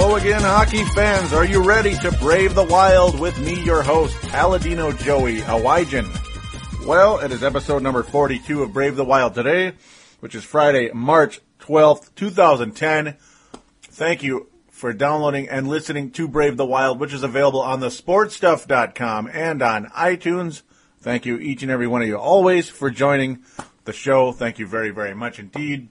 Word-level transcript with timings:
Hello 0.00 0.14
again, 0.14 0.42
hockey 0.42 0.84
fans. 0.84 1.32
Are 1.32 1.44
you 1.44 1.60
ready 1.60 1.92
to 1.96 2.12
brave 2.12 2.54
the 2.54 2.62
wild 2.62 3.18
with 3.18 3.36
me, 3.40 3.60
your 3.64 3.82
host, 3.82 4.14
Paladino 4.28 4.92
Joey 4.92 5.38
Awajan? 5.40 6.06
Well, 6.86 7.18
it 7.18 7.32
is 7.32 7.42
episode 7.42 7.82
number 7.82 8.04
42 8.04 8.62
of 8.62 8.72
Brave 8.72 8.94
the 8.94 9.04
Wild 9.04 9.34
today, 9.34 9.72
which 10.20 10.36
is 10.36 10.44
Friday, 10.44 10.92
March 10.92 11.40
12th, 11.58 12.14
2010. 12.14 13.16
Thank 13.82 14.22
you 14.22 14.48
for 14.70 14.92
downloading 14.92 15.48
and 15.48 15.66
listening 15.66 16.12
to 16.12 16.28
Brave 16.28 16.56
the 16.56 16.64
Wild, 16.64 17.00
which 17.00 17.12
is 17.12 17.24
available 17.24 17.60
on 17.60 17.80
the 17.80 17.88
sportstuff.com 17.88 19.28
and 19.32 19.60
on 19.60 19.86
iTunes. 19.86 20.62
Thank 21.00 21.26
you 21.26 21.38
each 21.38 21.64
and 21.64 21.72
every 21.72 21.88
one 21.88 22.02
of 22.02 22.08
you 22.08 22.16
always 22.16 22.68
for 22.68 22.88
joining 22.88 23.42
the 23.82 23.92
show. 23.92 24.30
Thank 24.30 24.60
you 24.60 24.66
very, 24.68 24.90
very 24.90 25.14
much 25.14 25.40
indeed. 25.40 25.88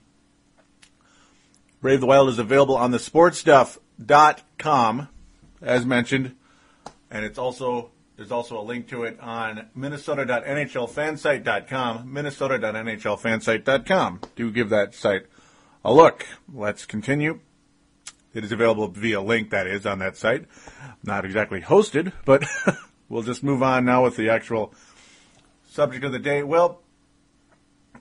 Brave 1.82 2.00
the 2.00 2.06
Wild 2.06 2.30
is 2.30 2.38
available 2.38 2.74
on 2.74 2.90
the 2.90 2.98
sportstuff.com, 3.98 5.08
as 5.60 5.84
mentioned, 5.84 6.36
and 7.10 7.24
it's 7.24 7.38
also 7.38 7.90
there's 8.16 8.30
also 8.32 8.60
a 8.60 8.62
link 8.62 8.88
to 8.88 9.04
it 9.04 9.20
on 9.20 9.68
minnesota.nhlfansite.com, 9.74 12.12
minnesota.nhlfansite.com. 12.12 14.20
Do 14.34 14.50
give 14.50 14.70
that 14.70 14.94
site 14.94 15.26
a 15.84 15.92
look. 15.92 16.26
Let's 16.52 16.86
continue. 16.86 17.38
It 18.34 18.42
is 18.44 18.50
available 18.52 18.88
via 18.88 19.20
link 19.20 19.50
that 19.50 19.68
is 19.68 19.86
on 19.86 20.00
that 20.00 20.16
site. 20.16 20.46
Not 21.02 21.24
exactly 21.24 21.60
hosted, 21.60 22.12
but 22.24 22.44
we'll 23.08 23.22
just 23.22 23.44
move 23.44 23.62
on 23.62 23.84
now 23.84 24.02
with 24.04 24.16
the 24.16 24.30
actual 24.30 24.74
subject 25.68 26.04
of 26.04 26.10
the 26.12 26.18
day. 26.18 26.42
Well, 26.42 26.82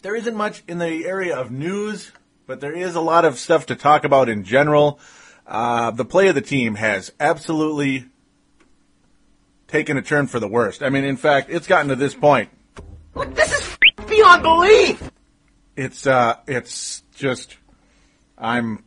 there 0.01 0.15
isn't 0.15 0.35
much 0.35 0.63
in 0.67 0.79
the 0.79 1.05
area 1.05 1.35
of 1.35 1.51
news 1.51 2.11
but 2.47 2.61
there 2.61 2.73
is 2.73 2.95
a 2.95 3.01
lot 3.01 3.25
of 3.25 3.37
stuff 3.37 3.67
to 3.67 3.75
talk 3.75 4.05
about 4.05 4.29
in 4.29 4.43
general. 4.43 4.99
Uh, 5.47 5.91
the 5.91 6.03
play 6.03 6.27
of 6.27 6.35
the 6.35 6.41
team 6.41 6.75
has 6.75 7.11
absolutely 7.21 8.05
taken 9.67 9.97
a 9.97 10.01
turn 10.01 10.27
for 10.27 10.39
the 10.41 10.47
worst. 10.47 10.83
I 10.83 10.89
mean, 10.89 11.05
in 11.05 11.15
fact, 11.15 11.49
it's 11.49 11.67
gotten 11.67 11.87
to 11.87 11.95
this 11.95 12.13
point. 12.13 12.49
Look, 13.15 13.33
this 13.33 13.51
is 13.53 13.77
beyond 14.07 14.43
belief. 14.43 15.09
It's 15.77 16.05
uh, 16.05 16.35
it's 16.47 17.03
just, 17.15 17.55
I'm 18.37 18.83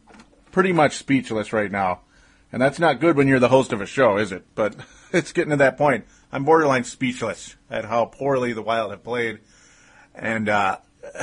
pretty 0.52 0.72
much 0.72 0.96
speechless 0.96 1.52
right 1.52 1.70
now, 1.70 2.00
and 2.52 2.60
that's 2.60 2.78
not 2.78 3.00
good 3.00 3.16
when 3.16 3.26
you're 3.26 3.38
the 3.38 3.48
host 3.48 3.72
of 3.72 3.80
a 3.80 3.86
show, 3.86 4.18
is 4.18 4.30
it? 4.30 4.44
But 4.54 4.76
it's 5.12 5.32
getting 5.32 5.50
to 5.50 5.56
that 5.56 5.78
point. 5.78 6.04
I'm 6.30 6.44
borderline 6.44 6.84
speechless 6.84 7.56
at 7.70 7.86
how 7.86 8.04
poorly 8.04 8.52
the 8.52 8.62
Wild 8.62 8.90
have 8.90 9.02
played, 9.02 9.40
and 10.14 10.48
uh, 10.48 10.78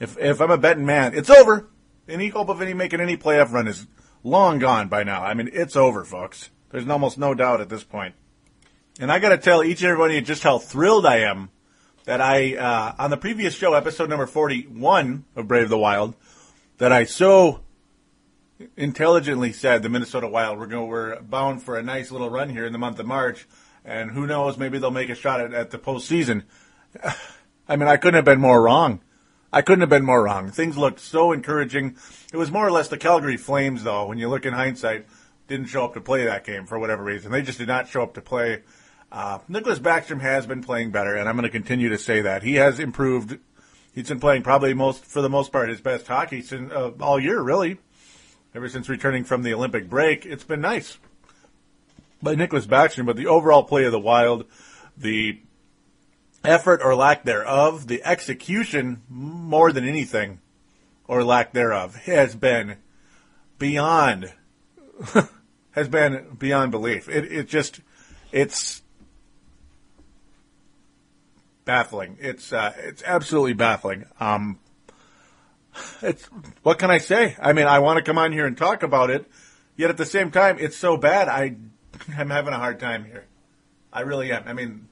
if 0.00 0.18
if 0.18 0.40
I'm 0.40 0.50
a 0.50 0.58
betting 0.58 0.86
man, 0.86 1.14
it's 1.14 1.30
over. 1.30 1.68
Any 2.08 2.28
hope 2.28 2.48
of 2.48 2.60
any 2.60 2.74
making 2.74 3.00
any 3.00 3.16
playoff 3.16 3.52
run 3.52 3.68
is 3.68 3.86
long 4.22 4.58
gone 4.58 4.88
by 4.88 5.02
now. 5.02 5.22
I 5.22 5.34
mean, 5.34 5.50
it's 5.52 5.76
over, 5.76 6.04
folks. 6.04 6.50
There's 6.70 6.88
almost 6.88 7.18
no 7.18 7.34
doubt 7.34 7.60
at 7.60 7.68
this 7.68 7.84
point. 7.84 8.14
And 9.00 9.10
I 9.10 9.18
got 9.18 9.30
to 9.30 9.38
tell 9.38 9.64
each 9.64 9.80
and 9.82 9.90
every 9.90 9.98
one 9.98 10.10
of 10.10 10.14
you 10.14 10.20
just 10.20 10.42
how 10.42 10.58
thrilled 10.58 11.06
I 11.06 11.18
am 11.18 11.50
that 12.04 12.20
I 12.20 12.56
uh, 12.56 12.94
on 12.98 13.10
the 13.10 13.16
previous 13.16 13.54
show, 13.54 13.74
episode 13.74 14.08
number 14.08 14.26
41 14.26 15.24
of 15.36 15.48
Brave 15.48 15.68
the 15.68 15.78
Wild, 15.78 16.14
that 16.78 16.92
I 16.92 17.04
so 17.04 17.60
intelligently 18.76 19.52
said 19.52 19.82
the 19.82 19.88
Minnesota 19.88 20.28
Wild 20.28 20.58
we're 20.58 20.66
going 20.66 20.88
we're 20.88 21.20
bound 21.20 21.62
for 21.62 21.78
a 21.78 21.82
nice 21.82 22.10
little 22.10 22.28
run 22.28 22.50
here 22.50 22.66
in 22.66 22.72
the 22.72 22.78
month 22.78 22.98
of 22.98 23.06
March, 23.06 23.46
and 23.84 24.10
who 24.10 24.26
knows, 24.26 24.58
maybe 24.58 24.78
they'll 24.78 24.90
make 24.90 25.08
a 25.08 25.14
shot 25.14 25.40
at, 25.40 25.54
at 25.54 25.70
the 25.70 25.78
postseason. 25.78 26.42
I 27.68 27.76
mean, 27.76 27.88
I 27.88 27.96
couldn't 27.96 28.16
have 28.16 28.24
been 28.24 28.40
more 28.40 28.60
wrong. 28.60 29.00
I 29.52 29.62
couldn't 29.62 29.80
have 29.80 29.90
been 29.90 30.04
more 30.04 30.22
wrong. 30.22 30.50
Things 30.50 30.76
looked 30.76 31.00
so 31.00 31.32
encouraging. 31.32 31.96
It 32.32 32.36
was 32.36 32.50
more 32.50 32.66
or 32.66 32.70
less 32.70 32.88
the 32.88 32.98
Calgary 32.98 33.36
Flames, 33.36 33.82
though, 33.82 34.06
when 34.06 34.18
you 34.18 34.28
look 34.28 34.46
in 34.46 34.52
hindsight, 34.52 35.06
didn't 35.48 35.66
show 35.66 35.84
up 35.84 35.94
to 35.94 36.00
play 36.00 36.24
that 36.24 36.44
game 36.44 36.66
for 36.66 36.78
whatever 36.78 37.02
reason. 37.02 37.32
They 37.32 37.42
just 37.42 37.58
did 37.58 37.68
not 37.68 37.88
show 37.88 38.02
up 38.02 38.14
to 38.14 38.20
play. 38.20 38.62
Uh, 39.10 39.40
Nicholas 39.48 39.80
Backstrom 39.80 40.20
has 40.20 40.46
been 40.46 40.62
playing 40.62 40.92
better, 40.92 41.16
and 41.16 41.28
I'm 41.28 41.34
going 41.34 41.42
to 41.42 41.50
continue 41.50 41.88
to 41.88 41.98
say 41.98 42.20
that. 42.20 42.44
He 42.44 42.54
has 42.54 42.78
improved. 42.78 43.38
He's 43.92 44.08
been 44.08 44.20
playing 44.20 44.44
probably 44.44 44.72
most, 44.72 45.04
for 45.04 45.20
the 45.20 45.28
most 45.28 45.50
part, 45.50 45.68
his 45.68 45.80
best 45.80 46.06
hockey 46.06 46.42
since, 46.42 46.70
uh, 46.72 46.92
all 47.00 47.18
year, 47.18 47.40
really. 47.40 47.78
Ever 48.54 48.68
since 48.68 48.88
returning 48.88 49.24
from 49.24 49.42
the 49.42 49.54
Olympic 49.54 49.90
break, 49.90 50.26
it's 50.26 50.44
been 50.44 50.60
nice 50.60 50.98
by 52.22 52.36
Nicholas 52.36 52.66
Backstrom, 52.66 53.06
but 53.06 53.16
the 53.16 53.26
overall 53.26 53.64
play 53.64 53.84
of 53.84 53.92
the 53.92 53.98
Wild, 53.98 54.44
the 54.96 55.40
effort 56.44 56.80
or 56.82 56.94
lack 56.94 57.24
thereof, 57.24 57.86
the 57.86 58.02
execution 58.04 59.02
more 59.08 59.72
than 59.72 59.86
anything 59.86 60.40
or 61.06 61.24
lack 61.24 61.52
thereof 61.52 61.96
has 61.96 62.34
been 62.34 62.76
beyond 63.58 64.32
has 65.72 65.88
been 65.88 66.36
beyond 66.38 66.70
belief. 66.70 67.08
It 67.08 67.30
it 67.30 67.48
just 67.48 67.80
it's 68.32 68.82
baffling. 71.64 72.16
It's 72.20 72.52
uh, 72.52 72.72
it's 72.78 73.02
absolutely 73.04 73.54
baffling. 73.54 74.06
Um, 74.18 74.58
it's 76.02 76.24
what 76.62 76.78
can 76.78 76.90
I 76.90 76.98
say? 76.98 77.36
I 77.40 77.52
mean, 77.52 77.66
I 77.66 77.78
want 77.78 77.98
to 77.98 78.02
come 78.02 78.18
on 78.18 78.32
here 78.32 78.46
and 78.46 78.56
talk 78.56 78.82
about 78.82 79.10
it, 79.10 79.26
yet 79.76 79.90
at 79.90 79.96
the 79.96 80.06
same 80.06 80.30
time, 80.30 80.58
it's 80.58 80.76
so 80.76 80.96
bad. 80.96 81.28
I 81.28 81.56
am 82.16 82.30
having 82.30 82.52
a 82.52 82.58
hard 82.58 82.80
time 82.80 83.04
here. 83.04 83.26
I 83.92 84.02
really 84.02 84.32
am. 84.32 84.44
I 84.46 84.52
mean, 84.52 84.88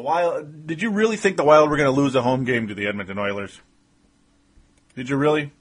the 0.00 0.06
Wild. 0.06 0.66
Did 0.66 0.80
you 0.80 0.90
really 0.90 1.16
think 1.16 1.36
the 1.36 1.44
Wild 1.44 1.68
were 1.68 1.76
going 1.76 1.92
to 1.92 2.00
lose 2.00 2.14
a 2.14 2.22
home 2.22 2.44
game 2.44 2.68
to 2.68 2.74
the 2.74 2.86
Edmonton 2.86 3.18
Oilers? 3.18 3.60
Did 4.96 5.10
you 5.10 5.16
really? 5.16 5.52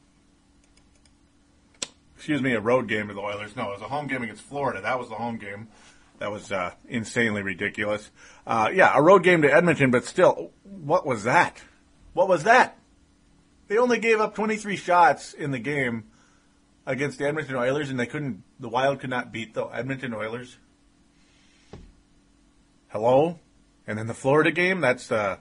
Excuse 2.16 2.42
me, 2.42 2.54
a 2.54 2.62
road 2.62 2.88
game 2.88 3.10
to 3.10 3.14
the 3.14 3.20
Oilers. 3.20 3.56
No, 3.56 3.70
it 3.70 3.74
was 3.74 3.82
a 3.82 3.90
home 3.90 4.08
game 4.08 4.24
against 4.24 4.42
Florida. 4.44 4.82
That 4.82 4.98
was 4.98 5.10
the 5.10 5.16
home 5.16 5.38
game. 5.38 5.68
That 6.20 6.32
was 6.32 6.52
uh, 6.52 6.72
insanely 6.88 7.42
ridiculous. 7.42 8.10
Uh, 8.48 8.70
yeah, 8.74 8.92
a 8.96 9.02
road 9.02 9.24
game 9.24 9.42
to 9.42 9.54
Edmonton, 9.54 9.92
but 9.92 10.06
still, 10.06 10.52
what 10.64 11.06
was 11.06 11.24
that? 11.24 11.62
What 12.14 12.28
was 12.28 12.44
that? 12.44 12.78
They 13.68 13.78
only 13.78 14.00
gave 14.00 14.20
up 14.20 14.36
23 14.36 14.76
shots 14.78 15.34
in 15.34 15.52
the 15.52 15.60
game 15.60 16.06
against 16.86 17.20
the 17.20 17.28
Edmonton 17.28 17.56
Oilers, 17.56 17.90
and 17.90 18.00
they 18.00 18.06
couldn't. 18.06 18.44
The 18.60 18.70
Wild 18.70 19.02
could 19.02 19.10
not 19.10 19.34
beat 19.34 19.54
the 19.54 19.66
Edmonton 19.66 20.14
Oilers. 20.14 20.58
Hello. 22.88 23.40
And 23.90 23.98
then 23.98 24.06
the 24.06 24.14
Florida 24.14 24.52
game, 24.52 24.82
that's 24.82 25.12
uh, 25.12 25.38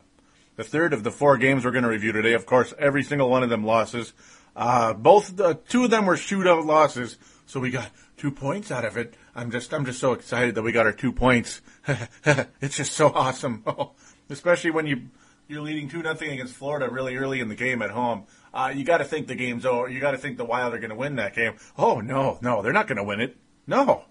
the 0.56 0.65
third 0.65 0.95
of 0.95 1.05
the 1.05 1.11
four 1.11 1.37
games 1.37 1.67
we're 1.67 1.71
going 1.71 1.85
to 1.85 1.91
review 1.91 2.12
today. 2.12 2.33
Of 2.33 2.47
course, 2.47 2.73
every 2.79 3.03
single 3.03 3.29
one 3.29 3.43
of 3.43 3.50
them 3.50 3.62
losses. 3.62 4.15
Uh, 4.56 4.95
both 4.95 5.37
the 5.37 5.61
two 5.69 5.85
of 5.85 5.91
them 5.91 6.06
were 6.06 6.17
shootout 6.17 6.65
losses. 6.65 7.19
So 7.45 7.61
we 7.61 7.71
got 7.71 7.91
two 8.17 8.31
points 8.31 8.71
out 8.71 8.87
of 8.87 8.97
it. 8.97 9.12
I'm 9.35 9.50
just, 9.50 9.75
I'm 9.75 9.85
just 9.85 10.00
so 10.00 10.15
excited 10.15 10.55
that 10.55 10.62
we 10.62 10.73
got 10.73 10.87
our 10.87 10.95
two 10.95 11.12
points. 11.12 11.61
it's 12.25 12.79
just 12.79 12.93
so 12.93 13.09
awesome. 13.09 13.65
Especially 14.31 14.71
when 14.71 14.87
you, 14.87 15.11
you're 15.47 15.61
leading 15.61 15.91
two 15.91 16.03
nothing 16.03 16.31
against 16.31 16.55
Florida 16.55 16.89
really 16.91 17.17
early 17.17 17.41
in 17.41 17.49
the 17.49 17.55
game 17.55 17.83
at 17.83 17.91
home. 17.91 18.25
Uh, 18.55 18.73
you 18.75 18.83
got 18.83 18.99
to 18.99 19.05
think 19.05 19.27
the 19.27 19.35
game's 19.35 19.67
over. 19.67 19.91
You 19.91 20.00
got 20.00 20.12
to 20.12 20.19
think 20.19 20.39
the 20.39 20.47
Wild 20.47 20.73
are 20.73 20.79
going 20.79 20.89
to 20.89 20.97
win 20.97 21.17
that 21.17 21.35
game. 21.35 21.56
Oh 21.77 22.00
no, 22.00 22.39
no, 22.41 22.62
they're 22.62 22.73
not 22.73 22.87
going 22.87 22.97
to 22.97 23.05
win 23.05 23.21
it. 23.21 23.37
No, 23.67 24.06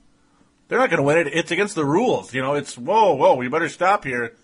they're 0.67 0.79
not 0.79 0.89
going 0.89 0.97
to 0.97 1.03
win 1.03 1.17
it. 1.17 1.27
It's 1.33 1.51
against 1.51 1.75
the 1.75 1.85
rules. 1.85 2.33
You 2.33 2.41
know, 2.41 2.55
it's 2.55 2.77
whoa, 2.77 3.13
whoa. 3.13 3.35
We 3.35 3.47
better 3.47 3.69
stop 3.69 4.03
here. 4.03 4.35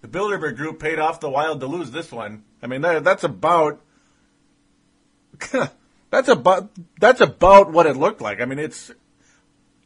The 0.00 0.08
Bilderberg 0.08 0.56
Group 0.56 0.78
paid 0.80 0.98
off 0.98 1.20
the 1.20 1.30
Wild 1.30 1.60
to 1.60 1.66
lose 1.66 1.90
this 1.90 2.12
one. 2.12 2.44
I 2.62 2.66
mean, 2.66 2.82
that, 2.82 3.04
that's 3.04 3.24
about 3.24 3.80
that's 6.10 6.28
about 6.28 6.70
that's 7.00 7.20
about 7.20 7.72
what 7.72 7.86
it 7.86 7.96
looked 7.96 8.20
like. 8.20 8.40
I 8.40 8.44
mean, 8.44 8.58
it's 8.58 8.90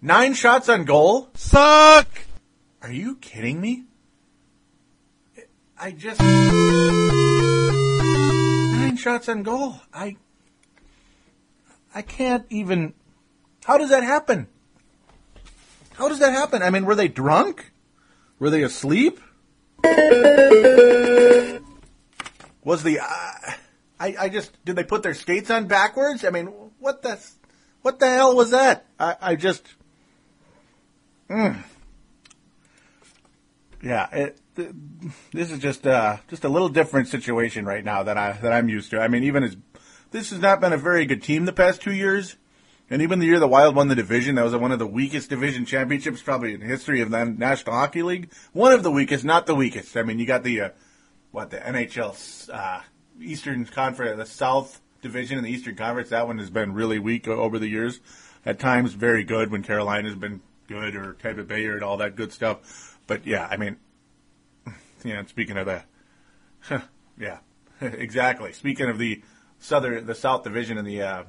nine 0.01 0.35
shots 0.35 0.69
on 0.69 0.85
goal. 0.85 1.29
Suck. 1.35 2.09
Are 2.83 2.93
you 2.93 3.17
kidding 3.17 3.61
me? 3.61 3.85
I 5.79 5.93
just 5.93 6.21
nine 8.81 8.97
shots 8.97 9.29
on 9.29 9.43
goal. 9.43 9.81
I 9.93 10.17
I 11.95 12.03
can't 12.03 12.47
even. 12.51 12.95
How 13.65 13.79
does 13.79 13.91
that 13.91 14.03
happen? 14.03 14.49
How 16.03 16.09
does 16.09 16.19
that 16.19 16.33
happen? 16.33 16.63
I 16.63 16.71
mean, 16.71 16.85
were 16.85 16.97
they 16.97 17.07
drunk? 17.07 17.71
Were 18.41 18.51
they 18.51 18.65
asleep? 18.65 19.21
Was 22.65 22.83
the 22.83 22.99
uh, 22.99 23.53
I, 24.01 24.17
I 24.19 24.29
just 24.29 24.51
did 24.65 24.75
they 24.75 24.83
put 24.83 25.05
their 25.05 25.15
skates 25.15 25.49
on 25.49 25.69
backwards? 25.69 26.25
I 26.25 26.31
mean, 26.31 26.47
what 26.81 27.03
the 27.03 27.25
what 27.83 28.01
the 28.01 28.11
hell 28.11 28.35
was 28.35 28.51
that? 28.51 28.85
I, 28.99 29.15
I 29.21 29.37
just 29.37 29.65
mm. 31.31 31.63
yeah, 33.81 34.09
it, 34.11 34.41
this 35.33 35.53
is 35.53 35.61
just 35.61 35.87
uh, 35.87 36.17
just 36.27 36.43
a 36.43 36.49
little 36.49 36.69
different 36.69 37.07
situation 37.07 37.65
right 37.65 37.85
now 37.85 38.03
that 38.03 38.19
I 38.19 38.33
that 38.33 38.53
I'm 38.53 38.69
used 38.69 38.91
to. 38.91 38.99
I 38.99 39.07
mean, 39.07 39.23
even 39.23 39.45
as 39.45 39.57
this 40.11 40.31
has 40.31 40.41
not 40.41 40.61
been 40.61 40.73
a 40.73 40.79
very 40.79 41.07
good 41.07 41.23
team 41.23 41.45
the 41.45 41.53
past 41.53 41.81
two 41.81 41.95
years, 41.95 42.35
and 42.91 43.03
even 43.03 43.19
the 43.19 43.27
year 43.27 43.39
the 43.39 43.49
Wild 43.49 43.75
won 43.75 43.89
the 43.89 43.95
division, 43.95 44.35
that 44.35 44.45
was 44.45 44.55
one 44.55 44.73
of 44.73 44.79
the 44.79 44.87
weakest 44.87 45.31
division 45.31 45.65
championships 45.65 46.21
probably 46.21 46.55
in 46.55 46.61
the 46.61 46.67
history 46.67 47.01
of 47.01 47.11
the 47.11 47.25
National 47.25 47.75
Hockey 47.75 48.03
League. 48.03 48.31
One 48.53 48.73
of 48.73 48.83
the 48.83 48.91
weakest, 48.91 49.25
not 49.25 49.47
the 49.47 49.55
weakest. 49.55 49.97
I 49.97 50.03
mean, 50.03 50.19
you 50.19 50.27
got 50.27 50.43
the 50.43 50.61
uh, 50.61 50.69
what 51.31 51.51
the 51.51 51.59
NHL 51.59 52.51
uh, 52.53 52.81
Eastern 53.21 53.65
Conference, 53.65 54.19
the 54.19 54.27
South 54.27 54.81
Division 55.01 55.39
in 55.39 55.45
the 55.45 55.51
Eastern 55.51 55.77
Conference. 55.77 56.11
That 56.11 56.27
one 56.27 56.39
has 56.39 56.51
been 56.51 56.75
really 56.75 56.99
weak 56.99 57.27
over 57.27 57.59
the 57.59 57.69
years. 57.69 58.01
At 58.45 58.59
times, 58.59 58.93
very 58.93 59.25
good 59.25 59.51
when 59.51 59.63
Carolina's 59.63 60.17
been 60.17 60.41
good 60.67 60.97
or 60.97 61.15
Tampa 61.15 61.45
Bay 61.45 61.65
and 61.67 61.83
all 61.83 61.97
that 61.99 62.17
good 62.17 62.33
stuff. 62.33 62.99
But 63.07 63.27
yeah, 63.27 63.49
I 63.51 63.57
mean, 63.57 63.77
yeah. 65.05 65.25
Speaking 65.27 65.57
of 65.57 65.67
that, 65.67 65.87
yeah, 67.19 67.39
exactly. 67.81 68.53
Speaking 68.53 68.89
of 68.89 68.99
the 68.99 69.23
Southern, 69.59 70.07
the 70.07 70.15
South 70.15 70.45
Division 70.45 70.79
in 70.79 70.85
the 70.85 71.03
uh, 71.03 71.25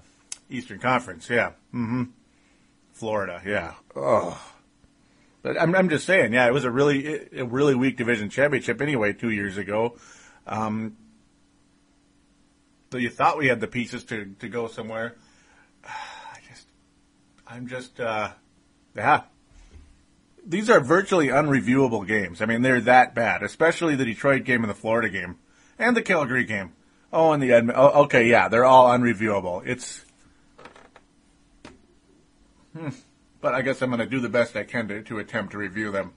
Eastern 0.50 0.80
Conference, 0.80 1.30
yeah. 1.30 1.52
Mm-hmm. 1.74 2.04
Florida, 2.92 3.42
yeah. 3.46 3.74
Oh. 3.96 4.40
But 5.42 5.62
I'm, 5.62 5.76
I'm 5.76 5.90
just 5.90 6.06
saying, 6.06 6.34
yeah, 6.34 6.48
it 6.48 6.54
was 6.54 6.64
a 6.64 6.72
really, 6.72 7.28
a 7.38 7.46
really 7.46 7.76
weak 7.76 7.98
division 7.98 8.30
championship 8.30 8.82
anyway 8.82 9.14
two 9.14 9.30
years 9.30 9.58
ago. 9.58 9.98
Um, 10.48 10.96
so 12.92 12.98
you 12.98 13.10
thought 13.10 13.38
we 13.38 13.48
had 13.48 13.60
the 13.60 13.68
pieces 13.68 14.04
to, 14.06 14.36
to 14.40 14.48
go 14.48 14.68
somewhere. 14.68 15.16
I 15.84 16.38
just, 16.50 16.68
I'm 17.48 17.68
just, 17.68 18.00
uh, 18.00 18.32
yeah. 18.96 19.24
These 20.46 20.70
are 20.70 20.80
virtually 20.80 21.28
unreviewable 21.28 22.06
games. 22.06 22.42
I 22.42 22.46
mean, 22.46 22.62
they're 22.62 22.82
that 22.82 23.16
bad, 23.16 23.44
especially 23.44 23.96
the 23.96 24.06
Detroit 24.06 24.44
game 24.44 24.62
and 24.62 24.70
the 24.70 24.76
Florida 24.76 25.10
game 25.10 25.38
and 25.80 25.96
the 25.96 26.02
Calgary 26.02 26.44
game. 26.44 26.74
Oh, 27.12 27.32
and 27.32 27.44
the 27.44 27.52
Edmund. 27.52 27.78
Oh, 27.80 28.04
okay, 28.04 28.28
yeah, 28.28 28.48
they're 28.50 28.66
all 28.66 28.88
unreviewable. 28.90 29.62
It's. 29.66 30.04
Hmm. 32.78 32.90
But 33.42 33.54
I 33.54 33.62
guess 33.62 33.82
I'm 33.82 33.90
going 33.90 34.00
to 34.00 34.06
do 34.06 34.20
the 34.20 34.30
best 34.30 34.56
I 34.56 34.64
can 34.64 34.88
to, 34.88 35.02
to 35.04 35.20
attempt 35.20 35.52
to 35.52 35.58
review 35.58 35.92
them. 35.92 36.14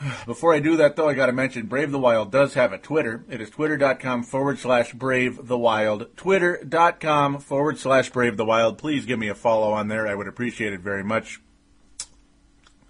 Before 0.26 0.52
I 0.52 0.60
do 0.60 0.76
that, 0.76 0.96
though, 0.96 1.08
I 1.08 1.14
got 1.14 1.26
to 1.26 1.32
mention 1.32 1.66
Brave 1.66 1.90
the 1.90 1.98
Wild 1.98 2.30
does 2.30 2.54
have 2.54 2.72
a 2.72 2.78
Twitter. 2.78 3.24
It 3.30 3.40
is 3.40 3.50
twitter.com 3.50 4.24
forward 4.24 4.58
slash 4.58 4.92
Brave 4.92 5.46
the 5.46 5.58
Wild. 5.58 6.16
Twitter.com 6.16 7.38
forward 7.38 7.78
slash 7.78 8.10
Brave 8.10 8.36
the 8.36 8.44
Wild. 8.44 8.78
Please 8.78 9.06
give 9.06 9.18
me 9.18 9.28
a 9.28 9.34
follow 9.34 9.72
on 9.72 9.88
there. 9.88 10.06
I 10.06 10.14
would 10.14 10.28
appreciate 10.28 10.72
it 10.72 10.80
very 10.80 11.04
much. 11.04 11.40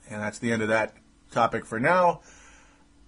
And 0.08 0.22
that's 0.22 0.38
the 0.38 0.52
end 0.52 0.62
of 0.62 0.68
that 0.68 0.94
topic 1.30 1.66
for 1.66 1.78
now. 1.78 2.20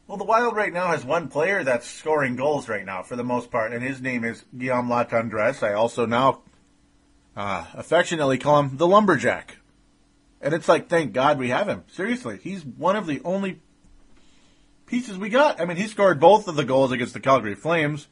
Well, 0.06 0.16
the 0.16 0.24
Wild 0.24 0.56
right 0.56 0.72
now 0.72 0.88
has 0.88 1.04
one 1.04 1.28
player 1.28 1.62
that's 1.62 1.86
scoring 1.86 2.34
goals 2.34 2.68
right 2.68 2.84
now 2.84 3.02
for 3.02 3.14
the 3.14 3.24
most 3.24 3.50
part, 3.50 3.72
and 3.72 3.82
his 3.82 4.00
name 4.00 4.24
is 4.24 4.44
Guillaume 4.56 4.88
Latendresse. 4.88 5.62
I 5.62 5.74
also 5.74 6.06
now 6.06 6.40
uh, 7.38 7.64
affectionately 7.74 8.36
call 8.36 8.58
him 8.58 8.76
the 8.78 8.86
Lumberjack. 8.86 9.58
And 10.40 10.52
it's 10.52 10.68
like, 10.68 10.88
thank 10.88 11.12
God 11.12 11.38
we 11.38 11.50
have 11.50 11.68
him. 11.68 11.84
Seriously, 11.86 12.40
he's 12.42 12.64
one 12.64 12.96
of 12.96 13.06
the 13.06 13.20
only 13.24 13.60
pieces 14.86 15.16
we 15.16 15.28
got. 15.28 15.60
I 15.60 15.64
mean, 15.64 15.76
he 15.76 15.86
scored 15.86 16.18
both 16.18 16.48
of 16.48 16.56
the 16.56 16.64
goals 16.64 16.90
against 16.90 17.14
the 17.14 17.20
Calgary 17.20 17.54
Flames. 17.54 18.08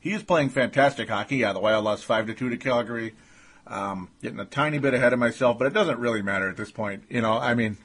He 0.00 0.12
is 0.12 0.24
playing 0.24 0.48
fantastic 0.48 1.08
hockey. 1.08 1.36
Yeah, 1.36 1.52
the 1.52 1.60
Wild 1.60 1.84
lost 1.84 2.04
five 2.04 2.26
to 2.26 2.34
two 2.34 2.50
to 2.50 2.56
Calgary. 2.56 3.14
Um, 3.68 4.10
getting 4.20 4.40
a 4.40 4.44
tiny 4.44 4.78
bit 4.78 4.94
ahead 4.94 5.12
of 5.12 5.20
myself, 5.20 5.58
but 5.58 5.68
it 5.68 5.72
doesn't 5.72 6.00
really 6.00 6.22
matter 6.22 6.48
at 6.48 6.56
this 6.56 6.72
point. 6.72 7.04
You 7.08 7.20
know, 7.20 7.38
I 7.38 7.54
mean, 7.54 7.76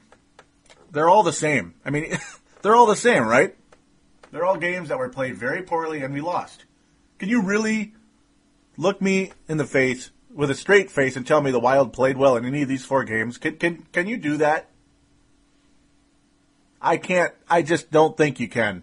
they're 0.90 1.08
all 1.08 1.22
the 1.22 1.32
same. 1.32 1.74
I 1.84 1.90
mean, 1.90 2.16
they're 2.62 2.74
all 2.74 2.86
the 2.86 2.96
same, 2.96 3.24
right? 3.24 3.56
They're 4.32 4.44
all 4.44 4.56
games 4.56 4.88
that 4.88 4.98
were 4.98 5.10
played 5.10 5.36
very 5.36 5.62
poorly 5.62 6.02
and 6.02 6.12
we 6.12 6.20
lost. 6.20 6.64
Can 7.20 7.28
you 7.28 7.42
really 7.42 7.94
look 8.76 9.00
me 9.00 9.32
in 9.48 9.58
the 9.58 9.64
face 9.64 10.10
with 10.34 10.50
a 10.50 10.54
straight 10.54 10.90
face 10.90 11.16
and 11.16 11.26
tell 11.26 11.40
me 11.40 11.50
the 11.50 11.60
Wild 11.60 11.92
played 11.92 12.16
well 12.16 12.36
in 12.36 12.44
any 12.44 12.62
of 12.62 12.68
these 12.68 12.84
four 12.84 13.04
games? 13.04 13.38
Can 13.38 13.56
can 13.56 13.86
can 13.92 14.06
you 14.06 14.16
do 14.16 14.38
that? 14.38 14.68
I 16.80 16.96
can't. 16.96 17.32
I 17.48 17.62
just 17.62 17.90
don't 17.90 18.16
think 18.16 18.40
you 18.40 18.48
can. 18.48 18.82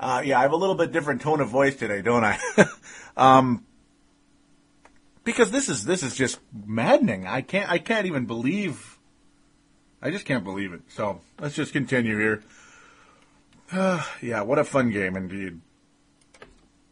Uh, 0.00 0.22
yeah, 0.24 0.38
I 0.38 0.42
have 0.42 0.52
a 0.52 0.56
little 0.56 0.76
bit 0.76 0.92
different 0.92 1.20
tone 1.20 1.40
of 1.40 1.48
voice 1.48 1.76
today, 1.76 2.02
don't 2.02 2.24
I? 2.24 2.38
um, 3.16 3.64
because 5.24 5.50
this 5.50 5.68
is 5.68 5.84
this 5.84 6.02
is 6.02 6.14
just 6.14 6.38
maddening. 6.52 7.26
I 7.26 7.42
can't 7.42 7.70
I 7.70 7.78
can't 7.78 8.06
even 8.06 8.26
believe. 8.26 8.98
I 10.00 10.10
just 10.10 10.24
can't 10.24 10.44
believe 10.44 10.72
it. 10.72 10.82
So 10.88 11.20
let's 11.40 11.54
just 11.54 11.72
continue 11.72 12.18
here. 12.18 12.42
Uh, 13.70 14.02
yeah, 14.22 14.42
what 14.42 14.58
a 14.58 14.64
fun 14.64 14.90
game 14.90 15.16
indeed. 15.16 15.60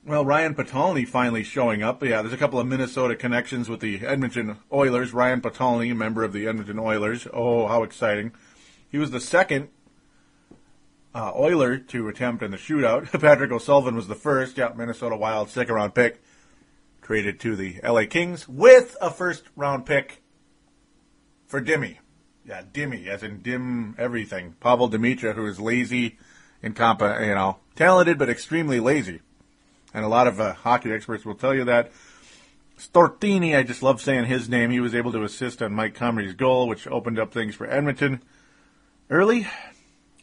Well, 0.07 0.25
Ryan 0.25 0.55
Potulny 0.55 1.05
finally 1.05 1.43
showing 1.43 1.83
up. 1.83 2.01
Yeah, 2.01 2.23
there's 2.23 2.33
a 2.33 2.37
couple 2.37 2.61
of 2.61 2.67
Minnesota 2.69 3.17
connections 3.17 3.69
with 3.69 3.81
the 3.81 4.07
Edmonton 4.07 4.57
Oilers. 4.73 5.13
Ryan 5.13 5.41
Potulny, 5.41 5.91
a 5.91 5.97
member 5.97 6.23
of 6.23 6.33
the 6.33 6.47
Edmonton 6.47 6.79
Oilers. 6.79 7.27
Oh, 7.33 7.67
how 7.67 7.83
exciting! 7.83 8.31
He 8.89 8.99
was 8.99 9.11
the 9.11 9.19
second 9.19 9.69
uh, 11.13 11.33
Oiler 11.35 11.79
to 11.79 12.07
attempt 12.07 12.45
in 12.45 12.53
the 12.53 12.57
shootout. 12.57 13.11
Patrick 13.21 13.51
O'Sullivan 13.51 13.97
was 13.97 14.07
the 14.07 14.15
first. 14.15 14.57
Yeah, 14.57 14.71
Minnesota 14.77 15.17
Wild 15.17 15.51
second 15.51 15.75
round 15.75 15.97
pick 15.97 16.23
traded 17.03 17.41
to 17.41 17.57
the 17.57 17.81
LA 17.83 18.05
Kings 18.09 18.49
with 18.49 18.97
a 19.01 19.11
first 19.11 19.43
round 19.57 19.87
pick 19.87 20.23
for 21.49 21.61
Dimmy. 21.61 21.97
Yeah, 22.45 22.63
Dimmy, 22.63 23.09
as 23.09 23.25
in 23.25 23.43
dim 23.43 23.97
everything. 23.99 24.55
Pavol 24.61 24.89
Demitra, 24.89 25.35
who 25.35 25.47
is 25.47 25.59
lazy, 25.59 26.17
incompetent, 26.63 27.27
you 27.27 27.35
know, 27.35 27.59
talented 27.75 28.19
but 28.19 28.29
extremely 28.29 28.79
lazy. 28.79 29.21
And 29.97 30.05
a 30.05 30.09
lot 30.09 30.27
of 30.27 30.39
uh, 30.39 30.53
hockey 30.53 30.93
experts 30.93 31.25
will 31.25 31.35
tell 31.35 31.55
you 31.55 31.65
that. 31.65 31.91
Stortini, 32.79 33.57
I 33.57 33.63
just 33.63 33.83
love 33.83 34.03
saying 34.03 34.27
his 34.27 34.47
name. 34.47 34.71
He 34.71 34.79
was 34.79 34.95
able 34.95 35.11
to 35.13 35.23
assist 35.23 35.63
on 35.63 35.73
Mike 35.73 35.95
Comrie's 35.95 36.35
goal, 36.35 36.69
which 36.69 36.87
opened 36.87 37.19
up 37.19 37.33
things 37.33 37.55
for 37.55 37.67
Edmonton 37.67 38.21
early. 39.09 39.49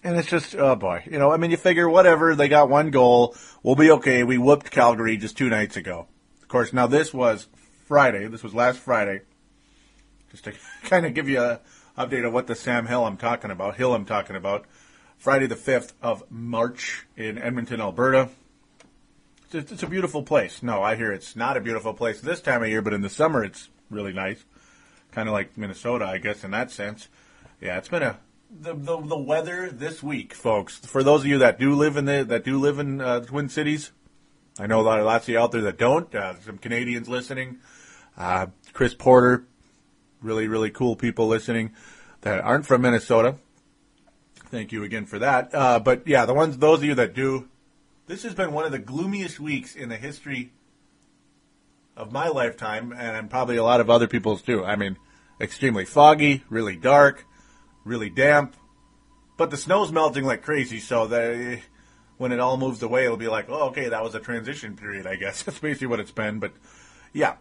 And 0.04 0.16
it's 0.16 0.30
just, 0.30 0.54
oh 0.54 0.76
boy, 0.76 1.02
you 1.10 1.18
know, 1.18 1.32
I 1.32 1.38
mean, 1.38 1.50
you 1.50 1.58
figure 1.58 1.90
whatever, 1.90 2.36
they 2.36 2.50
got 2.50 2.70
one 2.70 2.92
goal, 2.92 3.36
we'll 3.64 3.74
be 3.74 3.90
okay. 3.90 4.24
We 4.24 4.38
whooped 4.38 4.70
Calgary 4.70 5.18
just 5.18 5.40
two 5.40 5.50
nights 5.50 5.76
ago. 5.76 6.06
Of 6.44 6.48
course, 6.50 6.72
now 6.72 6.86
this 6.86 7.12
was 7.12 7.48
Friday. 7.88 8.28
This 8.28 8.44
was 8.44 8.54
last 8.54 8.78
Friday. 8.78 9.22
Just 10.30 10.44
to 10.44 10.54
kind 10.84 11.08
of 11.08 11.16
give 11.16 11.28
you 11.28 11.42
an 11.42 11.58
update 11.98 12.28
of 12.28 12.32
what 12.32 12.46
the 12.46 12.54
Sam 12.54 12.86
Hill 12.86 13.08
I'm 13.08 13.18
talking 13.18 13.50
about, 13.50 13.78
Hill 13.78 13.96
I'm 13.96 14.06
talking 14.06 14.36
about. 14.36 14.66
Friday 15.18 15.48
the 15.48 15.56
5th 15.56 15.94
of 16.00 16.30
March 16.30 17.08
in 17.18 17.40
Edmonton, 17.40 17.82
Alberta. 17.82 18.30
It's, 19.54 19.84
a 19.84 19.88
beautiful 19.88 20.24
place. 20.24 20.64
No, 20.64 20.82
I 20.82 20.96
hear 20.96 21.12
it's 21.12 21.36
not 21.36 21.58
a 21.58 21.62
beautiful 21.62 21.94
place 21.94 22.22
this 22.22 22.42
time 22.42 22.64
of 22.64 22.70
year, 22.70 22.82
but 22.82 22.94
in 22.94 23.02
the 23.02 23.10
summer 23.10 23.44
it's 23.44 23.70
really 23.90 24.14
nice. 24.14 24.44
Kind 25.12 25.30
of 25.30 25.34
like 25.34 25.58
Minnesota, 25.58 26.06
I 26.06 26.18
guess, 26.18 26.44
in 26.44 26.52
that 26.52 26.72
sense. 26.72 27.08
Yeah, 27.62 27.78
it's 27.78 27.88
been 27.88 28.04
a 28.04 28.20
the, 28.50 28.74
the, 28.74 29.02
the 29.02 29.18
weather 29.18 29.70
this 29.72 30.04
week, 30.04 30.34
folks. 30.34 30.78
For 30.78 31.04
those 31.04 31.22
of 31.22 31.28
you 31.28 31.40
that 31.40 31.60
do 31.60 31.74
live 31.76 31.98
in 31.98 32.06
the 32.06 32.24
that 32.24 32.44
do 32.44 32.60
live 32.60 32.80
in 32.80 33.02
uh, 33.02 33.22
Twin 33.22 33.50
Cities, 33.50 33.92
I 34.60 34.68
know 34.68 34.80
a 34.80 34.84
lot 34.84 35.00
of 35.00 35.06
lots 35.06 35.26
of 35.26 35.30
you 35.30 35.40
out 35.40 35.52
there 35.52 35.62
that 35.62 35.78
don't. 35.78 36.14
Uh, 36.14 36.40
some 36.42 36.58
Canadians 36.58 37.10
listening. 37.10 37.58
Uh, 38.18 38.48
Chris 38.74 38.94
Porter, 38.94 39.46
really, 40.22 40.48
really 40.48 40.70
cool 40.70 40.96
people 40.96 41.28
listening 41.28 41.74
that 42.22 42.42
aren't 42.42 42.66
from 42.66 42.82
Minnesota. 42.82 43.36
Thank 44.48 44.72
you 44.72 44.84
again 44.84 45.06
for 45.06 45.20
that. 45.20 45.54
Uh, 45.54 45.80
but 45.80 46.08
yeah, 46.08 46.26
the 46.26 46.34
ones, 46.34 46.58
those 46.58 46.80
of 46.80 46.86
you 46.86 46.96
that 46.96 47.16
do, 47.16 47.50
this 48.08 48.24
has 48.24 48.34
been 48.34 48.52
one 48.52 48.66
of 48.66 48.72
the 48.72 48.80
gloomiest 48.80 49.40
weeks 49.40 49.76
in 49.76 49.90
the 49.90 49.98
history 49.98 50.52
of 51.96 52.12
my 52.12 52.28
lifetime, 52.28 52.92
and 52.92 53.30
probably 53.30 53.58
a 53.58 53.64
lot 53.64 53.80
of 53.80 53.90
other 53.90 54.08
people's 54.08 54.42
too. 54.42 54.66
I 54.66 54.76
mean, 54.76 54.98
extremely 55.40 55.86
foggy, 55.86 56.44
really 56.50 56.76
dark, 56.76 57.26
really 57.86 58.10
damp, 58.10 58.56
but 59.38 59.52
the 59.52 59.58
snow's 59.58 59.92
melting 59.92 60.26
like 60.26 60.42
crazy, 60.42 60.80
so 60.80 61.08
that 61.08 61.62
when 62.18 62.32
it 62.32 62.40
all 62.40 62.58
moves 62.58 62.82
away, 62.84 63.06
it'll 63.06 63.18
be 63.18 63.28
like, 63.28 63.48
oh, 63.50 63.70
okay, 63.70 63.90
that 63.90 64.04
was 64.04 64.16
a 64.16 64.20
transition 64.20 64.76
period, 64.76 65.08
I 65.08 65.16
guess. 65.16 65.44
That's 65.44 65.60
basically 65.60 65.88
what 65.88 66.00
it's 66.00 66.12
been. 66.12 66.40
But 66.40 66.54
yeah, 67.12 67.36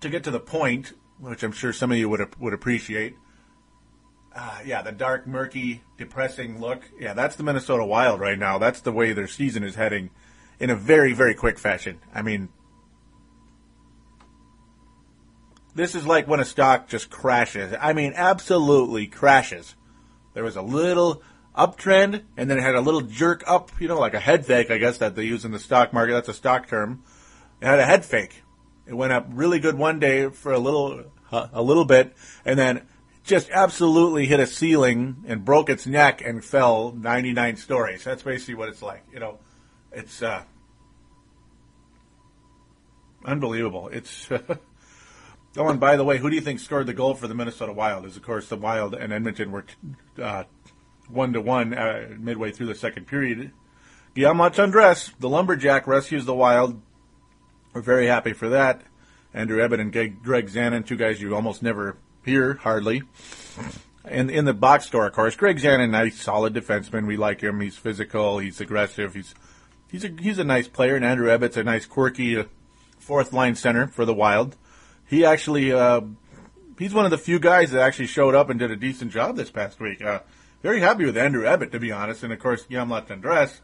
to 0.00 0.08
get 0.08 0.24
to 0.24 0.30
the 0.30 0.40
point, 0.40 0.92
which 1.18 1.42
I'm 1.42 1.52
sure 1.52 1.72
some 1.72 1.90
of 1.92 1.98
you 1.98 2.08
would 2.08 2.38
would 2.40 2.52
appreciate. 2.52 3.16
Uh, 4.38 4.58
yeah, 4.66 4.82
the 4.82 4.92
dark, 4.92 5.26
murky, 5.26 5.82
depressing 5.96 6.60
look. 6.60 6.82
Yeah, 7.00 7.14
that's 7.14 7.36
the 7.36 7.42
Minnesota 7.42 7.86
Wild 7.86 8.20
right 8.20 8.38
now. 8.38 8.58
That's 8.58 8.80
the 8.82 8.92
way 8.92 9.14
their 9.14 9.28
season 9.28 9.64
is 9.64 9.76
heading 9.76 10.10
in 10.60 10.68
a 10.68 10.76
very, 10.76 11.14
very 11.14 11.34
quick 11.34 11.58
fashion. 11.58 12.00
I 12.14 12.20
mean, 12.20 12.50
this 15.74 15.94
is 15.94 16.06
like 16.06 16.28
when 16.28 16.38
a 16.38 16.44
stock 16.44 16.86
just 16.86 17.08
crashes. 17.08 17.74
I 17.80 17.94
mean, 17.94 18.12
absolutely 18.14 19.06
crashes. 19.06 19.74
There 20.34 20.44
was 20.44 20.56
a 20.56 20.62
little 20.62 21.22
uptrend, 21.56 22.24
and 22.36 22.50
then 22.50 22.58
it 22.58 22.62
had 22.62 22.74
a 22.74 22.82
little 22.82 23.00
jerk 23.00 23.42
up, 23.46 23.70
you 23.80 23.88
know, 23.88 23.98
like 23.98 24.12
a 24.12 24.20
head 24.20 24.44
fake, 24.44 24.70
I 24.70 24.76
guess, 24.76 24.98
that 24.98 25.16
they 25.16 25.24
use 25.24 25.46
in 25.46 25.52
the 25.52 25.58
stock 25.58 25.94
market. 25.94 26.12
That's 26.12 26.28
a 26.28 26.34
stock 26.34 26.68
term. 26.68 27.04
It 27.62 27.66
had 27.66 27.78
a 27.78 27.86
head 27.86 28.04
fake. 28.04 28.42
It 28.86 28.92
went 28.92 29.14
up 29.14 29.28
really 29.30 29.60
good 29.60 29.78
one 29.78 29.98
day 29.98 30.28
for 30.28 30.52
a 30.52 30.58
little, 30.58 31.04
a 31.32 31.62
little 31.62 31.86
bit, 31.86 32.14
and 32.44 32.58
then 32.58 32.82
just 33.26 33.50
absolutely 33.50 34.26
hit 34.26 34.40
a 34.40 34.46
ceiling 34.46 35.24
and 35.26 35.44
broke 35.44 35.68
its 35.68 35.86
neck 35.86 36.22
and 36.24 36.44
fell 36.44 36.92
99 36.92 37.56
stories. 37.56 38.04
That's 38.04 38.22
basically 38.22 38.54
what 38.54 38.68
it's 38.68 38.82
like. 38.82 39.04
You 39.12 39.18
know, 39.18 39.38
it's 39.92 40.22
uh, 40.22 40.44
unbelievable. 43.24 43.88
It's. 43.88 44.28
oh, 45.56 45.68
and 45.68 45.80
by 45.80 45.96
the 45.96 46.04
way, 46.04 46.18
who 46.18 46.30
do 46.30 46.36
you 46.36 46.40
think 46.40 46.60
scored 46.60 46.86
the 46.86 46.94
goal 46.94 47.14
for 47.14 47.26
the 47.26 47.34
Minnesota 47.34 47.72
Wild? 47.72 48.06
Is 48.06 48.16
of 48.16 48.22
course 48.22 48.48
the 48.48 48.56
Wild 48.56 48.94
and 48.94 49.12
Edmonton 49.12 49.50
were 49.50 49.64
one 51.08 51.32
to 51.32 51.40
one 51.40 51.70
midway 52.22 52.52
through 52.52 52.66
the 52.66 52.74
second 52.74 53.06
period. 53.06 53.50
Guillaume 54.14 54.38
Latendresse, 54.38 55.12
the 55.18 55.28
lumberjack, 55.28 55.86
rescues 55.86 56.24
the 56.24 56.34
Wild. 56.34 56.80
We're 57.74 57.82
very 57.82 58.06
happy 58.06 58.32
for 58.32 58.48
that. 58.50 58.82
Andrew 59.34 59.58
Ebbett 59.58 59.80
and 59.80 59.92
Greg 59.92 60.48
Zanon, 60.48 60.86
two 60.86 60.96
guys 60.96 61.20
you 61.20 61.34
almost 61.34 61.62
never 61.62 61.98
hear 62.26 62.54
hardly. 62.54 63.02
And 64.04 64.30
in 64.30 64.44
the 64.44 64.52
box 64.52 64.86
score, 64.86 65.06
of 65.06 65.14
course, 65.14 65.34
Greg 65.34 65.58
Zanon, 65.58 65.90
nice, 65.90 66.20
solid 66.20 66.52
defenseman. 66.52 67.06
We 67.06 67.16
like 67.16 67.40
him. 67.40 67.60
He's 67.60 67.76
physical. 67.76 68.38
He's 68.38 68.60
aggressive. 68.60 69.14
He's 69.14 69.34
he's 69.90 70.04
a 70.04 70.08
he's 70.20 70.38
a 70.38 70.44
nice 70.44 70.68
player. 70.68 70.96
And 70.96 71.04
Andrew 71.04 71.28
Ebbett's 71.28 71.56
a 71.56 71.64
nice, 71.64 71.86
quirky 71.86 72.36
uh, 72.36 72.44
fourth 72.98 73.32
line 73.32 73.54
center 73.54 73.86
for 73.86 74.04
the 74.04 74.14
Wild. 74.14 74.56
He 75.06 75.24
actually 75.24 75.72
uh, 75.72 76.02
he's 76.78 76.94
one 76.94 77.04
of 77.04 77.10
the 77.10 77.18
few 77.18 77.38
guys 77.38 77.70
that 77.70 77.80
actually 77.80 78.06
showed 78.06 78.34
up 78.34 78.50
and 78.50 78.58
did 78.58 78.70
a 78.70 78.76
decent 78.76 79.12
job 79.12 79.36
this 79.36 79.50
past 79.50 79.80
week. 79.80 80.02
Uh, 80.02 80.20
very 80.62 80.80
happy 80.80 81.04
with 81.04 81.16
Andrew 81.16 81.44
Ebbett, 81.44 81.72
to 81.72 81.80
be 81.80 81.92
honest, 81.92 82.22
and 82.22 82.32
of 82.32 82.38
course 82.38 82.64
Guillaume 82.64 82.90
Latendresse. 82.90 83.60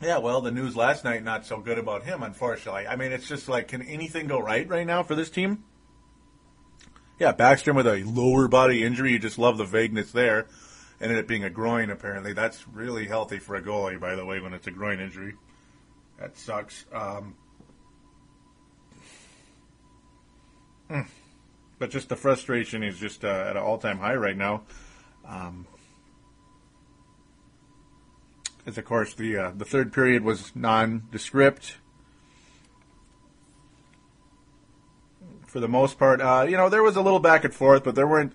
Yeah, 0.00 0.18
well, 0.18 0.40
the 0.40 0.52
news 0.52 0.76
last 0.76 1.04
night 1.04 1.24
not 1.24 1.44
so 1.44 1.58
good 1.58 1.76
about 1.76 2.04
him, 2.04 2.22
unfortunately. 2.22 2.86
I 2.86 2.94
mean, 2.96 3.10
it's 3.10 3.26
just 3.26 3.48
like, 3.48 3.68
can 3.68 3.82
anything 3.82 4.28
go 4.28 4.38
right 4.38 4.68
right 4.68 4.86
now 4.86 5.02
for 5.02 5.14
this 5.14 5.28
team? 5.28 5.64
Yeah, 7.18 7.32
Backstrom 7.32 7.74
with 7.74 7.86
a 7.86 8.04
lower 8.04 8.46
body 8.46 8.84
injury. 8.84 9.12
You 9.12 9.18
just 9.18 9.38
love 9.38 9.58
the 9.58 9.64
vagueness 9.64 10.12
there. 10.12 10.46
Ended 11.00 11.18
up 11.18 11.26
being 11.26 11.44
a 11.44 11.50
groin, 11.50 11.90
apparently. 11.90 12.32
That's 12.32 12.66
really 12.68 13.06
healthy 13.06 13.38
for 13.38 13.56
a 13.56 13.62
goalie, 13.62 13.98
by 13.98 14.14
the 14.14 14.24
way, 14.24 14.40
when 14.40 14.52
it's 14.52 14.66
a 14.66 14.70
groin 14.70 15.00
injury. 15.00 15.34
That 16.18 16.36
sucks. 16.36 16.84
Um, 16.92 17.34
hmm. 20.88 21.02
but 21.78 21.90
just 21.90 22.08
the 22.08 22.16
frustration 22.16 22.82
is 22.82 22.98
just 22.98 23.24
uh, 23.24 23.28
at 23.28 23.56
an 23.56 23.62
all-time 23.62 23.98
high 23.98 24.16
right 24.16 24.36
now. 24.36 24.62
Um, 25.26 25.66
as 28.66 28.78
of 28.78 28.84
course 28.84 29.14
the 29.14 29.36
uh, 29.36 29.52
the 29.56 29.64
third 29.64 29.92
period 29.92 30.22
was 30.22 30.52
nondescript 30.54 31.76
for 35.48 35.60
the 35.60 35.68
most 35.68 35.98
part. 35.98 36.20
Uh, 36.20 36.46
you 36.48 36.56
know, 36.56 36.68
there 36.68 36.82
was 36.82 36.96
a 36.96 37.00
little 37.00 37.18
back 37.18 37.44
and 37.44 37.52
forth, 37.52 37.84
but 37.84 37.94
there 37.94 38.06
weren't 38.06 38.32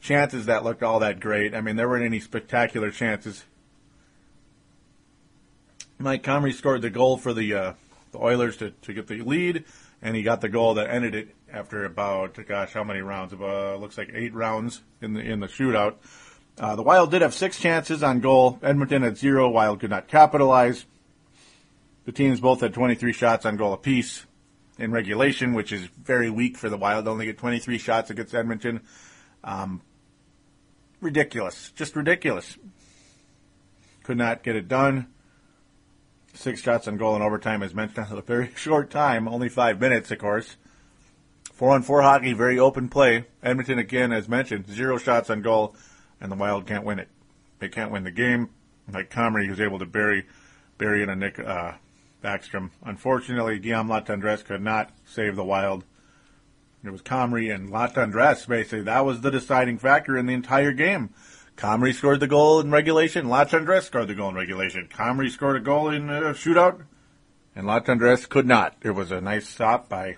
chances 0.00 0.46
that 0.46 0.64
looked 0.64 0.82
all 0.82 0.98
that 1.00 1.20
great. 1.20 1.54
I 1.54 1.60
mean, 1.60 1.76
there 1.76 1.88
weren't 1.88 2.04
any 2.04 2.20
spectacular 2.20 2.90
chances. 2.90 3.44
Mike 5.98 6.22
Comrie 6.22 6.52
scored 6.52 6.82
the 6.82 6.90
goal 6.90 7.16
for 7.16 7.32
the 7.32 7.54
uh, 7.54 7.72
the 8.12 8.18
Oilers 8.18 8.58
to, 8.58 8.70
to 8.70 8.92
get 8.92 9.06
the 9.06 9.22
lead, 9.22 9.64
and 10.02 10.14
he 10.14 10.22
got 10.22 10.40
the 10.40 10.48
goal 10.48 10.74
that 10.74 10.90
ended 10.90 11.14
it 11.14 11.34
after 11.50 11.84
about 11.84 12.38
gosh, 12.46 12.72
how 12.72 12.84
many 12.84 13.00
rounds? 13.00 13.32
About 13.32 13.80
looks 13.80 13.96
like 13.96 14.10
eight 14.12 14.34
rounds 14.34 14.82
in 15.00 15.14
the 15.14 15.20
in 15.20 15.40
the 15.40 15.46
shootout. 15.46 15.94
Uh, 16.58 16.74
the 16.74 16.82
Wild 16.82 17.10
did 17.10 17.22
have 17.22 17.34
six 17.34 17.58
chances 17.58 18.02
on 18.02 18.20
goal. 18.20 18.58
Edmonton 18.62 19.02
had 19.02 19.16
zero. 19.16 19.48
Wild 19.48 19.80
could 19.80 19.90
not 19.90 20.08
capitalize. 20.08 20.86
The 22.04 22.12
teams 22.12 22.40
both 22.40 22.60
had 22.60 22.72
23 22.72 23.12
shots 23.12 23.44
on 23.44 23.56
goal 23.56 23.72
apiece 23.72 24.26
in 24.78 24.92
regulation, 24.92 25.54
which 25.54 25.72
is 25.72 25.86
very 26.02 26.30
weak 26.30 26.56
for 26.56 26.68
the 26.68 26.76
Wild. 26.76 27.08
only 27.08 27.26
get 27.26 27.38
23 27.38 27.78
shots 27.78 28.10
against 28.10 28.34
Edmonton. 28.34 28.80
Um, 29.42 29.80
ridiculous. 31.00 31.72
Just 31.76 31.96
ridiculous. 31.96 32.56
Could 34.02 34.18
not 34.18 34.42
get 34.42 34.56
it 34.56 34.68
done. 34.68 35.08
Six 36.34 36.60
shots 36.60 36.86
on 36.86 36.98
goal 36.98 37.16
in 37.16 37.22
overtime, 37.22 37.62
as 37.62 37.74
mentioned, 37.74 38.06
a 38.10 38.20
very 38.20 38.52
short 38.56 38.90
time, 38.90 39.26
only 39.26 39.48
five 39.48 39.80
minutes, 39.80 40.10
of 40.10 40.18
course. 40.18 40.56
Four 41.54 41.70
on 41.70 41.82
four 41.82 42.02
hockey, 42.02 42.34
very 42.34 42.58
open 42.58 42.90
play. 42.90 43.24
Edmonton, 43.42 43.78
again, 43.78 44.12
as 44.12 44.28
mentioned, 44.28 44.68
zero 44.68 44.98
shots 44.98 45.30
on 45.30 45.40
goal 45.40 45.74
and 46.20 46.30
the 46.30 46.36
Wild 46.36 46.66
can't 46.66 46.84
win 46.84 46.98
it. 46.98 47.08
They 47.58 47.68
can't 47.68 47.90
win 47.90 48.04
the 48.04 48.10
game. 48.10 48.50
Like 48.92 49.10
Comrie, 49.10 49.48
was 49.48 49.60
able 49.60 49.78
to 49.78 49.86
bury 49.86 50.26
bury 50.78 51.02
in 51.02 51.08
a 51.08 51.16
Nick 51.16 51.38
uh, 51.38 51.72
Backstrom. 52.22 52.70
Unfortunately, 52.84 53.58
Guillaume 53.58 53.88
Latendresse 53.88 54.44
could 54.44 54.62
not 54.62 54.90
save 55.04 55.36
the 55.36 55.44
Wild. 55.44 55.84
It 56.84 56.90
was 56.90 57.02
Comrie 57.02 57.54
and 57.54 57.70
Latendresse, 57.70 58.46
basically. 58.46 58.82
That 58.82 59.04
was 59.04 59.20
the 59.20 59.30
deciding 59.30 59.78
factor 59.78 60.16
in 60.16 60.26
the 60.26 60.34
entire 60.34 60.72
game. 60.72 61.10
Comrie 61.56 61.94
scored 61.94 62.20
the 62.20 62.26
goal 62.26 62.60
in 62.60 62.70
regulation. 62.70 63.26
Latendresse 63.26 63.84
scored 63.84 64.08
the 64.08 64.14
goal 64.14 64.28
in 64.30 64.34
regulation. 64.34 64.88
Comrie 64.88 65.30
scored 65.30 65.56
a 65.56 65.60
goal 65.60 65.88
in 65.88 66.10
a 66.10 66.32
shootout, 66.32 66.82
and 67.54 67.66
Latendresse 67.66 68.28
could 68.28 68.46
not. 68.46 68.76
It 68.82 68.90
was 68.90 69.10
a 69.10 69.20
nice 69.20 69.48
stop 69.48 69.88
by 69.88 70.16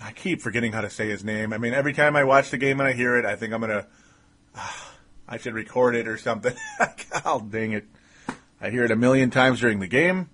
I 0.00 0.12
keep 0.12 0.40
forgetting 0.40 0.72
how 0.72 0.82
to 0.82 0.90
say 0.90 1.08
his 1.08 1.24
name. 1.24 1.52
I 1.52 1.58
mean, 1.58 1.74
every 1.74 1.92
time 1.92 2.14
I 2.14 2.24
watch 2.24 2.50
the 2.50 2.58
game 2.58 2.80
and 2.80 2.88
I 2.88 2.92
hear 2.92 3.16
it, 3.16 3.24
I 3.24 3.36
think 3.36 3.52
I'm 3.52 3.60
gonna. 3.60 3.86
Uh, 4.54 4.70
I 5.30 5.36
should 5.36 5.52
record 5.52 5.94
it 5.94 6.08
or 6.08 6.16
something. 6.16 6.54
oh, 7.26 7.40
dang 7.40 7.72
it! 7.72 7.84
I 8.60 8.70
hear 8.70 8.84
it 8.84 8.90
a 8.90 8.96
million 8.96 9.30
times 9.30 9.60
during 9.60 9.78
the 9.78 9.86
game. 9.86 10.30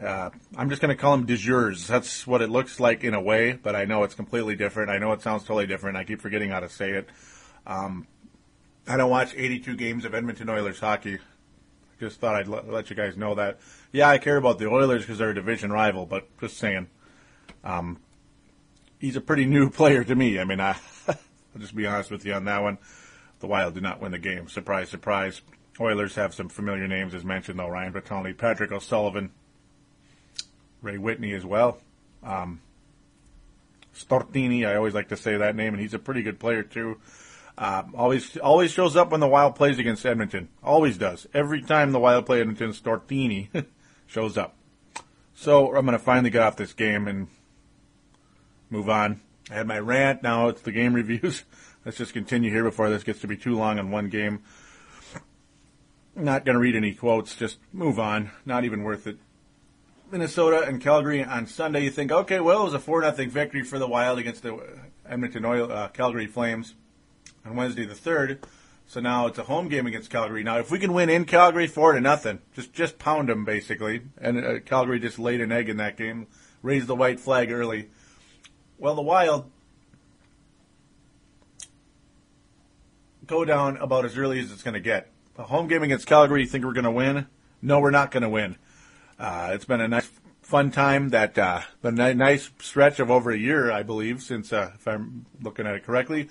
Uh, 0.00 0.30
I'm 0.56 0.70
just 0.70 0.82
gonna 0.82 0.96
call 0.96 1.14
him 1.14 1.26
de 1.26 1.36
jures. 1.36 1.86
That's 1.86 2.26
what 2.26 2.42
it 2.42 2.50
looks 2.50 2.80
like 2.80 3.04
in 3.04 3.14
a 3.14 3.20
way, 3.20 3.52
but 3.52 3.76
I 3.76 3.84
know 3.84 4.02
it's 4.02 4.14
completely 4.14 4.56
different. 4.56 4.90
I 4.90 4.98
know 4.98 5.12
it 5.12 5.22
sounds 5.22 5.42
totally 5.42 5.66
different. 5.66 5.96
I 5.96 6.04
keep 6.04 6.20
forgetting 6.20 6.50
how 6.50 6.60
to 6.60 6.68
say 6.68 6.90
it. 6.90 7.08
Um, 7.66 8.06
I 8.88 8.96
don't 8.96 9.10
watch 9.10 9.34
82 9.36 9.76
games 9.76 10.04
of 10.04 10.14
Edmonton 10.14 10.48
Oilers 10.48 10.80
hockey. 10.80 11.18
Just 12.00 12.20
thought 12.20 12.34
I'd 12.34 12.48
let, 12.48 12.68
let 12.68 12.90
you 12.90 12.96
guys 12.96 13.16
know 13.16 13.36
that. 13.36 13.60
Yeah, 13.92 14.08
I 14.08 14.18
care 14.18 14.36
about 14.36 14.58
the 14.58 14.68
Oilers 14.68 15.02
because 15.02 15.18
they're 15.18 15.30
a 15.30 15.34
division 15.34 15.70
rival, 15.72 16.06
but 16.06 16.26
just 16.40 16.58
saying. 16.58 16.88
Um, 17.62 18.00
he's 18.98 19.16
a 19.16 19.20
pretty 19.20 19.46
new 19.46 19.70
player 19.80 20.02
to 20.04 20.14
me. 20.14 20.38
I 20.38 20.44
mean, 20.44 20.60
I, 20.60 20.76
I'll 21.08 21.60
just 21.60 21.74
be 21.74 21.86
honest 21.86 22.10
with 22.10 22.24
you 22.24 22.34
on 22.34 22.44
that 22.46 22.62
one. 22.62 22.78
The 23.40 23.46
Wild 23.46 23.74
did 23.74 23.82
not 23.82 24.00
win 24.00 24.12
the 24.12 24.18
game. 24.18 24.48
Surprise, 24.48 24.88
surprise. 24.88 25.40
Oilers 25.80 26.14
have 26.14 26.34
some 26.34 26.48
familiar 26.48 26.86
names, 26.86 27.14
as 27.14 27.24
mentioned, 27.24 27.58
though. 27.58 27.68
Ryan 27.68 27.92
Bertoni, 27.92 28.36
Patrick 28.36 28.70
O'Sullivan, 28.70 29.32
Ray 30.82 30.98
Whitney 30.98 31.32
as 31.32 31.44
well. 31.44 31.78
Um, 32.22 32.60
Stortini, 33.94 34.66
I 34.66 34.76
always 34.76 34.94
like 34.94 35.08
to 35.08 35.16
say 35.16 35.36
that 35.36 35.56
name, 35.56 35.74
and 35.74 35.80
he's 35.80 35.94
a 35.94 35.98
pretty 35.98 36.22
good 36.22 36.38
player, 36.38 36.62
too. 36.62 37.00
Uh, 37.56 37.84
always, 37.94 38.36
always 38.38 38.70
shows 38.70 38.96
up 38.96 39.10
when 39.10 39.20
the 39.20 39.28
Wild 39.28 39.56
plays 39.56 39.78
against 39.78 40.04
Edmonton. 40.04 40.48
Always 40.62 40.98
does. 40.98 41.26
Every 41.32 41.62
time 41.62 41.92
the 41.92 42.00
Wild 42.00 42.26
play 42.26 42.40
Edmonton, 42.40 42.72
Stortini 42.72 43.48
shows 44.06 44.36
up. 44.36 44.56
So 45.34 45.74
I'm 45.74 45.84
going 45.84 45.98
to 45.98 46.04
finally 46.04 46.30
get 46.30 46.42
off 46.42 46.56
this 46.56 46.72
game 46.72 47.08
and 47.08 47.28
move 48.70 48.88
on. 48.88 49.20
I 49.50 49.54
had 49.54 49.66
my 49.66 49.78
rant. 49.78 50.22
Now 50.22 50.48
it's 50.48 50.62
the 50.62 50.72
game 50.72 50.94
reviews. 50.94 51.44
Let's 51.84 51.98
just 51.98 52.12
continue 52.12 52.50
here 52.50 52.64
before 52.64 52.88
this 52.88 53.04
gets 53.04 53.20
to 53.20 53.26
be 53.26 53.36
too 53.36 53.54
long 53.56 53.78
on 53.78 53.90
one 53.90 54.08
game. 54.08 54.42
Not 56.16 56.44
going 56.44 56.54
to 56.54 56.60
read 56.60 56.76
any 56.76 56.94
quotes. 56.94 57.34
Just 57.34 57.58
move 57.72 57.98
on. 57.98 58.30
Not 58.46 58.64
even 58.64 58.82
worth 58.82 59.06
it. 59.06 59.18
Minnesota 60.10 60.62
and 60.62 60.80
Calgary 60.80 61.24
on 61.24 61.46
Sunday, 61.46 61.82
you 61.82 61.90
think, 61.90 62.12
okay, 62.12 62.38
well, 62.38 62.60
it 62.60 62.64
was 62.64 62.74
a 62.74 62.78
4 62.78 63.00
nothing 63.02 63.30
victory 63.30 63.64
for 63.64 63.80
the 63.80 63.88
Wild 63.88 64.18
against 64.18 64.42
the 64.42 64.60
Edmonton 65.04 65.44
Oil, 65.44 65.72
uh, 65.72 65.88
Calgary 65.88 66.26
Flames 66.26 66.74
on 67.44 67.56
Wednesday 67.56 67.84
the 67.84 67.94
3rd. 67.94 68.38
So 68.86 69.00
now 69.00 69.26
it's 69.26 69.38
a 69.38 69.44
home 69.44 69.68
game 69.68 69.86
against 69.86 70.10
Calgary. 70.10 70.44
Now, 70.44 70.58
if 70.58 70.70
we 70.70 70.78
can 70.78 70.92
win 70.92 71.08
in 71.08 71.24
Calgary, 71.24 71.66
4 71.66 71.94
to 71.94 72.00
nothing, 72.00 72.40
just 72.54 72.72
just 72.72 72.98
pound 72.98 73.28
them, 73.28 73.44
basically. 73.44 74.02
And 74.18 74.44
uh, 74.44 74.60
Calgary 74.60 75.00
just 75.00 75.18
laid 75.18 75.40
an 75.40 75.50
egg 75.50 75.68
in 75.68 75.78
that 75.78 75.96
game, 75.96 76.26
raised 76.62 76.86
the 76.86 76.94
white 76.94 77.18
flag 77.18 77.50
early. 77.50 77.88
Well, 78.78 78.94
the 78.94 79.02
Wild 79.02 79.50
go 83.26 83.44
down 83.44 83.78
about 83.78 84.04
as 84.04 84.18
early 84.18 84.38
as 84.38 84.52
it's 84.52 84.62
going 84.62 84.74
to 84.74 84.80
get. 84.80 85.08
A 85.36 85.42
home 85.42 85.66
game 85.66 85.82
against 85.82 86.06
Calgary, 86.06 86.42
you 86.42 86.46
think 86.46 86.64
we're 86.64 86.72
going 86.72 86.84
to 86.84 86.92
win? 86.92 87.26
No, 87.60 87.80
we're 87.80 87.90
not 87.90 88.12
going 88.12 88.22
to 88.22 88.28
win. 88.28 88.56
Uh, 89.18 89.50
it's 89.52 89.64
been 89.64 89.80
a 89.80 89.88
nice, 89.88 90.08
fun 90.42 90.70
time. 90.70 91.08
That 91.08 91.36
uh, 91.36 91.62
been 91.82 91.98
a 91.98 92.14
nice 92.14 92.50
stretch 92.60 93.00
of 93.00 93.10
over 93.10 93.32
a 93.32 93.36
year, 93.36 93.72
I 93.72 93.82
believe, 93.82 94.22
since 94.22 94.52
uh, 94.52 94.70
if 94.76 94.86
I'm 94.86 95.26
looking 95.42 95.66
at 95.66 95.74
it 95.74 95.82
correctly, 95.82 96.28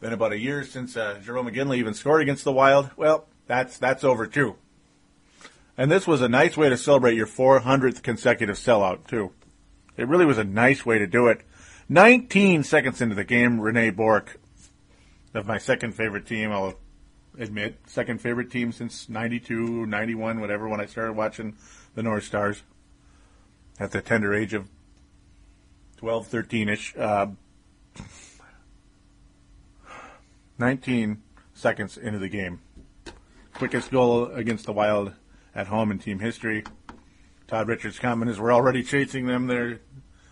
been 0.00 0.14
about 0.14 0.32
a 0.32 0.38
year 0.38 0.64
since 0.64 0.96
uh, 0.96 1.20
Jarome 1.22 1.54
Iginla 1.54 1.76
even 1.76 1.92
scored 1.92 2.22
against 2.22 2.44
the 2.44 2.52
Wild. 2.52 2.90
Well, 2.96 3.26
that's 3.46 3.76
that's 3.76 4.02
over 4.02 4.26
too. 4.26 4.56
And 5.76 5.90
this 5.90 6.06
was 6.06 6.22
a 6.22 6.28
nice 6.28 6.56
way 6.56 6.70
to 6.70 6.76
celebrate 6.78 7.16
your 7.16 7.26
400th 7.26 8.02
consecutive 8.02 8.56
sellout 8.56 9.06
too. 9.06 9.32
It 9.98 10.08
really 10.08 10.24
was 10.24 10.38
a 10.38 10.44
nice 10.44 10.86
way 10.86 10.98
to 10.98 11.06
do 11.06 11.26
it. 11.26 11.42
19 11.90 12.62
seconds 12.64 13.02
into 13.02 13.14
the 13.14 13.24
game, 13.24 13.60
Rene 13.60 13.90
Bourque 13.90 14.40
of 15.34 15.46
my 15.46 15.58
second 15.58 15.92
favorite 15.92 16.26
team. 16.26 16.50
I'll 16.50 16.74
admit, 17.38 17.78
second 17.86 18.20
favorite 18.20 18.50
team 18.50 18.72
since 18.72 19.08
92, 19.08 19.86
91, 19.86 20.40
whatever, 20.40 20.68
when 20.68 20.80
I 20.80 20.86
started 20.86 21.14
watching 21.14 21.56
the 21.94 22.02
North 22.02 22.24
Stars 22.24 22.62
at 23.78 23.92
the 23.92 24.00
tender 24.00 24.34
age 24.34 24.54
of 24.54 24.68
12, 25.98 26.26
13 26.26 26.68
ish. 26.68 26.96
Uh, 26.96 27.28
19 30.58 31.22
seconds 31.54 31.96
into 31.96 32.18
the 32.18 32.28
game. 32.28 32.60
Quickest 33.54 33.90
goal 33.90 34.26
against 34.26 34.66
the 34.66 34.72
Wild 34.72 35.12
at 35.54 35.68
home 35.68 35.90
in 35.90 35.98
team 35.98 36.18
history. 36.18 36.64
Todd 37.46 37.68
Richards' 37.68 37.98
comment 37.98 38.30
is 38.30 38.38
we're 38.38 38.52
already 38.52 38.82
chasing 38.82 39.26
them 39.26 39.46
there, 39.46 39.80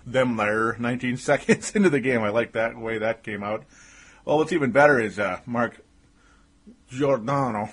them 0.05 0.37
there, 0.37 0.77
19 0.79 1.17
seconds 1.17 1.75
into 1.75 1.91
the 1.91 2.01
game. 2.01 2.23
I 2.23 2.29
like 2.29 2.53
that 2.53 2.77
way 2.77 2.99
that 2.99 3.23
came 3.23 3.43
out. 3.43 3.65
Well, 4.25 4.39
what's 4.39 4.53
even 4.53 4.73
better 4.73 5.01
is 5.01 5.19
uh, 5.19 5.41
Mark 5.47 5.81
Giordano 6.89 7.71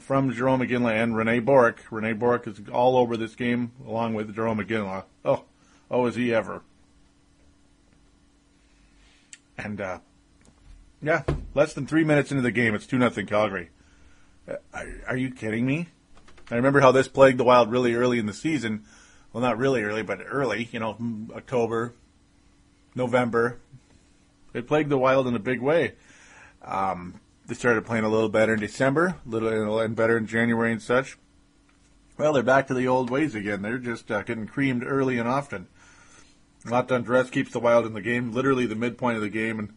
from 0.00 0.32
Jarome 0.32 0.68
Iginla 0.68 1.02
and 1.02 1.16
Rene 1.16 1.40
Bourque. 1.40 1.82
Rene 1.90 2.12
Bourque 2.12 2.46
is 2.46 2.60
all 2.72 2.96
over 2.96 3.16
this 3.16 3.34
game 3.34 3.72
along 3.86 4.14
with 4.14 4.34
Jarome 4.34 4.66
Iginla. 4.66 5.04
Oh, 5.24 5.44
oh, 5.90 6.06
is 6.06 6.14
he 6.14 6.34
ever? 6.34 6.62
And 9.56 9.80
uh, 9.80 9.98
yeah, 11.02 11.22
less 11.54 11.72
than 11.74 11.86
three 11.86 12.04
minutes 12.04 12.30
into 12.30 12.42
the 12.42 12.52
game, 12.52 12.74
it's 12.74 12.86
two 12.86 12.98
nothing 12.98 13.26
Calgary. 13.26 13.70
Uh, 14.48 14.56
are, 14.74 14.86
are 15.08 15.16
you 15.16 15.30
kidding 15.30 15.66
me? 15.66 15.88
I 16.50 16.56
remember 16.56 16.80
how 16.80 16.92
this 16.92 17.08
plagued 17.08 17.38
the 17.38 17.44
Wild 17.44 17.70
really 17.70 17.94
early 17.94 18.18
in 18.18 18.26
the 18.26 18.32
season. 18.32 18.84
Well, 19.32 19.42
not 19.42 19.58
really 19.58 19.82
early, 19.82 20.02
but 20.02 20.18
early. 20.26 20.68
You 20.72 20.80
know, 20.80 20.96
October, 21.34 21.94
November, 22.94 23.58
it 24.52 24.66
plagued 24.66 24.90
the 24.90 24.98
Wild 24.98 25.28
in 25.28 25.36
a 25.36 25.40
big 25.40 25.60
way. 25.60 25.94
Um, 26.62 27.20
they 27.50 27.56
started 27.56 27.84
playing 27.84 28.04
a 28.04 28.08
little 28.08 28.28
better 28.28 28.54
in 28.54 28.60
December, 28.60 29.16
a 29.26 29.28
little 29.28 29.80
and 29.80 29.96
better 29.96 30.16
in 30.16 30.28
January 30.28 30.70
and 30.70 30.80
such. 30.80 31.18
Well, 32.16 32.32
they're 32.32 32.44
back 32.44 32.68
to 32.68 32.74
the 32.74 32.86
old 32.86 33.10
ways 33.10 33.34
again. 33.34 33.60
They're 33.60 33.78
just 33.78 34.08
uh, 34.08 34.22
getting 34.22 34.46
creamed 34.46 34.84
early 34.86 35.18
and 35.18 35.28
often. 35.28 35.66
Latendresse 36.64 37.32
keeps 37.32 37.50
the 37.50 37.58
Wild 37.58 37.86
in 37.86 37.92
the 37.92 38.00
game, 38.00 38.30
literally 38.30 38.66
the 38.66 38.76
midpoint 38.76 39.16
of 39.16 39.22
the 39.22 39.28
game, 39.28 39.58
and 39.58 39.74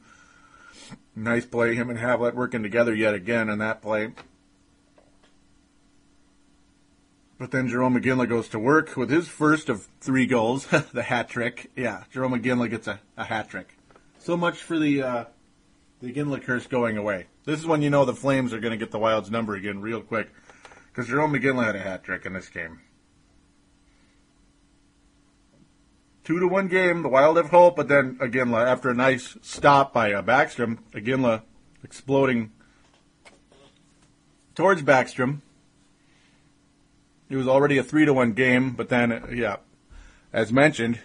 nice 1.16 1.48
play. 1.48 1.74
Him 1.74 1.90
and 1.90 1.98
Havlat 1.98 2.36
working 2.36 2.62
together 2.62 2.94
yet 2.94 3.16
again 3.16 3.50
in 3.50 3.58
that 3.58 3.82
play. 3.82 4.12
But 7.40 7.50
then 7.50 7.68
Jarome 7.68 8.00
Iginla 8.00 8.30
goes 8.30 8.50
to 8.50 8.60
work 8.60 8.96
with 8.96 9.10
his 9.10 9.28
first 9.28 9.68
of 9.68 9.88
three 10.00 10.28
goals, 10.28 10.68
the 10.94 11.02
hat 11.02 11.28
trick. 11.28 11.72
Yeah, 11.76 12.04
Jarome 12.14 12.40
Iginla 12.40 12.70
gets 12.70 12.86
a, 12.86 13.00
a 13.18 13.24
hat 13.24 13.50
trick. 13.50 13.76
So 14.20 14.38
much 14.38 14.62
for 14.62 14.78
the 14.78 15.02
uh, 15.02 15.26
the 16.04 16.12
Iginla 16.12 16.44
curse 16.44 16.68
going 16.68 16.98
away. 16.98 17.28
This 17.46 17.60
is 17.60 17.66
when 17.66 17.82
you 17.82 17.90
know 17.90 18.04
the 18.04 18.14
Flames 18.14 18.52
are 18.52 18.60
going 18.60 18.72
to 18.72 18.78
get 18.78 18.92
the 18.92 19.00
Wild's 19.00 19.32
number 19.32 19.56
again 19.56 19.80
real 19.80 20.02
quick, 20.02 20.30
because 20.88 21.10
Jarome 21.10 21.40
Iginla 21.40 21.66
had 21.66 21.78
a 21.78 21.80
hat 21.80 22.04
trick 22.04 22.26
in 22.26 22.34
this 22.34 22.50
game. 22.50 22.82
Two 26.26 26.42
to 26.42 26.48
one 26.48 26.68
game, 26.68 27.04
the 27.04 27.10
Wild 27.10 27.38
have 27.38 27.52
hope, 27.52 27.78
but 27.78 27.88
then 27.88 28.18
Iginla, 28.18 28.68
after 28.68 28.90
a 28.90 28.94
nice 28.94 29.38
stop 29.42 29.94
by 29.94 30.12
uh, 30.12 30.22
Backstrom, 30.22 30.80
Iginla 30.92 31.44
exploding 31.86 32.52
towards 34.56 34.82
Backstrom. 34.82 35.40
It 37.30 37.38
was 37.38 37.48
already 37.48 37.78
a 37.78 37.84
three 37.84 38.04
to 38.04 38.14
one 38.14 38.34
game, 38.34 38.72
but 38.72 38.90
then, 38.90 39.34
yeah, 39.34 39.58
as 40.34 40.52
mentioned, 40.52 41.00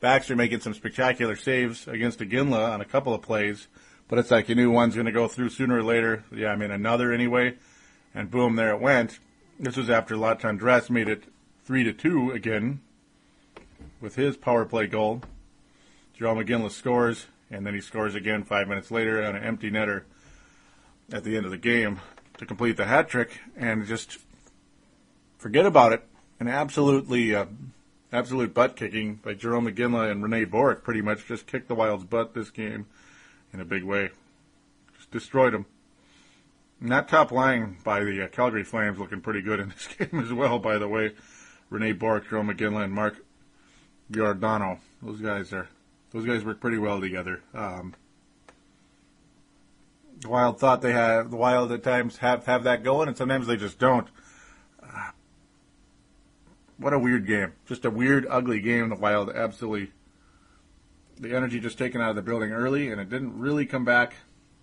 Backstrom 0.00 0.36
making 0.36 0.60
some 0.60 0.74
spectacular 0.74 1.34
saves 1.34 1.88
against 1.88 2.20
Iginla 2.20 2.74
on 2.74 2.80
a 2.80 2.84
couple 2.84 3.12
of 3.12 3.22
plays, 3.22 3.66
but 4.10 4.18
it's 4.18 4.30
like 4.32 4.48
you 4.48 4.56
knew 4.56 4.72
one's 4.72 4.94
going 4.94 5.06
to 5.06 5.12
go 5.12 5.28
through 5.28 5.48
sooner 5.48 5.78
or 5.78 5.84
later. 5.84 6.24
Yeah, 6.34 6.48
I 6.48 6.56
mean 6.56 6.72
another 6.72 7.12
anyway, 7.12 7.54
and 8.12 8.28
boom, 8.28 8.56
there 8.56 8.74
it 8.74 8.80
went. 8.80 9.20
This 9.58 9.76
was 9.76 9.88
after 9.88 10.16
Latendresse 10.16 10.90
made 10.90 11.08
it 11.08 11.22
three 11.64 11.84
to 11.84 11.92
two 11.92 12.32
again 12.32 12.80
with 14.00 14.16
his 14.16 14.36
power 14.36 14.64
play 14.64 14.88
goal. 14.88 15.22
Jarome 16.18 16.44
Iginla 16.44 16.72
scores, 16.72 17.26
and 17.52 17.64
then 17.64 17.72
he 17.72 17.80
scores 17.80 18.16
again 18.16 18.42
five 18.42 18.66
minutes 18.66 18.90
later 18.90 19.24
on 19.24 19.36
an 19.36 19.44
empty 19.44 19.70
netter 19.70 20.02
at 21.12 21.22
the 21.22 21.36
end 21.36 21.44
of 21.46 21.52
the 21.52 21.56
game 21.56 22.00
to 22.38 22.44
complete 22.44 22.76
the 22.76 22.86
hat 22.86 23.08
trick, 23.08 23.38
and 23.56 23.86
just 23.86 24.18
forget 25.38 25.66
about 25.66 25.92
it. 25.92 26.04
An 26.40 26.48
absolutely 26.48 27.32
uh, 27.32 27.44
absolute 28.12 28.54
butt 28.54 28.74
kicking 28.74 29.16
by 29.16 29.34
Jarome 29.34 29.72
Iginla 29.72 30.10
and 30.10 30.20
Rene 30.24 30.46
Bourque 30.46 30.82
pretty 30.82 31.00
much 31.00 31.26
just 31.26 31.46
kicked 31.46 31.68
the 31.68 31.76
Wild's 31.76 32.04
butt 32.04 32.34
this 32.34 32.50
game 32.50 32.86
in 33.52 33.60
a 33.60 33.64
big 33.64 33.84
way. 33.84 34.10
Just 34.96 35.10
destroyed 35.10 35.54
them. 35.54 35.66
And 36.80 36.90
that 36.92 37.08
top 37.08 37.30
line 37.30 37.76
by 37.84 38.04
the 38.04 38.24
uh, 38.24 38.28
Calgary 38.28 38.64
Flames 38.64 38.98
looking 38.98 39.20
pretty 39.20 39.42
good 39.42 39.60
in 39.60 39.68
this 39.70 39.86
game 39.86 40.20
as 40.20 40.32
well, 40.32 40.58
by 40.58 40.78
the 40.78 40.88
way. 40.88 41.12
Rene 41.68 41.92
Jarome 41.94 42.54
Iginla, 42.54 42.84
and 42.84 42.92
Mark 42.92 43.16
Giordano. 44.10 44.80
Those 45.02 45.20
guys 45.20 45.52
are, 45.52 45.68
those 46.10 46.26
guys 46.26 46.44
work 46.44 46.60
pretty 46.60 46.78
well 46.78 47.00
together. 47.00 47.42
Um, 47.54 47.94
the 50.20 50.28
Wild 50.28 50.58
thought 50.58 50.82
they 50.82 50.92
had, 50.92 51.30
the 51.30 51.36
Wild 51.36 51.72
at 51.72 51.82
times 51.82 52.18
have, 52.18 52.46
have 52.46 52.64
that 52.64 52.82
going, 52.82 53.08
and 53.08 53.16
sometimes 53.16 53.46
they 53.46 53.56
just 53.56 53.78
don't 53.78 54.08
what 56.80 56.94
a 56.94 56.98
weird 56.98 57.26
game. 57.26 57.52
Just 57.66 57.84
a 57.84 57.90
weird, 57.90 58.26
ugly 58.28 58.60
game. 58.60 58.88
The 58.88 58.96
Wild 58.96 59.30
absolutely 59.30 59.92
the 61.20 61.36
energy 61.36 61.60
just 61.60 61.78
taken 61.78 62.00
out 62.00 62.10
of 62.10 62.16
the 62.16 62.22
building 62.22 62.52
early, 62.52 62.90
and 62.90 63.00
it 63.00 63.08
didn't 63.08 63.38
really 63.38 63.66
come 63.66 63.84
back. 63.84 64.14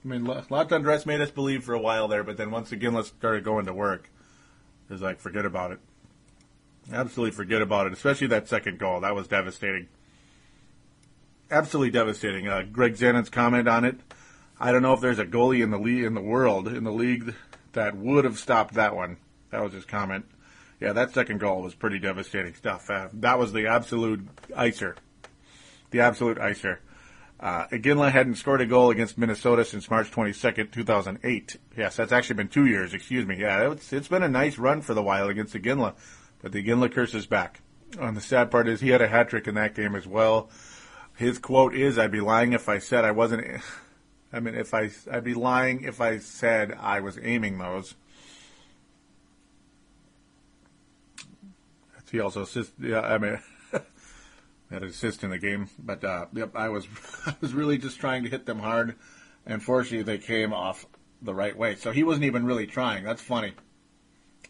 I 0.04 0.08
mean, 0.08 0.26
Latendresse 0.26 1.06
made 1.06 1.22
us 1.22 1.32
believe 1.32 1.64
for 1.64 1.74
a 1.74 1.80
while 1.80 2.08
there, 2.08 2.24
but 2.24 2.38
then 2.38 2.52
once 2.52 2.72
again, 2.72 2.94
let's 2.94 3.10
started 3.10 3.44
going 3.44 3.66
to 3.66 3.74
work. 3.74 4.10
It 4.90 4.94
was 4.94 5.02
like, 5.02 5.20
forget 5.20 5.46
about 5.46 5.72
it. 5.72 5.80
Absolutely 6.92 7.36
forget 7.36 7.62
about 7.62 7.88
it, 7.88 7.94
especially 7.94 8.28
that 8.28 8.48
second 8.48 8.80
goal. 8.80 9.02
That 9.02 9.16
was 9.16 9.28
devastating. 9.28 9.88
Absolutely 11.52 11.92
devastating. 11.92 12.48
Uh, 12.48 12.64
Greg 12.72 12.96
Zanon's 12.96 13.30
comment 13.30 13.68
on 13.68 13.86
it. 13.86 14.00
I 14.60 14.72
don't 14.72 14.82
know 14.82 14.94
if 14.94 15.02
there's 15.02 15.20
a 15.20 15.26
goalie 15.26 15.64
in 15.64 15.72
the 15.72 15.78
league, 15.78 16.04
in 16.04 16.14
the 16.14 16.22
world, 16.22 16.68
in 16.68 16.84
the 16.84 16.92
league 16.92 17.36
that 17.74 17.96
would 17.96 18.26
have 18.26 18.40
stopped 18.40 18.74
that 18.76 18.96
one. 18.96 19.18
That 19.52 19.62
was 19.62 19.74
his 19.74 19.86
comment 19.86 20.26
yeah, 20.80 20.94
that 20.94 21.14
second 21.14 21.40
goal 21.40 21.62
was 21.62 21.74
pretty 21.74 22.00
devastating 22.00 22.54
stuff. 22.54 22.90
Uh, 22.90 23.10
that 23.14 23.40
was 23.40 23.54
the 23.54 23.68
absolute 23.68 24.28
icer. 24.50 24.96
The 25.92 26.02
absolute 26.02 26.38
icer. 26.38 26.80
Uh, 27.40 27.68
hadn't 28.10 28.36
scored 28.36 28.62
a 28.62 28.66
goal 28.66 28.90
against 28.90 29.18
Minnesota 29.18 29.64
since 29.64 29.90
March 29.90 30.10
22nd, 30.10 30.72
2008. 30.72 31.58
Yes, 31.78 31.96
that's 31.96 32.12
actually 32.12 32.36
been 32.36 32.48
two 32.48 32.66
years, 32.66 32.94
excuse 32.94 33.28
me. 33.28 33.38
Yeah, 33.38 33.72
it's, 33.72 33.94
it's 33.94 34.08
been 34.08 34.24
a 34.24 34.30
nice 34.30 34.58
run 34.58 34.82
for 34.82 34.96
the 34.96 35.04
while 35.04 35.30
against 35.30 35.54
Iginla, 35.54 35.94
but 36.42 36.52
the 36.52 36.64
Iginla 36.64 36.92
curse 36.92 37.14
is 37.14 37.28
back. 37.28 37.62
And 38.00 38.18
the 38.18 38.22
sad 38.22 38.50
part 38.50 38.68
is 38.68 38.82
he 38.82 38.90
had 38.90 39.02
a 39.02 39.08
hat 39.08 39.30
trick 39.30 39.48
in 39.48 39.56
that 39.56 39.76
game 39.76 39.96
as 39.96 40.08
well. 40.08 40.50
His 41.16 41.38
quote 41.38 41.76
is, 41.76 41.98
I'd 41.98 42.12
be 42.12 42.22
lying 42.22 42.54
if 42.54 42.68
I 42.68 42.80
said 42.80 43.06
I 43.06 43.12
wasn't, 43.12 43.62
I 44.34 44.40
mean, 44.40 44.56
if 44.56 44.74
I, 44.74 44.90
I'd 45.12 45.24
be 45.24 45.36
lying 45.36 45.84
if 45.84 46.02
I 46.02 46.18
said 46.18 46.76
I 46.80 47.02
was 47.02 47.20
aiming 47.22 47.60
those. 47.60 47.96
He 52.12 52.20
also 52.20 52.44
assists. 52.44 52.74
Yeah, 52.80 53.02
I 53.02 53.18
mean, 53.18 53.40
had 54.72 54.84
assist 54.84 55.24
in 55.24 55.30
the 55.30 55.38
game. 55.38 55.70
But 55.80 56.04
uh, 56.04 56.28
yep, 56.34 56.56
I 56.56 56.70
was 56.70 56.88
I 57.26 57.36
was 57.42 57.54
really 57.54 57.78
just 57.78 58.00
trying 58.00 58.24
to 58.24 58.30
hit 58.30 58.46
them 58.46 58.60
hard, 58.60 58.96
and 59.46 59.62
fortunately 59.62 60.04
they 60.04 60.24
came 60.24 60.54
off 60.54 60.86
the 61.22 61.34
right 61.34 61.58
way. 61.58 61.76
So 61.76 61.92
he 61.92 62.04
wasn't 62.04 62.26
even 62.26 62.46
really 62.46 62.68
trying. 62.68 63.04
That's 63.04 63.22
funny. 63.22 63.54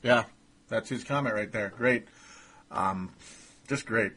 Yeah, 0.03 0.25
that's 0.67 0.89
his 0.89 1.03
comment 1.03 1.35
right 1.35 1.51
there. 1.51 1.73
Great. 1.75 2.05
Um, 2.71 3.13
just 3.67 3.85
great. 3.85 4.13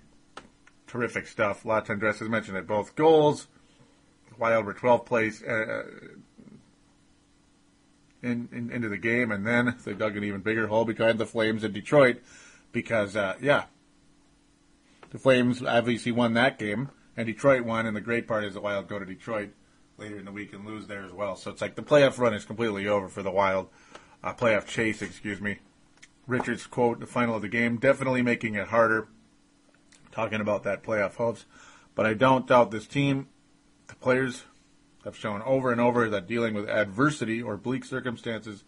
Terrific 0.86 1.26
stuff. 1.26 1.62
Latendresse 1.62 2.18
has 2.18 2.28
mentioned 2.28 2.56
it. 2.56 2.66
Both 2.66 2.96
goals. 2.96 3.46
Wild 4.38 4.64
were 4.64 4.74
12th 4.74 5.04
place 5.04 5.42
uh, 5.42 5.82
in, 8.22 8.48
in, 8.52 8.70
into 8.70 8.88
the 8.88 8.96
game, 8.96 9.30
and 9.30 9.46
then 9.46 9.76
they 9.84 9.92
dug 9.92 10.16
an 10.16 10.24
even 10.24 10.40
bigger 10.40 10.66
hole 10.66 10.84
behind 10.84 11.18
the 11.18 11.26
Flames 11.26 11.62
in 11.62 11.72
Detroit 11.72 12.22
because, 12.72 13.16
uh, 13.16 13.34
yeah, 13.40 13.64
the 15.10 15.18
Flames 15.18 15.62
obviously 15.62 16.12
won 16.12 16.34
that 16.34 16.58
game, 16.58 16.90
and 17.16 17.26
Detroit 17.26 17.64
won, 17.64 17.86
and 17.86 17.96
the 17.96 18.00
great 18.00 18.26
part 18.26 18.44
is 18.44 18.54
the 18.54 18.60
Wild 18.60 18.88
go 18.88 18.98
to 18.98 19.04
Detroit 19.04 19.50
later 19.98 20.18
in 20.18 20.24
the 20.24 20.32
week 20.32 20.52
and 20.52 20.64
lose 20.64 20.86
there 20.86 21.04
as 21.04 21.12
well. 21.12 21.36
So 21.36 21.50
it's 21.50 21.60
like 21.60 21.74
the 21.74 21.82
playoff 21.82 22.18
run 22.18 22.34
is 22.34 22.44
completely 22.44 22.88
over 22.88 23.08
for 23.08 23.22
the 23.22 23.30
Wild. 23.30 23.68
Uh, 24.22 24.34
playoff 24.34 24.66
chase, 24.66 25.02
excuse 25.02 25.40
me. 25.40 25.58
Richards 26.26 26.66
quote, 26.66 27.00
the 27.00 27.06
final 27.06 27.36
of 27.36 27.42
the 27.42 27.48
game, 27.48 27.76
definitely 27.76 28.22
making 28.22 28.54
it 28.54 28.68
harder. 28.68 29.08
Talking 30.12 30.40
about 30.40 30.62
that 30.64 30.82
playoff 30.82 31.14
hopes. 31.14 31.44
But 31.94 32.06
I 32.06 32.14
don't 32.14 32.46
doubt 32.46 32.70
this 32.70 32.86
team, 32.86 33.28
the 33.88 33.96
players 33.96 34.44
have 35.04 35.16
shown 35.16 35.42
over 35.42 35.72
and 35.72 35.80
over 35.80 36.08
that 36.08 36.26
dealing 36.26 36.54
with 36.54 36.68
adversity 36.68 37.42
or 37.42 37.56
bleak 37.56 37.84
circumstances, 37.84 38.64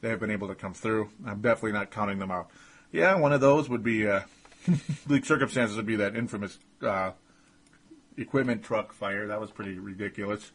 they 0.00 0.08
have 0.08 0.20
been 0.20 0.30
able 0.30 0.48
to 0.48 0.54
come 0.54 0.74
through. 0.74 1.10
I'm 1.26 1.40
definitely 1.40 1.72
not 1.72 1.90
counting 1.90 2.18
them 2.18 2.30
out. 2.30 2.50
Yeah, 2.92 3.16
one 3.16 3.32
of 3.32 3.40
those 3.40 3.68
would 3.68 3.82
be 3.82 4.06
uh, 4.06 4.22
bleak 5.06 5.24
circumstances 5.24 5.76
would 5.76 5.86
be 5.86 5.96
that 5.96 6.16
infamous 6.16 6.58
uh, 6.82 7.12
equipment 8.16 8.62
truck 8.62 8.92
fire. 8.92 9.26
That 9.28 9.40
was 9.40 9.50
pretty 9.50 9.78
ridiculous. 9.78 10.52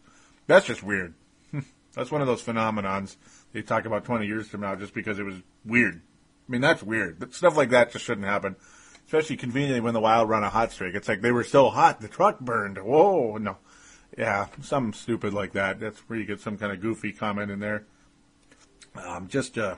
That's 0.47 0.65
just 0.65 0.83
weird. 0.83 1.13
that's 1.93 2.11
one 2.11 2.21
of 2.21 2.27
those 2.27 2.41
phenomenons 2.41 3.17
they 3.53 3.61
talk 3.61 3.85
about 3.85 4.05
20 4.05 4.25
years 4.25 4.47
from 4.47 4.61
now 4.61 4.75
just 4.75 4.93
because 4.93 5.19
it 5.19 5.23
was 5.23 5.35
weird. 5.65 6.01
I 6.47 6.51
mean, 6.51 6.61
that's 6.61 6.83
weird. 6.83 7.19
But 7.19 7.33
stuff 7.33 7.57
like 7.57 7.69
that 7.69 7.91
just 7.91 8.05
shouldn't 8.05 8.27
happen. 8.27 8.55
Especially 9.05 9.37
conveniently 9.37 9.81
when 9.81 9.93
the 9.93 9.99
Wild 9.99 10.29
run 10.29 10.43
a 10.43 10.49
hot 10.49 10.71
streak. 10.71 10.95
It's 10.95 11.07
like 11.07 11.21
they 11.21 11.31
were 11.31 11.43
so 11.43 11.69
hot, 11.69 11.99
the 11.99 12.07
truck 12.07 12.39
burned. 12.39 12.77
Whoa, 12.77 13.37
no. 13.37 13.57
Yeah, 14.17 14.47
something 14.61 14.93
stupid 14.93 15.33
like 15.33 15.53
that. 15.53 15.79
That's 15.79 15.99
where 16.01 16.19
you 16.19 16.25
get 16.25 16.41
some 16.41 16.57
kind 16.57 16.71
of 16.71 16.81
goofy 16.81 17.11
comment 17.11 17.51
in 17.51 17.59
there. 17.59 17.85
Um, 18.95 19.27
just 19.27 19.57
a 19.57 19.77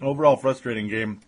overall 0.00 0.36
frustrating 0.36 0.88
game. 0.88 1.20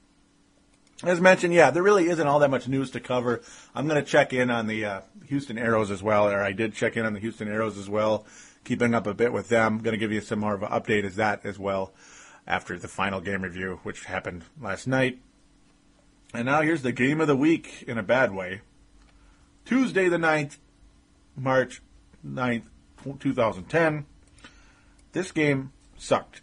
As 1.05 1.21
mentioned, 1.21 1.55
yeah, 1.55 1.71
there 1.71 1.83
really 1.83 2.09
isn't 2.09 2.27
all 2.27 2.41
that 2.41 2.51
much 2.51 2.67
news 2.67 2.91
to 2.91 3.01
cover. 3.01 3.41
I'm 3.73 3.87
going 3.87 4.03
to 4.03 4.11
check 4.11 4.33
in 4.33 4.51
on 4.51 4.67
the 4.67 4.85
uh, 4.85 5.01
Houston 5.27 5.57
Aeros 5.57 5.91
as 5.91 6.03
well, 6.03 6.29
or 6.29 6.43
I 6.43 6.51
did 6.51 6.75
check 6.75 6.97
in 6.97 7.07
on 7.07 7.13
the 7.13 7.21
Houston 7.21 7.47
Aeros 7.47 7.79
as 7.79 7.89
well, 7.89 8.27
keeping 8.65 8.95
up 8.95 9.07
a 9.07 9.15
bit 9.15 9.33
with 9.33 9.49
them. 9.49 9.77
I'm 9.77 9.83
Going 9.83 9.93
to 9.93 9.99
give 9.99 10.11
you 10.11 10.21
some 10.21 10.41
more 10.41 10.55
of 10.55 10.63
an 10.63 10.71
update 10.71 11.05
as 11.05 11.15
that 11.17 11.47
as 11.47 11.57
well 11.57 11.93
after 12.49 12.77
the 12.79 12.89
final 12.89 13.21
game 13.21 13.43
review, 13.43 13.79
which 13.85 14.07
happened 14.07 14.43
last 14.61 14.89
night. 14.89 15.21
And 16.35 16.47
now 16.47 16.63
here's 16.63 16.83
the 16.83 16.93
game 16.93 17.21
of 17.21 17.29
the 17.29 17.37
week 17.37 17.85
in 17.87 17.97
a 17.97 18.03
bad 18.03 18.35
way. 18.35 18.63
Tuesday 19.65 20.09
the 20.09 20.17
9th, 20.17 20.57
March 21.37 21.81
9th, 22.27 22.65
2010. 23.21 24.07
This 25.13 25.31
game 25.31 25.73
sucked. 25.97 26.43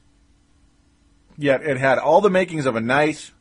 Yet 1.38 1.63
it 1.63 1.78
had 1.78 1.98
all 1.98 2.22
the 2.22 2.30
makings 2.30 2.65
of 2.65 2.76
a 2.76 2.82
nice, 2.82 3.32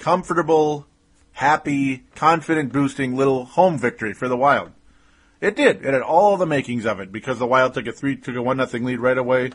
comfortable, 0.00 0.86
happy, 1.32 2.04
confident 2.16 2.72
boosting 2.72 3.14
little 3.14 3.44
home 3.44 3.78
victory 3.78 4.12
for 4.12 4.28
the 4.28 4.36
Wild. 4.36 4.72
It 5.40 5.54
did. 5.54 5.84
It 5.84 5.94
had 5.94 6.02
all 6.02 6.36
the 6.36 6.46
makings 6.46 6.84
of 6.84 6.98
it 7.00 7.12
because 7.12 7.38
the 7.38 7.46
Wild 7.46 7.74
took 7.74 7.86
a 7.86 7.92
three 7.92 8.16
took 8.16 8.34
a 8.34 8.42
one 8.42 8.56
nothing 8.56 8.84
lead 8.84 8.98
right 8.98 9.16
away 9.16 9.52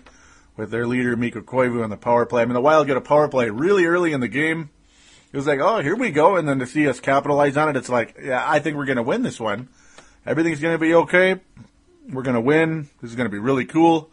with 0.55 0.71
their 0.71 0.87
leader 0.87 1.17
Mikko 1.17 1.41
Koivu 1.41 1.83
on 1.83 1.89
the 1.89 1.97
power 1.97 2.25
play. 2.25 2.43
I 2.43 2.45
mean 2.45 2.53
the 2.53 2.61
Wild 2.61 2.87
get 2.87 2.95
a 2.95 3.01
power 3.01 3.27
play 3.27 3.49
really 3.49 3.85
early 3.85 4.13
in 4.13 4.21
the 4.21 4.27
game. 4.27 4.69
It 5.33 5.37
was 5.37 5.47
like, 5.47 5.59
oh, 5.59 5.81
here 5.81 5.97
we 5.97 6.11
go, 6.11 6.37
and 6.37 6.47
then 6.47 6.59
to 6.59 6.65
see 6.65 6.87
us 6.87 7.01
capitalize 7.01 7.57
on 7.57 7.67
it, 7.67 7.75
it's 7.75 7.89
like, 7.89 8.15
yeah, 8.23 8.41
I 8.47 8.59
think 8.59 8.77
we're 8.77 8.85
to 8.95 9.03
win 9.03 9.21
this 9.21 9.37
one. 9.37 9.67
Everything's 10.25 10.61
to 10.73 10.79
be 10.79 10.93
okay. 10.93 11.41
We're 12.09 12.23
to 12.35 12.41
win. 12.41 12.87
This 13.01 13.09
is 13.09 13.17
to 13.25 13.31
be 13.31 13.39
really 13.39 13.65
cool. 13.65 14.09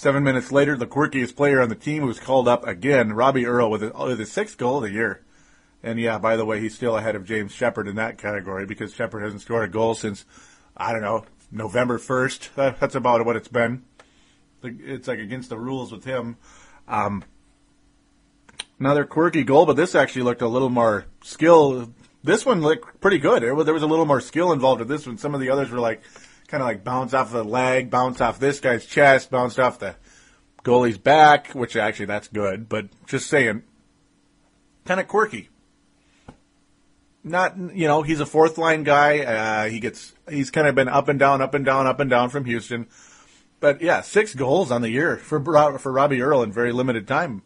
Seven 0.00 0.24
minutes 0.24 0.50
later, 0.50 0.78
the 0.78 0.86
quirkiest 0.86 1.36
player 1.36 1.60
on 1.60 1.68
the 1.68 1.74
team 1.74 2.06
was 2.06 2.18
called 2.18 2.48
up 2.48 2.66
again, 2.66 3.12
Robbie 3.12 3.44
Earl, 3.44 3.70
with 3.70 3.82
his, 3.82 3.92
with 3.92 4.18
his 4.18 4.32
sixth 4.32 4.56
goal 4.56 4.78
of 4.78 4.84
the 4.84 4.92
year. 4.92 5.20
And 5.82 6.00
yeah, 6.00 6.16
by 6.16 6.36
the 6.36 6.46
way, 6.46 6.58
he's 6.58 6.74
still 6.74 6.96
ahead 6.96 7.16
of 7.16 7.26
James 7.26 7.52
Sheppard 7.52 7.86
in 7.86 7.96
that 7.96 8.16
category 8.16 8.64
because 8.64 8.94
Sheppard 8.94 9.22
hasn't 9.22 9.42
scored 9.42 9.68
a 9.68 9.70
goal 9.70 9.94
since, 9.94 10.24
I 10.74 10.94
don't 10.94 11.02
know, 11.02 11.26
November 11.52 11.98
1st. 11.98 12.78
That's 12.80 12.94
about 12.94 13.26
what 13.26 13.36
it's 13.36 13.48
been. 13.48 13.82
It's 14.62 15.06
like 15.06 15.18
against 15.18 15.50
the 15.50 15.58
rules 15.58 15.92
with 15.92 16.04
him. 16.04 16.38
Um, 16.88 17.22
another 18.78 19.04
quirky 19.04 19.44
goal, 19.44 19.66
but 19.66 19.76
this 19.76 19.94
actually 19.94 20.22
looked 20.22 20.40
a 20.40 20.48
little 20.48 20.70
more 20.70 21.04
skill. 21.22 21.92
This 22.24 22.46
one 22.46 22.62
looked 22.62 23.02
pretty 23.02 23.18
good. 23.18 23.42
There 23.42 23.54
was, 23.54 23.66
there 23.66 23.74
was 23.74 23.82
a 23.82 23.86
little 23.86 24.06
more 24.06 24.22
skill 24.22 24.52
involved 24.52 24.78
with 24.78 24.88
this 24.88 25.06
one. 25.06 25.18
Some 25.18 25.34
of 25.34 25.42
the 25.42 25.50
others 25.50 25.68
were 25.68 25.78
like, 25.78 26.00
kind 26.50 26.62
of 26.62 26.66
like 26.66 26.84
bounce 26.84 27.14
off 27.14 27.32
the 27.32 27.44
leg, 27.44 27.90
bounce 27.90 28.20
off 28.20 28.38
this 28.38 28.60
guy's 28.60 28.84
chest, 28.84 29.30
bounced 29.30 29.58
off 29.58 29.78
the 29.78 29.94
goalie's 30.64 30.98
back, 30.98 31.52
which 31.52 31.76
actually 31.76 32.06
that's 32.06 32.28
good, 32.28 32.68
but 32.68 32.88
just 33.06 33.28
saying, 33.28 33.62
kind 34.84 35.00
of 35.00 35.08
quirky 35.08 35.48
not 37.22 37.56
you 37.74 37.86
know 37.86 38.02
he's 38.02 38.20
a 38.20 38.26
fourth 38.26 38.58
line 38.58 38.82
guy. 38.82 39.20
Uh, 39.20 39.68
he 39.68 39.80
gets 39.80 40.14
he's 40.28 40.50
kind 40.50 40.66
of 40.66 40.74
been 40.74 40.88
up 40.88 41.08
and 41.08 41.18
down, 41.18 41.42
up 41.42 41.54
and 41.54 41.64
down, 41.64 41.86
up 41.86 42.00
and 42.00 42.10
down 42.10 42.30
from 42.30 42.44
Houston. 42.44 42.86
But 43.60 43.82
yeah, 43.82 44.00
six 44.00 44.34
goals 44.34 44.70
on 44.70 44.82
the 44.82 44.90
year 44.90 45.16
for 45.16 45.40
for 45.78 45.92
Robbie 45.92 46.22
Earl 46.22 46.42
in 46.42 46.52
very 46.52 46.72
limited 46.72 47.06
time. 47.06 47.42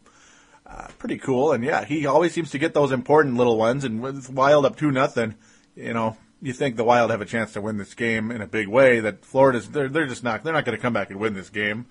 Uh, 0.65 0.87
pretty 0.97 1.17
cool, 1.17 1.51
and 1.51 1.63
yeah, 1.63 1.85
he 1.85 2.05
always 2.05 2.33
seems 2.33 2.51
to 2.51 2.57
get 2.57 2.73
those 2.73 2.91
important 2.91 3.37
little 3.37 3.57
ones. 3.57 3.83
And 3.83 4.01
with 4.01 4.29
Wild 4.29 4.65
up 4.65 4.77
two 4.77 4.91
nothing, 4.91 5.35
you 5.75 5.93
know, 5.93 6.17
you 6.45 6.53
think 6.53 6.75
the 6.75 6.83
Wild 6.83 7.09
have 7.09 7.21
a 7.21 7.25
chance 7.25 7.53
to 7.53 7.61
win 7.61 7.77
this 7.77 7.95
game 7.95 8.29
in 8.29 8.39
a 8.39 8.45
big 8.47 8.67
way. 8.67 8.99
That 8.99 9.25
Florida's 9.25 9.69
they're 9.69 9.89
they're 9.89 10.05
just 10.05 10.23
not 10.23 10.43
they're 10.43 10.53
not 10.53 10.63
going 10.63 10.77
to 10.77 10.81
come 10.81 10.93
back 10.93 11.09
and 11.09 11.19
win 11.19 11.33
this 11.33 11.49
game, 11.49 11.87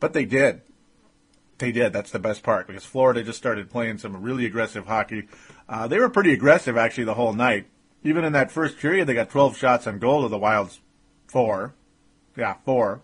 but 0.00 0.14
they 0.14 0.24
did. 0.24 0.62
They 1.58 1.70
did. 1.70 1.92
That's 1.92 2.10
the 2.10 2.18
best 2.18 2.42
part 2.42 2.66
because 2.66 2.86
Florida 2.86 3.22
just 3.22 3.36
started 3.36 3.68
playing 3.68 3.98
some 3.98 4.22
really 4.22 4.46
aggressive 4.46 4.86
hockey. 4.86 5.28
Uh, 5.68 5.86
they 5.86 5.98
were 5.98 6.08
pretty 6.08 6.32
aggressive 6.32 6.78
actually 6.78 7.04
the 7.04 7.14
whole 7.14 7.34
night. 7.34 7.66
Even 8.02 8.24
in 8.24 8.32
that 8.32 8.50
first 8.50 8.78
period, 8.78 9.06
they 9.06 9.12
got 9.12 9.28
12 9.28 9.58
shots 9.58 9.86
on 9.86 9.98
goal 9.98 10.22
to 10.22 10.28
the 10.28 10.38
Wild's 10.38 10.80
four. 11.26 11.74
Yeah, 12.36 12.54
four. 12.64 13.02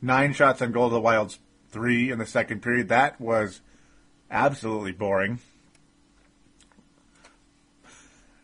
Nine 0.00 0.32
shots 0.32 0.62
on 0.62 0.72
goal 0.72 0.88
to 0.88 0.94
the 0.94 1.00
Wild's 1.00 1.40
three 1.68 2.10
in 2.10 2.18
the 2.18 2.26
second 2.26 2.62
period. 2.62 2.88
That 2.88 3.20
was 3.20 3.60
absolutely 4.30 4.92
boring. 4.92 5.40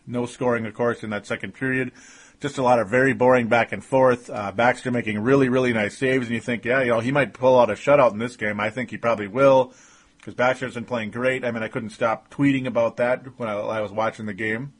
No 0.09 0.25
scoring, 0.25 0.65
of 0.65 0.73
course, 0.73 1.05
in 1.05 1.11
that 1.11 1.27
second 1.27 1.53
period. 1.53 1.93
Just 2.41 2.57
a 2.57 2.63
lot 2.63 2.79
of 2.79 2.89
very 2.89 3.13
boring 3.13 3.49
back 3.49 3.73
and 3.73 3.85
forth. 3.85 4.31
Uh, 4.31 4.53
Backstrom 4.53 4.93
making 4.93 5.21
really, 5.21 5.49
really 5.49 5.73
nice 5.73 5.99
saves, 5.99 6.29
and 6.29 6.35
you 6.35 6.41
think, 6.41 6.65
yeah, 6.65 6.81
you 6.81 6.89
know, 6.89 7.01
he 7.01 7.13
might 7.13 7.35
pull 7.35 7.59
out 7.59 7.69
a 7.69 7.75
shutout 7.75 8.13
in 8.13 8.19
this 8.19 8.37
game. 8.37 8.59
I 8.59 8.71
think 8.71 8.91
he 8.91 8.97
probably 8.97 9.27
will 9.27 9.75
because 10.17 10.35
Backstrom's 10.35 10.75
been 10.75 10.85
playing 10.85 11.11
great. 11.11 11.45
I 11.45 11.51
mean, 11.51 11.63
I 11.63 11.69
couldn't 11.69 11.91
stop 11.91 12.31
tweeting 12.31 12.67
about 12.67 12.97
that 12.97 13.39
when 13.39 13.49
I, 13.49 13.55
I 13.55 13.81
was 13.81 13.93
watching 13.93 14.27
the 14.27 14.35
game. 14.35 14.73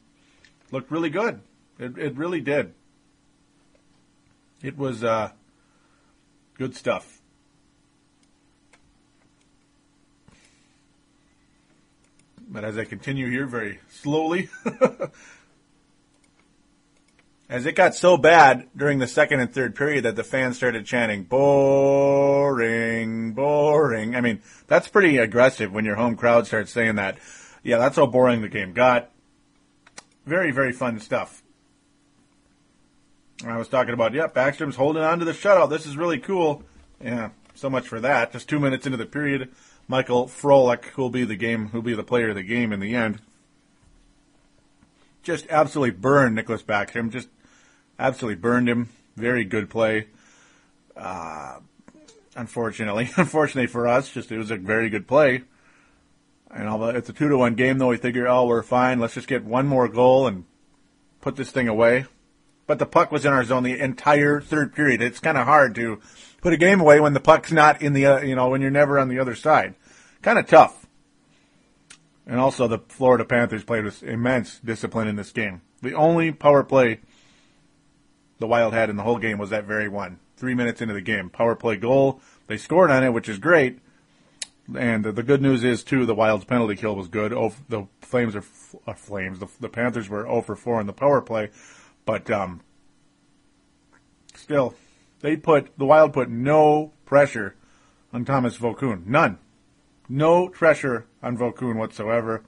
Looked 0.71 0.89
really 0.89 1.09
good. 1.09 1.41
It, 1.77 1.97
it 1.97 2.17
really 2.17 2.41
did. 2.41 2.73
It 4.63 4.77
was 4.77 5.03
uh, 5.03 5.31
good 6.57 6.75
stuff. 6.75 7.18
But 12.51 12.63
as 12.63 12.77
I 12.79 12.83
continue 12.83 13.29
here 13.29 13.45
very 13.45 13.79
slowly, 13.89 14.49
as 17.49 17.67
it 17.67 17.75
got 17.75 17.93
so 17.93 18.17
bad 18.17 18.67
during 18.75 18.97
the 18.97 19.07
second 19.07 19.39
and 19.39 19.53
third 19.53 19.75
period 19.75 20.05
that 20.05 20.15
the 20.15 20.23
fans 20.23 20.57
started 20.57 20.83
chanting, 20.85 21.23
boring, 21.23 22.23
boring. 23.33 24.15
I 24.15 24.21
mean, 24.21 24.41
that's 24.65 24.87
pretty 24.87 25.17
aggressive 25.17 25.71
when 25.71 25.85
your 25.85 25.95
home 25.95 26.15
crowd 26.15 26.47
starts 26.47 26.71
saying 26.71 26.95
that. 26.95 27.19
Yeah, 27.61 27.77
that's 27.77 27.97
how 27.97 28.07
boring 28.07 28.41
the 28.41 28.49
game 28.49 28.73
got. 28.73 29.11
Very, 30.25 30.51
very 30.51 30.71
fun 30.71 30.99
stuff. 30.99 31.43
I 33.45 33.57
was 33.57 33.67
talking 33.67 33.93
about, 33.93 34.13
yep, 34.13 34.33
yeah, 34.35 34.43
Backstrom's 34.43 34.75
holding 34.75 35.03
on 35.03 35.19
to 35.19 35.25
the 35.25 35.31
shutout. 35.33 35.69
This 35.69 35.85
is 35.85 35.95
really 35.95 36.19
cool. 36.19 36.63
Yeah, 37.01 37.29
so 37.55 37.69
much 37.69 37.87
for 37.87 37.99
that. 38.01 38.33
Just 38.33 38.49
two 38.49 38.59
minutes 38.59 38.85
into 38.85 38.97
the 38.97 39.05
period, 39.05 39.49
Michael 39.89 40.27
Frolik, 40.27 40.85
who'll 40.85 41.09
be 41.09 41.25
the 41.25 41.35
game, 41.35 41.69
who'll 41.69 41.81
be 41.81 41.95
the 41.95 42.03
player 42.03 42.29
of 42.29 42.35
the 42.35 42.43
game 42.43 42.71
in 42.71 42.79
the 42.79 42.95
end, 42.95 43.19
just 45.23 45.47
absolutely 45.49 45.91
burned 45.91 46.35
Nicholas 46.35 46.63
Backstrom. 46.63 47.11
Just 47.11 47.27
absolutely 47.97 48.39
burned 48.39 48.69
him. 48.69 48.89
Very 49.17 49.43
good 49.43 49.69
play. 49.69 50.07
Uh, 50.95 51.59
unfortunately, 52.35 53.09
unfortunately 53.17 53.67
for 53.67 53.87
us, 53.87 54.09
just 54.09 54.31
it 54.31 54.37
was 54.37 54.51
a 54.51 54.57
very 54.57 54.89
good 54.89 55.07
play. 55.07 55.43
And 56.51 56.67
although 56.67 56.89
it's 56.89 57.09
a 57.09 57.13
two 57.13 57.29
to 57.29 57.37
one 57.37 57.55
game, 57.55 57.77
though, 57.77 57.87
we 57.87 57.97
figure, 57.97 58.27
oh, 58.27 58.47
we're 58.47 58.63
fine. 58.63 58.99
Let's 58.99 59.13
just 59.13 59.27
get 59.27 59.43
one 59.43 59.67
more 59.67 59.87
goal 59.87 60.27
and 60.27 60.45
put 61.21 61.35
this 61.35 61.51
thing 61.51 61.67
away. 61.67 62.05
But 62.65 62.79
the 62.79 62.85
puck 62.85 63.11
was 63.11 63.25
in 63.25 63.33
our 63.33 63.43
zone 63.43 63.63
the 63.63 63.79
entire 63.79 64.41
third 64.41 64.73
period. 64.73 65.01
It's 65.01 65.19
kind 65.19 65.37
of 65.37 65.45
hard 65.45 65.75
to 65.75 65.99
put 66.41 66.53
a 66.53 66.57
game 66.57 66.79
away 66.79 66.99
when 66.99 67.13
the 67.13 67.19
puck's 67.19 67.51
not 67.51 67.81
in 67.81 67.93
the, 67.93 68.05
uh, 68.05 68.21
you 68.21 68.35
know, 68.35 68.49
when 68.49 68.61
you're 68.61 68.71
never 68.71 68.99
on 68.99 69.09
the 69.09 69.19
other 69.19 69.35
side. 69.35 69.75
Kind 70.21 70.39
of 70.39 70.47
tough. 70.47 70.85
And 72.25 72.39
also, 72.39 72.67
the 72.67 72.79
Florida 72.89 73.25
Panthers 73.25 73.63
played 73.63 73.85
with 73.85 74.03
immense 74.03 74.59
discipline 74.59 75.07
in 75.07 75.15
this 75.15 75.31
game. 75.31 75.61
The 75.81 75.93
only 75.93 76.31
power 76.31 76.63
play 76.63 76.99
the 78.37 78.47
Wild 78.47 78.73
had 78.73 78.89
in 78.89 78.95
the 78.95 79.03
whole 79.03 79.17
game 79.17 79.37
was 79.37 79.49
that 79.49 79.65
very 79.65 79.89
one. 79.89 80.19
Three 80.37 80.53
minutes 80.53 80.81
into 80.81 80.93
the 80.93 81.01
game, 81.01 81.29
power 81.29 81.55
play 81.55 81.75
goal. 81.75 82.21
They 82.47 82.57
scored 82.57 82.91
on 82.91 83.03
it, 83.03 83.13
which 83.13 83.27
is 83.27 83.37
great. 83.37 83.79
And 84.77 85.03
the 85.03 85.23
good 85.23 85.41
news 85.41 85.63
is 85.63 85.83
too, 85.83 86.05
the 86.05 86.15
Wild's 86.15 86.45
penalty 86.45 86.75
kill 86.75 86.95
was 86.95 87.07
good. 87.07 87.33
Oh, 87.33 87.53
the 87.67 87.87
Flames 88.01 88.35
are 88.35 88.43
uh, 88.85 88.93
Flames. 88.93 89.39
The, 89.39 89.47
the, 89.59 89.69
Panthers 89.69 90.07
were 90.07 90.23
0 90.23 90.41
for 90.43 90.55
4 90.55 90.81
in 90.81 90.87
the 90.87 90.93
power 90.93 91.21
play, 91.21 91.49
but 92.05 92.29
um, 92.29 92.61
still, 94.35 94.75
they 95.21 95.35
put 95.35 95.75
the 95.77 95.85
Wild 95.85 96.13
put 96.13 96.29
no 96.29 96.93
pressure 97.05 97.55
on 98.13 98.25
Thomas 98.25 98.57
Vokoun. 98.57 99.07
None. 99.07 99.39
No 100.09 100.49
pressure 100.49 101.05
on 101.21 101.37
Vokoun 101.37 101.75
whatsoever. 101.75 102.43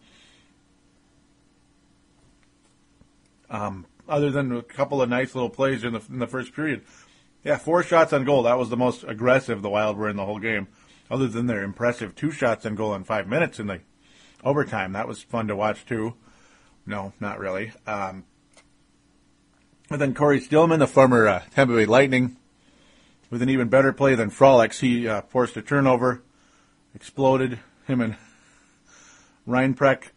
Um, 3.49 3.85
other 4.09 4.31
than 4.31 4.51
a 4.51 4.63
couple 4.63 5.01
of 5.01 5.09
nice 5.09 5.35
little 5.35 5.49
plays 5.49 5.83
in 5.83 5.93
the 5.93 6.01
in 6.09 6.19
the 6.19 6.27
first 6.27 6.53
period. 6.53 6.81
Yeah, 7.43 7.57
four 7.57 7.83
shots 7.83 8.13
on 8.13 8.23
goal. 8.23 8.43
That 8.43 8.57
was 8.57 8.69
the 8.69 8.77
most 8.77 9.03
aggressive 9.03 9.61
the 9.61 9.69
Wild 9.69 9.97
were 9.97 10.09
in 10.09 10.15
the 10.15 10.25
whole 10.25 10.39
game. 10.39 10.67
Other 11.09 11.27
than 11.27 11.47
their 11.47 11.63
impressive 11.63 12.15
two 12.15 12.31
shots 12.31 12.65
on 12.65 12.75
goal 12.75 12.95
in 12.95 13.03
five 13.03 13.27
minutes 13.27 13.59
in 13.59 13.67
the 13.67 13.81
overtime, 14.43 14.93
that 14.93 15.07
was 15.07 15.21
fun 15.21 15.47
to 15.47 15.55
watch 15.55 15.85
too. 15.85 16.15
No, 16.85 17.13
not 17.19 17.39
really. 17.39 17.73
Um, 17.85 18.23
and 19.89 19.99
then 19.99 20.13
Cory 20.13 20.39
Stillman, 20.39 20.79
the 20.79 20.87
former 20.87 21.27
uh, 21.27 21.43
Tampa 21.53 21.75
Bay 21.75 21.85
Lightning, 21.85 22.37
with 23.29 23.41
an 23.41 23.49
even 23.49 23.67
better 23.67 23.91
play 23.91 24.15
than 24.15 24.29
Frolik's, 24.29 24.79
he 24.79 25.07
uh, 25.07 25.21
forced 25.23 25.57
a 25.57 25.61
turnover, 25.61 26.21
exploded 27.01 27.57
him 27.87 27.99
and 27.99 28.15
Reinprecht 29.47 30.11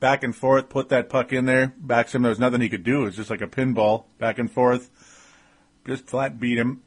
back 0.00 0.24
and 0.24 0.34
forth, 0.34 0.70
put 0.70 0.88
that 0.88 1.10
puck 1.10 1.34
in 1.34 1.44
there, 1.44 1.74
backs 1.76 2.14
him. 2.14 2.22
There 2.22 2.30
was 2.30 2.38
nothing 2.38 2.62
he 2.62 2.70
could 2.70 2.82
do. 2.82 3.02
It 3.02 3.04
was 3.04 3.16
just 3.16 3.28
like 3.28 3.42
a 3.42 3.46
pinball, 3.46 4.04
back 4.18 4.38
and 4.38 4.50
forth. 4.50 4.88
Just 5.86 6.06
flat 6.06 6.40
beat 6.40 6.56
him. 6.56 6.82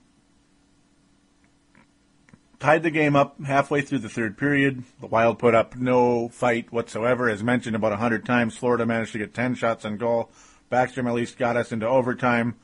Tied 2.60 2.82
the 2.82 2.89
game 2.89 3.15
up 3.15 3.39
halfway 3.43 3.82
through 3.82 4.00
the 4.00 4.10
third 4.10 4.39
period. 4.39 4.84
The 5.02 5.06
Wild 5.06 5.38
put 5.38 5.54
up 5.54 5.76
no 5.76 6.30
fight 6.30 6.73
whatsoever. 6.73 7.30
As 7.30 7.43
mentioned 7.43 7.76
about 7.76 7.91
100 7.91 8.26
times, 8.26 8.58
Florida 8.58 8.88
managed 8.88 9.12
to 9.12 9.19
get 9.19 9.36
10 9.36 9.54
shots 9.54 9.86
on 9.86 9.97
goal. 9.97 10.32
Backstrom 10.71 11.08
at 11.08 11.13
least 11.13 11.38
got 11.38 11.56
us 11.56 11.71
into 11.71 11.88
overtime. 11.88 12.56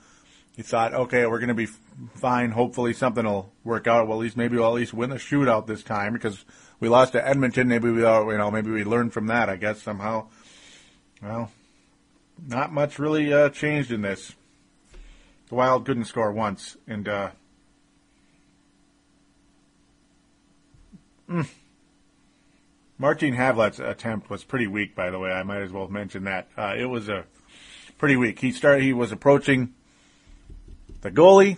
He 0.56 0.62
thought, 0.62 0.94
okay, 0.94 1.26
we're 1.26 1.40
going 1.40 1.48
to 1.48 1.56
be 1.56 1.66
fine. 2.16 2.52
Hopefully 2.52 2.94
something 2.94 3.26
will 3.26 3.52
work 3.64 3.88
out. 3.88 4.08
Well, 4.08 4.20
at 4.20 4.22
least 4.22 4.38
maybe 4.38 4.58
we'll 4.58 4.68
at 4.68 4.74
least 4.74 4.94
win 4.94 5.10
the 5.10 5.16
shootout 5.16 5.66
this 5.66 5.82
time 5.82 6.14
because 6.14 6.46
we 6.80 6.90
lost 6.90 7.14
to 7.14 7.28
Edmonton. 7.28 7.68
Maybe 7.68 7.90
we, 7.90 8.02
you 8.02 8.38
know, 8.38 8.52
maybe 8.52 8.70
we 8.70 8.84
learned 8.84 9.14
from 9.14 9.28
that. 9.28 9.50
I 9.50 9.56
guess 9.56 9.82
somehow. 9.82 10.28
Well, 11.24 11.52
not 12.46 12.72
much 12.72 13.00
really 13.00 13.34
uh, 13.34 13.50
changed 13.50 13.92
in 13.92 14.02
this. 14.02 14.34
The 15.50 15.56
Wild 15.56 15.86
couldn't 15.86 16.06
score 16.06 16.32
once, 16.32 16.78
and 16.88 17.08
uh, 17.08 17.30
mm, 21.30 21.48
Martin 22.98 23.36
Havlat's 23.36 23.80
attempt 23.80 24.30
was 24.30 24.44
pretty 24.44 24.68
weak. 24.68 24.96
By 24.96 25.10
the 25.10 25.20
way, 25.20 25.32
I 25.32 25.44
might 25.44 25.62
as 25.62 25.72
well 25.72 25.88
mention 25.88 26.26
that 26.26 26.48
uh, 26.58 26.76
it 26.78 26.86
was 26.86 27.10
a 27.10 27.26
pretty 27.98 28.16
weak. 28.16 28.40
He 28.40 28.52
started. 28.52 28.84
He 28.84 28.94
was 28.94 29.12
approaching 29.12 29.74
the 31.04 31.12
goalie, 31.12 31.58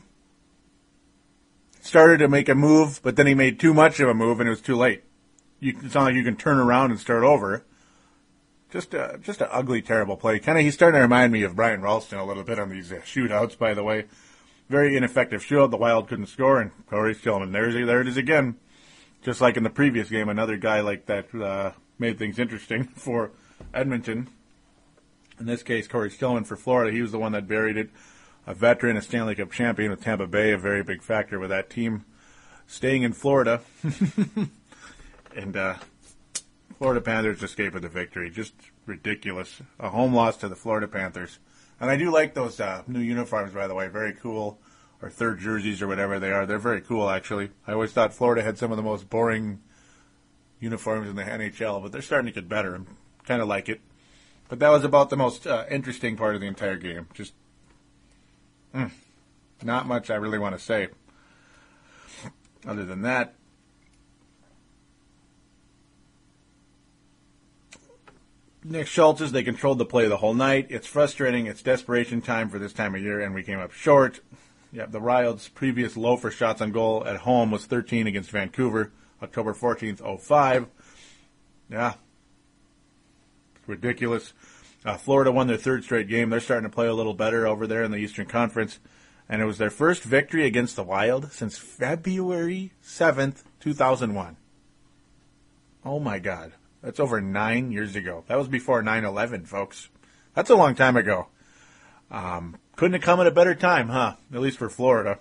started 1.80 2.18
to 2.18 2.28
make 2.28 2.50
a 2.50 2.56
move, 2.56 3.00
but 3.04 3.16
then 3.16 3.28
he 3.28 3.36
made 3.36 3.60
too 3.60 3.74
much 3.74 4.00
of 4.00 4.10
a 4.10 4.14
move, 4.14 4.40
and 4.40 4.48
it 4.48 4.50
was 4.50 4.62
too 4.62 4.76
late. 4.76 5.04
You, 5.60 5.78
it's 5.84 5.96
not 5.96 6.06
like 6.06 6.16
you 6.16 6.24
can 6.24 6.36
turn 6.36 6.58
around 6.58 6.92
and 6.92 7.00
start 7.00 7.24
over. 7.24 7.64
Just 8.72 8.94
a, 8.94 9.20
just 9.22 9.42
an 9.42 9.48
ugly, 9.52 9.82
terrible 9.82 10.18
play. 10.18 10.40
Kind 10.40 10.58
of, 10.58 10.64
he's 10.64 10.74
starting 10.74 10.98
to 10.98 11.04
remind 11.04 11.32
me 11.32 11.44
of 11.44 11.56
Brian 11.56 11.82
Rolston 11.82 12.20
a 12.20 12.26
little 12.26 12.44
bit 12.44 12.60
on 12.60 12.70
these 12.70 12.92
uh, 12.92 12.98
shootouts. 12.98 13.58
By 13.58 13.74
the 13.74 13.84
way, 13.84 14.06
very 14.68 14.98
ineffective 14.98 15.46
shootout. 15.46 15.72
The 15.72 15.78
Wild 15.78 16.10
couldn't 16.10 16.26
score, 16.26 16.60
and 16.60 16.72
Cory 16.88 17.14
Stillman. 17.14 17.52
There's 17.52 17.74
there 17.74 18.02
it 18.02 18.08
is 18.08 18.18
again. 18.18 18.58
Just 19.22 19.42
like 19.42 19.56
in 19.56 19.64
the 19.64 19.70
previous 19.70 20.10
game, 20.10 20.28
another 20.28 20.58
guy 20.58 20.82
like 20.82 21.06
that 21.06 21.34
uh, 21.34 21.72
made 21.98 22.18
things 22.18 22.38
interesting 22.40 22.84
for 22.96 23.32
Edmonton. 23.74 24.28
In 25.40 25.46
this 25.46 25.64
case, 25.64 25.88
Cory 25.88 26.10
Stillman 26.10 26.46
for 26.46 26.56
Florida. 26.56 26.92
He 26.92 27.02
was 27.02 27.12
the 27.12 27.20
one 27.20 27.34
that 27.34 27.48
buried 27.48 27.78
it. 27.78 27.90
A 28.48 28.54
veteran, 28.54 28.98
a 28.98 29.02
Stanley 29.02 29.36
Cup 29.36 29.52
champion 29.52 29.90
with 29.90 30.04
Tampa 30.04 30.28
Bay, 30.28 30.52
a 30.52 30.58
very 30.58 30.84
big 30.84 31.02
factor 31.02 31.40
with 31.40 31.50
that 31.50 31.70
team 31.70 32.06
staying 32.68 33.04
in 33.04 33.14
Florida. 33.14 33.62
and 35.36 35.58
uh, 35.58 35.76
Florida 36.78 37.02
Panthers 37.02 37.42
escape 37.42 37.74
with 37.74 37.86
a 37.86 37.90
victory. 37.90 38.30
Just 38.30 38.54
ridiculous. 38.86 39.62
A 39.80 39.90
home 39.90 40.14
loss 40.14 40.38
to 40.38 40.48
the 40.48 40.56
Florida 40.56 40.88
Panthers. 40.88 41.40
And 41.80 41.90
I 41.90 41.98
do 41.98 42.12
like 42.12 42.34
those 42.34 42.60
uh, 42.60 42.84
new 42.88 43.00
uniforms, 43.00 43.54
by 43.54 43.68
the 43.68 43.76
way. 43.76 43.88
Very 43.88 44.14
cool. 44.14 44.60
Or 45.02 45.10
third 45.10 45.40
jerseys 45.40 45.82
or 45.82 45.88
whatever 45.88 46.20
they 46.20 46.32
are. 46.32 46.46
They're 46.46 46.58
very 46.58 46.82
cool, 46.82 47.10
actually. 47.10 47.50
I 47.68 47.74
always 47.74 47.92
thought 47.92 48.14
Florida 48.14 48.42
had 48.42 48.58
some 48.58 48.72
of 48.72 48.78
the 48.78 48.84
most 48.84 49.10
boring 49.10 49.62
uniforms 50.60 51.10
in 51.10 51.16
the 51.16 51.24
NHL, 51.24 51.82
but 51.82 51.92
they're 51.92 52.02
starting 52.02 52.28
to 52.28 52.32
get 52.32 52.48
better. 52.48 52.76
I 52.76 53.24
kind 53.28 53.42
of 53.42 53.48
like 53.48 53.70
it. 53.70 53.82
But 54.48 54.60
that 54.60 54.70
was 54.70 54.84
about 54.84 55.10
the 55.10 55.18
most 55.18 55.46
uh, 55.48 55.66
interesting 55.70 56.16
part 56.16 56.36
of 56.36 56.42
the 56.42 56.48
entire 56.48 56.78
game. 56.78 57.08
Just 57.14 57.34
mm, 58.76 58.92
not 59.64 59.88
much 59.88 60.10
I 60.10 60.16
really 60.16 60.40
want 60.40 60.58
to 60.58 60.64
say. 60.64 60.90
Other 62.68 62.84
than 62.84 63.04
that, 63.04 63.36
Nick 68.68 68.88
Schultz's, 68.88 69.32
they 69.32 69.44
controlled 69.44 69.78
the 69.78 69.86
play 69.86 70.08
the 70.08 70.18
whole 70.18 70.34
night. 70.34 70.66
It's 70.70 70.88
frustrating. 70.88 71.46
It's 71.46 71.62
desperation 71.62 72.22
time 72.22 72.50
for 72.50 72.58
this 72.58 72.74
time 72.74 72.96
of 72.96 73.02
year, 73.02 73.22
and 73.22 73.36
we 73.36 73.44
came 73.44 73.60
up 73.60 73.72
short. 73.72 74.22
Yeah, 74.72 74.88
the 74.88 75.00
Wild's 75.00 75.48
previous 75.48 75.96
low 75.96 76.18
for 76.18 76.32
shots 76.32 76.62
on 76.62 76.72
goal 76.72 77.06
at 77.06 77.18
home 77.18 77.52
was 77.52 77.68
13 77.68 78.08
against 78.08 78.32
Vancouver, 78.32 78.92
October 79.22 79.54
14th, 79.54 80.20
05. 80.20 80.66
Yeah. 81.70 81.94
Ridiculous. 83.68 84.34
Uh, 84.86 84.98
Florida 84.98 85.32
won 85.32 85.48
their 85.48 85.58
third 85.58 85.84
straight 85.84 86.08
game. 86.08 86.30
They're 86.30 86.40
starting 86.40 86.70
to 86.70 86.74
play 86.74 86.86
a 86.86 86.94
little 86.94 87.16
better 87.16 87.48
over 87.48 87.66
there 87.66 87.82
in 87.82 87.90
the 87.90 87.98
Eastern 87.98 88.28
Conference. 88.28 88.80
And 89.28 89.42
it 89.42 89.46
was 89.46 89.58
their 89.58 89.72
first 89.72 90.04
victory 90.04 90.46
against 90.46 90.76
the 90.76 90.84
Wild 90.84 91.32
since 91.32 91.58
February 91.58 92.72
7th, 92.84 93.44
2001. 93.60 94.38
Oh 95.84 96.00
my 96.00 96.20
God. 96.20 96.54
That's 96.84 97.00
over 97.00 97.20
nine 97.20 97.72
years 97.72 97.96
ago. 97.96 98.24
That 98.28 98.38
was 98.38 98.48
before 98.48 98.84
9-11, 98.84 99.48
folks. 99.48 99.90
That's 100.36 100.52
a 100.52 100.56
long 100.56 100.76
time 100.76 100.96
ago. 100.96 101.30
Um, 102.12 102.58
couldn't 102.76 102.94
have 102.94 103.02
come 103.02 103.20
at 103.20 103.26
a 103.26 103.32
better 103.32 103.56
time, 103.56 103.90
huh? 103.90 104.18
At 104.32 104.42
least 104.42 104.60
for 104.60 104.70
Florida. 104.70 105.18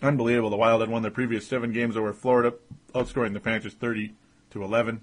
Unbelievable. 0.00 0.50
The 0.50 0.56
Wild 0.56 0.80
had 0.80 0.90
won 0.90 1.02
their 1.02 1.10
previous 1.10 1.48
seven 1.48 1.72
games 1.72 1.96
over 1.96 2.12
Florida, 2.12 2.54
outscoring 2.94 3.32
the 3.32 3.40
Panthers 3.40 3.74
30 3.74 4.14
to 4.50 4.62
11. 4.62 5.00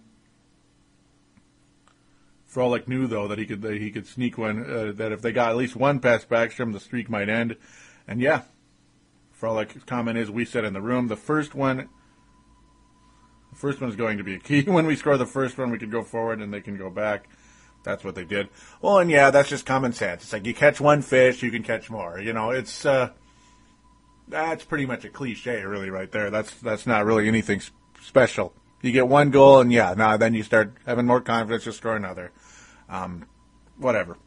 Frolik 2.54 2.88
knew 2.88 3.08
though 3.08 3.28
that 3.28 3.38
he 3.38 3.46
could 3.46 3.62
that 3.62 3.78
he 3.78 3.92
could 3.92 4.08
sneak 4.08 4.38
one. 4.38 4.70
Uh, 4.70 4.92
that 4.96 5.12
if 5.12 5.22
they 5.22 5.32
got 5.32 5.52
at 5.52 5.58
least 5.58 5.76
one 5.76 6.00
pass 6.00 6.26
Backstrom, 6.26 6.74
the 6.74 6.80
streak 6.80 7.10
might 7.10 7.30
end. 7.30 7.56
And 8.08 8.20
yeah, 8.20 8.42
Frolik's 9.40 9.84
comment 9.86 10.18
is: 10.18 10.30
we 10.30 10.46
said 10.46 10.66
in 10.66 10.74
the 10.74 10.82
room 10.82 11.08
the 11.08 11.16
first 11.16 11.56
one 11.56 11.90
the 13.52 13.58
first 13.58 13.82
one 13.82 13.90
is 13.90 13.96
going 13.96 14.18
to 14.18 14.24
be 14.24 14.36
a 14.36 14.40
key. 14.40 14.62
When 14.72 14.86
we 14.86 14.96
score 14.96 15.18
the 15.18 15.26
first 15.26 15.58
one, 15.58 15.72
we 15.72 15.78
can 15.78 15.90
go 15.90 16.04
forward 16.04 16.40
and 16.40 16.54
they 16.54 16.62
can 16.62 16.78
go 16.78 16.90
back. 16.90 17.30
That's 17.84 18.04
what 18.04 18.16
they 18.16 18.26
did. 18.26 18.50
Well, 18.82 19.00
and 19.00 19.10
yeah, 19.10 19.32
that's 19.32 19.50
just 19.50 19.66
common 19.66 19.94
sense. 19.94 20.24
It's 20.24 20.34
like 20.34 20.46
you 20.46 20.54
catch 20.54 20.80
one 20.80 21.02
fish, 21.02 21.42
you 21.42 21.52
can 21.52 21.64
catch 21.64 21.90
more. 21.90 22.20
You 22.20 22.32
know, 22.32 22.52
it's 22.52 22.86
uh, 22.86 23.10
that's 24.28 24.64
pretty 24.64 24.86
much 24.86 25.04
a 25.04 25.10
cliche, 25.10 25.64
really, 25.64 25.90
right 25.90 26.12
there. 26.12 26.30
That's 26.30 26.54
that's 26.62 26.86
not 26.86 27.06
really 27.06 27.28
anything 27.28 27.62
special. 28.02 28.54
You 28.82 28.92
get 28.92 29.08
one 29.08 29.30
goal, 29.30 29.62
and 29.62 29.72
yeah, 29.72 29.94
now 29.96 30.18
then 30.18 30.34
you 30.34 30.44
start 30.44 30.74
having 30.86 31.06
more 31.06 31.22
confidence 31.22 31.66
to 31.66 31.74
score 31.74 31.96
another. 31.96 32.32
Um, 32.90 33.28
whatever. 33.78 34.18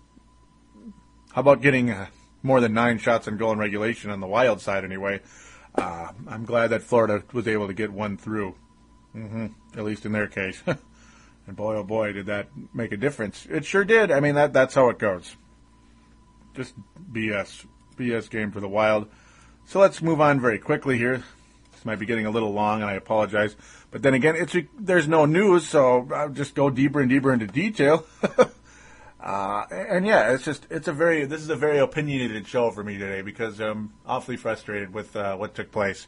How 1.33 1.41
about 1.41 1.61
getting 1.61 1.91
uh, 1.91 2.07
more 2.43 2.61
than 2.61 2.73
nine 2.73 2.99
shots 2.99 3.27
on 3.27 3.37
goal 3.37 3.53
in 3.53 3.59
regulation 3.59 4.11
on 4.11 4.21
the 4.21 4.27
Wild 4.27 4.61
side, 4.61 4.85
anyway? 4.85 5.21
Uh, 5.75 6.09
I'm 6.29 6.45
glad 6.45 6.69
that 6.69 6.83
Florida 6.83 7.25
was 7.33 7.49
able 7.49 7.67
to 7.67 7.75
get 7.75 7.93
one 7.93 8.17
through. 8.17 8.55
Mm-hmm. 9.17 9.47
At 9.77 9.85
least 9.85 10.07
in 10.07 10.13
their 10.13 10.29
case. 10.29 10.63
and 10.67 11.57
boy, 11.57 11.77
oh 11.77 11.85
boy, 11.85 12.13
did 12.13 12.27
that 12.27 12.49
make 12.73 12.93
a 12.93 12.97
difference. 12.97 13.47
It 13.51 13.65
sure 13.65 13.85
did. 13.85 14.11
I 14.11 14.21
mean, 14.21 14.37
that 14.37 14.53
that's 14.53 14.75
how 14.75 14.89
it 14.89 14.99
goes. 14.99 15.37
Just 16.55 16.75
BS. 17.13 17.67
BS 17.97 18.31
game 18.31 18.51
for 18.53 18.61
the 18.61 18.69
Wild. 18.69 19.09
So 19.67 19.81
let's 19.81 20.03
move 20.03 20.21
on 20.21 20.41
very 20.41 20.59
quickly 20.59 20.99
here. 20.99 21.25
Might 21.85 21.99
be 21.99 22.07
getting 22.07 22.27
a 22.27 22.31
little 22.31 22.53
long, 22.53 22.81
and 22.81 22.91
I 22.91 22.95
apologize. 22.95 23.57
But 23.91 24.03
then 24.03 24.15
again, 24.15 24.37
it's 24.37 24.57
there's 24.79 25.07
no 25.07 25.27
news, 25.27 25.69
so 25.69 26.09
I'll 26.15 26.31
just 26.31 26.55
go 26.55 26.71
deeper 26.71 27.01
and 27.01 27.11
deeper 27.11 27.33
into 27.33 27.47
detail. 27.47 28.07
uh, 29.21 29.65
and 29.71 30.07
yeah, 30.07 30.33
it's 30.33 30.45
just 30.45 30.67
it's 30.71 30.89
a 30.89 30.93
very 30.93 31.27
this 31.27 31.43
is 31.43 31.51
a 31.51 31.57
very 31.57 31.79
opinionated 31.79 32.47
show 32.47 32.71
for 32.71 32.83
me 32.83 32.97
today 32.97 33.21
because 33.21 33.61
I'm 33.61 33.93
awfully 34.07 34.37
frustrated 34.37 34.95
with 34.95 35.15
uh, 35.15 35.37
what 35.37 35.55
took 35.55 35.71
place. 35.71 36.07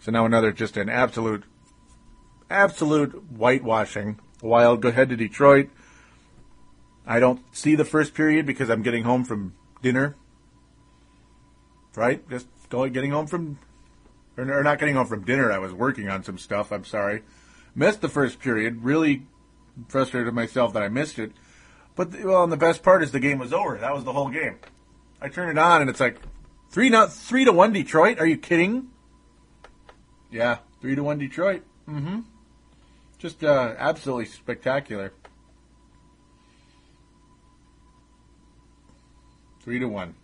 So 0.00 0.10
now 0.10 0.26
another 0.26 0.52
just 0.52 0.76
an 0.76 0.88
absolute 0.88 1.44
absolute 2.50 3.12
whitewashing 3.30 4.18
Wild 4.42 4.82
go 4.82 4.88
ahead 4.88 5.08
to 5.08 5.16
Detroit. 5.16 5.68
I 7.06 7.20
don't 7.20 7.40
see 7.56 7.74
the 7.74 7.84
first 7.84 8.14
period 8.14 8.46
because 8.46 8.70
I'm 8.70 8.82
getting 8.82 9.04
home 9.04 9.24
from 9.24 9.54
dinner. 9.82 10.14
Right? 11.96 12.28
Just 12.30 12.46
going, 12.68 12.92
getting 12.92 13.10
home 13.10 13.26
from, 13.26 13.58
or, 14.38 14.60
or 14.60 14.62
not 14.62 14.78
getting 14.78 14.94
home 14.94 15.06
from 15.06 15.24
dinner. 15.24 15.52
I 15.52 15.58
was 15.58 15.72
working 15.72 16.08
on 16.08 16.22
some 16.22 16.38
stuff. 16.38 16.72
I'm 16.72 16.84
sorry. 16.84 17.22
Missed 17.74 18.00
the 18.00 18.08
first 18.08 18.38
period. 18.38 18.84
Really 18.84 19.26
frustrated 19.88 20.32
myself 20.32 20.72
that 20.72 20.82
I 20.82 20.88
missed 20.88 21.18
it. 21.18 21.32
But 21.96 22.12
well, 22.24 22.44
and 22.44 22.52
the 22.52 22.56
best 22.56 22.82
part 22.82 23.02
is 23.02 23.10
the 23.10 23.20
game 23.20 23.38
was 23.38 23.52
over. 23.52 23.76
That 23.76 23.92
was 23.92 24.04
the 24.04 24.12
whole 24.12 24.28
game. 24.28 24.56
I 25.20 25.28
turn 25.28 25.50
it 25.50 25.58
on 25.58 25.80
and 25.80 25.90
it's 25.90 26.00
like 26.00 26.20
three 26.70 26.88
not 26.88 27.12
three 27.12 27.44
to 27.44 27.52
one 27.52 27.72
Detroit. 27.72 28.20
Are 28.20 28.26
you 28.26 28.38
kidding? 28.38 28.88
Yeah, 30.30 30.58
three 30.80 30.94
to 30.94 31.02
one 31.02 31.18
Detroit. 31.18 31.64
Mm-hmm. 31.88 32.20
Just 33.18 33.42
uh, 33.42 33.74
absolutely 33.78 34.26
spectacular. 34.26 35.12
Three 39.60 39.80
to 39.80 39.88
one. 39.88 40.14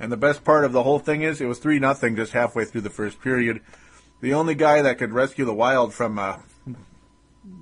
And 0.00 0.10
the 0.10 0.16
best 0.16 0.44
part 0.44 0.64
of 0.64 0.72
the 0.72 0.82
whole 0.82 0.98
thing 0.98 1.20
is 1.20 1.40
it 1.40 1.46
was 1.46 1.58
three 1.58 1.78
nothing 1.78 2.16
just 2.16 2.32
halfway 2.32 2.64
through 2.64 2.80
the 2.80 2.90
first 2.90 3.20
period. 3.20 3.60
The 4.22 4.32
only 4.32 4.54
guy 4.54 4.80
that 4.80 4.98
could 4.98 5.12
rescue 5.12 5.44
the 5.44 5.54
Wild 5.54 5.92
from 5.92 6.18
uh, 6.18 6.38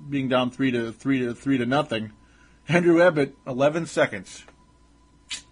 being 0.09 0.29
down 0.29 0.49
three 0.49 0.71
to 0.71 0.93
three 0.93 1.19
to 1.19 1.35
three 1.35 1.57
to 1.57 1.65
nothing, 1.65 2.13
Andrew 2.67 2.97
Ebbett, 2.97 3.33
eleven 3.45 3.85
seconds. 3.85 4.45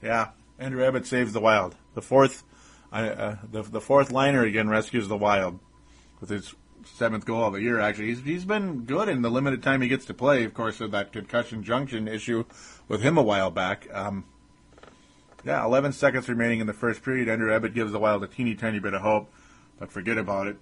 Yeah, 0.02 0.30
Andrew 0.58 0.82
Ebbett 0.82 1.06
saves 1.06 1.34
the 1.34 1.42
Wild. 1.42 1.76
The 1.94 2.02
fourth, 2.02 2.44
uh, 2.92 3.36
the 3.52 3.64
the 3.64 3.82
fourth 3.82 4.12
liner 4.12 4.44
again 4.44 4.70
rescues 4.70 5.08
the 5.08 5.18
Wild 5.18 5.60
with 6.20 6.30
his 6.30 6.56
seventh 6.86 7.26
goal 7.26 7.46
of 7.46 7.54
the 7.54 7.62
year. 7.62 7.80
Actually, 7.80 8.08
he's 8.08 8.22
he's 8.22 8.46
been 8.46 8.86
good 8.86 9.10
in 9.10 9.22
the 9.22 9.30
limited 9.30 9.62
time 9.62 9.82
he 9.82 9.88
gets 9.88 10.06
to 10.06 10.14
play. 10.14 10.46
Of 10.46 10.54
course, 10.54 10.80
of 10.80 10.92
that 10.92 11.12
concussion 11.12 11.64
junction 11.64 12.08
issue 12.08 12.46
with 12.88 13.02
him 13.02 13.18
a 13.18 13.24
while 13.24 13.52
back. 13.52 13.88
Um, 13.94 14.26
yeah, 15.48 15.64
11 15.64 15.94
seconds 15.94 16.28
remaining 16.28 16.60
in 16.60 16.68
the 16.68 16.74
first 16.74 17.02
period. 17.02 17.30
Andrew 17.30 17.50
Ebbett 17.50 17.74
gives 17.74 17.94
the 17.94 18.00
Wild 18.00 18.22
a 18.22 18.28
teeny 18.28 18.54
tiny 18.54 18.80
bit 18.80 18.94
of 18.94 19.02
hope, 19.02 19.32
but 19.80 19.90
forget 19.90 20.18
about 20.18 20.48
it. 20.48 20.58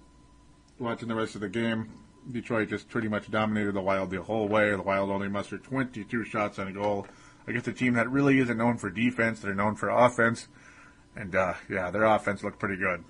Watching 0.78 1.08
the 1.08 1.16
rest 1.16 1.34
of 1.34 1.40
the 1.40 1.48
game, 1.48 1.90
Detroit 2.30 2.68
just 2.68 2.88
pretty 2.88 3.08
much 3.08 3.28
dominated 3.28 3.72
the 3.72 3.80
Wild 3.80 4.10
the 4.10 4.22
whole 4.22 4.46
way. 4.46 4.70
The 4.70 4.82
Wild 4.82 5.10
only 5.10 5.28
mustered 5.28 5.64
22 5.64 6.24
shots 6.24 6.60
on 6.60 6.72
goal 6.72 7.08
I 7.48 7.50
against 7.50 7.66
a 7.66 7.72
team 7.72 7.94
that 7.94 8.08
really 8.08 8.38
isn't 8.38 8.56
known 8.56 8.78
for 8.78 8.88
defense. 8.88 9.40
They're 9.40 9.54
known 9.56 9.74
for 9.74 9.88
offense. 9.88 10.46
And, 11.16 11.34
uh, 11.34 11.54
yeah, 11.68 11.90
their 11.90 12.04
offense 12.04 12.44
looked 12.44 12.60
pretty 12.60 12.76
good. 12.76 13.02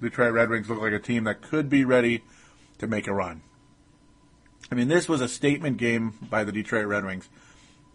Detroit 0.00 0.32
Red 0.32 0.48
Wings 0.48 0.70
look 0.70 0.80
like 0.80 0.92
a 0.92 0.98
team 0.98 1.24
that 1.24 1.42
could 1.42 1.68
be 1.68 1.84
ready 1.84 2.24
to 2.78 2.86
make 2.86 3.06
a 3.06 3.12
run. 3.12 3.42
I 4.72 4.74
mean, 4.74 4.88
this 4.88 5.10
was 5.10 5.20
a 5.20 5.28
statement 5.28 5.76
game 5.76 6.14
by 6.22 6.42
the 6.42 6.52
Detroit 6.52 6.86
Red 6.86 7.04
Wings. 7.04 7.28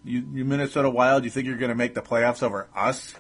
You, 0.04 0.26
you 0.34 0.46
Minnesota 0.46 0.90
Wild, 0.90 1.24
you 1.24 1.30
think 1.30 1.48
you're 1.48 1.58
going 1.58 1.70
to 1.70 1.76
make 1.76 1.94
the 1.94 2.02
playoffs 2.02 2.42
over 2.42 2.68
us? 2.76 3.14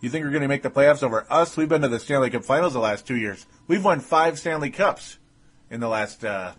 You 0.00 0.08
think 0.08 0.22
you're 0.22 0.32
going 0.32 0.42
to 0.42 0.48
make 0.48 0.62
the 0.62 0.70
playoffs 0.70 1.02
over 1.02 1.26
us? 1.30 1.56
We've 1.56 1.68
been 1.68 1.82
to 1.82 1.88
the 1.88 2.00
Stanley 2.00 2.30
Cup 2.30 2.44
Finals 2.44 2.72
the 2.72 2.80
last 2.80 3.06
two 3.06 3.16
years. 3.16 3.46
We've 3.68 3.84
won 3.84 4.00
five 4.00 4.38
Stanley 4.38 4.70
Cups 4.70 5.18
in 5.70 5.80
the 5.80 5.88
last, 5.88 6.24
uh, 6.24 6.52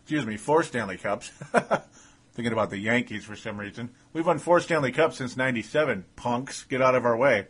excuse 0.00 0.26
me, 0.26 0.36
four 0.36 0.62
Stanley 0.62 0.96
Cups. 0.96 1.30
Thinking 2.32 2.52
about 2.52 2.70
the 2.70 2.78
Yankees 2.78 3.24
for 3.24 3.36
some 3.36 3.58
reason. 3.58 3.90
We've 4.12 4.26
won 4.26 4.38
four 4.38 4.60
Stanley 4.60 4.92
Cups 4.92 5.16
since 5.16 5.36
'97. 5.36 6.04
Punks, 6.16 6.64
get 6.64 6.82
out 6.82 6.94
of 6.94 7.06
our 7.06 7.16
way. 7.16 7.46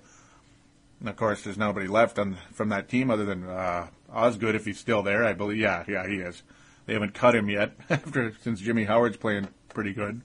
And 1.01 1.09
of 1.09 1.16
course, 1.16 1.42
there's 1.42 1.59
nobody 1.59 1.87
left 1.87 2.18
on 2.18 2.37
from 2.53 2.68
that 2.68 2.88
team 2.88 3.11
other 3.11 3.25
than 3.25 3.49
uh, 3.49 3.88
Osgood, 4.12 4.55
if 4.55 4.64
he's 4.64 4.79
still 4.79 5.03
there. 5.03 5.25
I 5.25 5.33
believe. 5.33 5.59
Yeah, 5.59 5.85
yeah, 5.88 6.07
he 6.07 6.16
is. 6.16 6.42
They 6.87 6.92
haven't 6.92 7.14
cut 7.14 7.35
him 7.35 7.49
yet 7.49 7.77
after 7.90 8.33
since 8.42 8.61
Jimmy 8.61 8.85
Howard's 8.85 9.16
playing 9.16 9.49
pretty 9.77 9.93
good. 9.93 10.23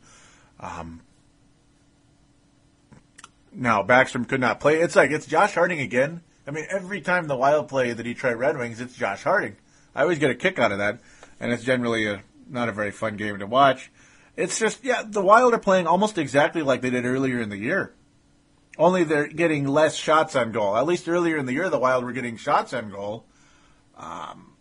Um, 0.62 1.02
now 3.52 3.84
Backstrom 3.84 4.26
could 4.26 4.40
not 4.40 4.62
play. 4.62 4.80
It's 4.80 4.96
like 4.96 5.12
it's 5.12 5.26
Josh 5.26 5.56
Harding 5.56 5.82
again. 5.82 6.22
I 6.48 6.52
mean, 6.52 6.66
every 6.70 7.02
time 7.02 7.28
the 7.28 7.36
Wild 7.36 7.68
play 7.68 7.92
the 7.92 8.02
Detroit 8.02 8.38
Red 8.38 8.58
Wings, 8.58 8.80
it's 8.80 8.96
Josh 8.96 9.24
Harding. 9.24 9.58
I 9.94 10.04
always 10.04 10.20
get 10.20 10.32
a 10.32 10.36
kick 10.36 10.58
out 10.58 10.72
of 10.72 10.78
that, 10.78 11.02
and 11.38 11.52
it's 11.52 11.66
generally 11.66 12.08
a, 12.08 12.24
not 12.50 12.70
a 12.70 12.72
very 12.72 12.92
fun 12.92 13.18
game 13.18 13.40
to 13.40 13.46
watch. 13.46 13.92
It's 14.38 14.58
just, 14.58 14.86
yeah, 14.86 15.04
the 15.06 15.22
Wild 15.22 15.54
are 15.54 15.60
playing 15.60 15.86
almost 15.86 16.18
exactly 16.18 16.62
like 16.62 16.80
they 16.80 16.90
did 16.90 17.06
earlier 17.06 17.42
in 17.42 17.50
the 17.50 17.58
year. 17.58 17.94
Only 18.78 19.04
they're 19.04 19.28
getting 19.28 19.68
less 19.68 19.98
shots 19.98 20.34
on 20.34 20.54
goal. 20.54 20.78
At 20.78 20.86
least 20.86 21.10
earlier 21.10 21.36
in 21.36 21.46
the 21.46 21.54
year, 21.54 21.70
the 21.70 21.78
Wild 21.78 22.06
were 22.06 22.14
getting 22.14 22.38
shots 22.38 22.74
on 22.74 22.90
goal. 22.90 23.26
Um, 23.98 24.54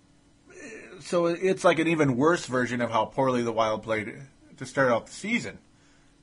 so 0.99 1.27
it's 1.27 1.63
like 1.63 1.79
an 1.79 1.87
even 1.87 2.17
worse 2.17 2.47
version 2.47 2.81
of 2.81 2.91
how 2.91 3.05
poorly 3.05 3.43
the 3.43 3.53
Wild 3.53 3.85
played 3.85 4.21
to 4.61 4.67
start 4.67 4.93
off 4.93 5.07
the 5.07 5.13
season. 5.13 5.59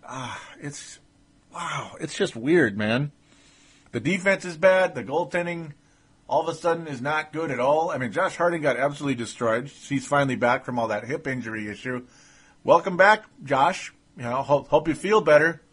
Ah, 0.08 0.39
it's 0.62 1.00
wow, 1.52 1.95
it's 2.00 2.15
just 2.15 2.36
weird, 2.36 2.78
man. 2.78 3.12
The 3.93 4.00
defense 4.00 4.45
is 4.45 4.56
bad. 4.58 4.93
The 4.93 5.04
goaltending, 5.04 5.73
all 6.30 6.47
of 6.47 6.47
a 6.47 6.54
sudden, 6.54 6.88
is 6.88 7.02
not 7.02 7.34
good 7.34 7.50
at 7.50 7.60
all. 7.60 7.89
I 7.89 7.97
mean, 7.97 8.12
Josh 8.12 8.36
Harding 8.36 8.62
got 8.62 8.78
absolutely 8.78 9.15
destroyed. 9.15 9.69
He's 9.69 10.06
finally 10.06 10.36
back 10.36 10.65
from 10.65 10.78
all 10.78 10.89
that 10.89 11.06
hip 11.06 11.26
injury 11.26 11.67
issue. 11.67 12.06
Welcome 12.63 12.95
back, 12.95 13.23
Josh. 13.43 13.91
You 14.15 14.23
know, 14.23 14.43
hope, 14.43 14.67
hope 14.67 14.88
you 14.88 14.93
feel 14.93 15.21
better. 15.21 15.63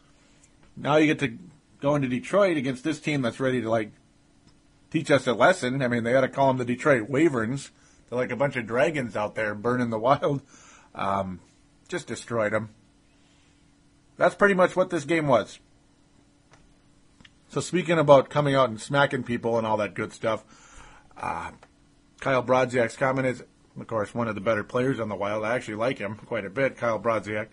Now 0.74 0.96
you 0.96 1.06
get 1.06 1.18
to 1.18 1.36
go 1.80 1.96
into 1.96 2.08
Detroit 2.08 2.56
against 2.56 2.82
this 2.82 2.98
team 2.98 3.20
that's 3.20 3.40
ready 3.40 3.60
to 3.60 3.68
like 3.68 3.92
teach 4.90 5.10
us 5.10 5.26
a 5.26 5.34
lesson. 5.34 5.82
I 5.82 5.88
mean, 5.88 6.02
they 6.02 6.12
had 6.12 6.22
to 6.22 6.28
call 6.28 6.48
them 6.48 6.56
the 6.56 6.64
Detroit 6.64 7.10
Wyverns. 7.10 7.70
They're 8.08 8.18
like 8.18 8.32
a 8.32 8.36
bunch 8.36 8.56
of 8.56 8.66
dragons 8.66 9.16
out 9.16 9.34
there 9.34 9.54
burning 9.54 9.90
the 9.90 9.98
wild. 10.08 10.40
Um, 10.94 11.40
just 11.94 12.06
destroyed 12.06 12.52
them. 12.52 12.70
That's 14.16 14.34
pretty 14.34 14.54
much 14.54 14.76
what 14.76 14.90
this 14.90 15.04
game 15.04 15.26
was. 15.26 15.58
So 17.48 17.60
speaking 17.60 17.98
about 17.98 18.30
coming 18.30 18.54
out 18.54 18.68
and 18.68 18.80
smacking 18.80 19.22
people 19.22 19.58
and 19.58 19.66
all 19.66 19.76
that 19.76 19.94
good 19.94 20.12
stuff, 20.12 20.44
uh, 21.16 21.52
Kyle 22.20 22.42
Brodziak's 22.42 22.96
comment 22.96 23.26
is, 23.26 23.42
of 23.78 23.86
course, 23.86 24.14
one 24.14 24.28
of 24.28 24.34
the 24.34 24.40
better 24.40 24.64
players 24.64 24.98
on 24.98 25.08
the 25.08 25.14
Wild. 25.14 25.44
I 25.44 25.54
actually 25.54 25.76
like 25.76 25.98
him 25.98 26.16
quite 26.16 26.44
a 26.44 26.50
bit, 26.50 26.76
Kyle 26.76 27.00
Brodziak 27.00 27.48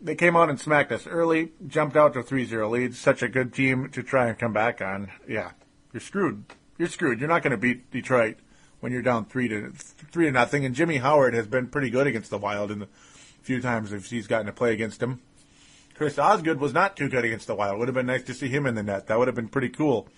they 0.00 0.14
came 0.14 0.36
out 0.36 0.48
and 0.48 0.58
smacked 0.58 0.92
us 0.92 1.06
early, 1.06 1.52
jumped 1.66 1.96
out 1.96 2.14
to 2.14 2.22
3-0 2.22 2.70
leads. 2.70 2.98
Such 2.98 3.22
a 3.22 3.28
good 3.28 3.52
team 3.52 3.90
to 3.90 4.02
try 4.02 4.28
and 4.28 4.38
come 4.38 4.52
back 4.52 4.80
on. 4.80 5.10
Yeah, 5.28 5.50
you're 5.92 6.00
screwed. 6.00 6.44
You're 6.78 6.88
screwed. 6.88 7.20
You're 7.20 7.28
not 7.28 7.42
going 7.42 7.50
to 7.50 7.58
beat 7.58 7.90
Detroit 7.90 8.38
when 8.80 8.92
you're 8.92 9.02
down 9.02 9.26
three 9.26 9.48
to 9.48 9.72
three 10.10 10.24
to 10.24 10.32
nothing. 10.32 10.64
And 10.64 10.74
Jimmy 10.74 10.96
Howard 10.96 11.34
has 11.34 11.46
been 11.46 11.66
pretty 11.66 11.90
good 11.90 12.06
against 12.06 12.30
the 12.30 12.38
Wild 12.38 12.70
in 12.70 12.78
the 12.80 12.88
few 13.42 13.60
times 13.60 13.92
if 13.92 14.06
he's 14.06 14.26
gotten 14.26 14.46
to 14.46 14.52
play 14.52 14.72
against 14.72 15.02
him. 15.02 15.20
Chris 15.94 16.18
Osgood 16.18 16.60
was 16.60 16.72
not 16.72 16.96
too 16.96 17.08
good 17.08 17.24
against 17.24 17.46
the 17.46 17.54
Wild. 17.54 17.78
Would 17.78 17.88
have 17.88 17.94
been 17.94 18.06
nice 18.06 18.22
to 18.22 18.34
see 18.34 18.48
him 18.48 18.66
in 18.66 18.74
the 18.74 18.82
net. 18.82 19.06
That 19.08 19.18
would 19.18 19.28
have 19.28 19.34
been 19.34 19.48
pretty 19.48 19.68
cool. 19.68 20.08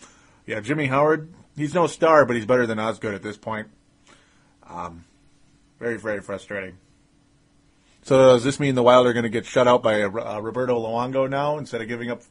Yeah, 0.47 0.61
Jimmy 0.61 0.87
Howard. 0.87 1.33
He's 1.57 1.75
no 1.75 1.87
star, 1.87 2.25
but 2.25 2.37
he's 2.37 2.47
better 2.47 2.67
than 2.67 2.79
Osgood 2.79 3.15
at 3.15 3.23
this 3.23 3.37
point. 3.37 3.69
Um, 4.69 5.05
very, 5.79 5.99
very 5.99 6.21
frustrating. 6.21 6.79
So 8.03 8.17
does 8.17 8.45
this 8.45 8.59
mean 8.59 8.75
the 8.75 8.83
Wild 8.83 9.07
are 9.07 9.13
going 9.13 9.25
to 9.25 9.29
get 9.29 9.47
shut 9.47 9.69
out 9.69 9.83
by 9.83 10.03
uh, 10.03 10.09
Roberto 10.09 10.79
Luongo 10.79 11.29
now 11.29 11.59
instead 11.59 11.81
of 11.81 11.89
giving 11.89 12.11
up, 12.11 12.23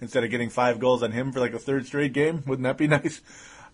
instead 0.00 0.24
of 0.24 0.30
getting 0.30 0.50
five 0.50 0.78
goals 0.78 1.02
on 1.02 1.12
him 1.12 1.32
for 1.32 1.40
like 1.40 1.52
a 1.52 1.58
third 1.58 1.86
straight 1.86 2.12
game? 2.12 2.42
Wouldn't 2.46 2.64
that 2.64 2.78
be 2.78 2.86
nice? 2.88 3.20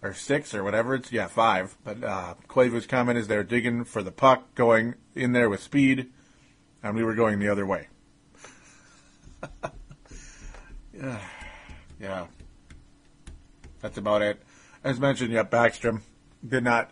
Or 0.02 0.12
six 0.12 0.54
or 0.54 0.62
whatever. 0.62 0.94
It's 0.94 1.10
yeah, 1.12 1.26
five. 1.26 1.76
But 1.82 2.04
uh, 2.04 2.34
Koivu's 2.48 2.86
comment 2.86 3.18
is 3.18 3.28
they're 3.28 3.44
digging 3.44 3.84
for 3.84 4.02
the 4.02 4.12
puck, 4.12 4.54
going 4.54 4.94
in 5.14 5.32
there 5.32 5.48
with 5.48 5.62
speed, 5.62 6.10
and 6.82 6.96
we 6.96 7.02
were 7.04 7.14
going 7.14 7.38
the 7.38 7.48
other 7.48 7.66
way. 7.66 7.88
yeah, 10.92 11.20
yeah. 12.00 12.26
That's 13.80 13.98
about 13.98 14.22
it. 14.22 14.42
As 14.82 14.98
mentioned, 15.00 15.32
yeah, 15.32 15.44
Backstrom 15.44 16.00
did 16.46 16.64
not 16.64 16.90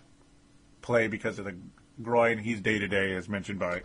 play 0.83 1.09
because 1.09 1.39
of 1.39 1.45
the 1.45 1.57
groin. 2.03 2.39
He's 2.39 2.61
day 2.61 2.79
to 2.79 2.89
day, 2.89 3.15
as 3.15 3.29
mentioned 3.29 3.59
by 3.59 3.83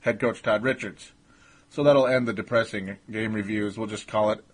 head 0.00 0.20
coach 0.20 0.42
Todd 0.42 0.62
Richards. 0.62 1.12
So 1.68 1.84
that'll 1.84 2.06
end 2.06 2.26
the 2.26 2.32
depressing 2.32 2.96
game 3.10 3.32
reviews. 3.32 3.78
We'll 3.78 3.86
just 3.86 4.08
call 4.08 4.32
it 4.32 4.44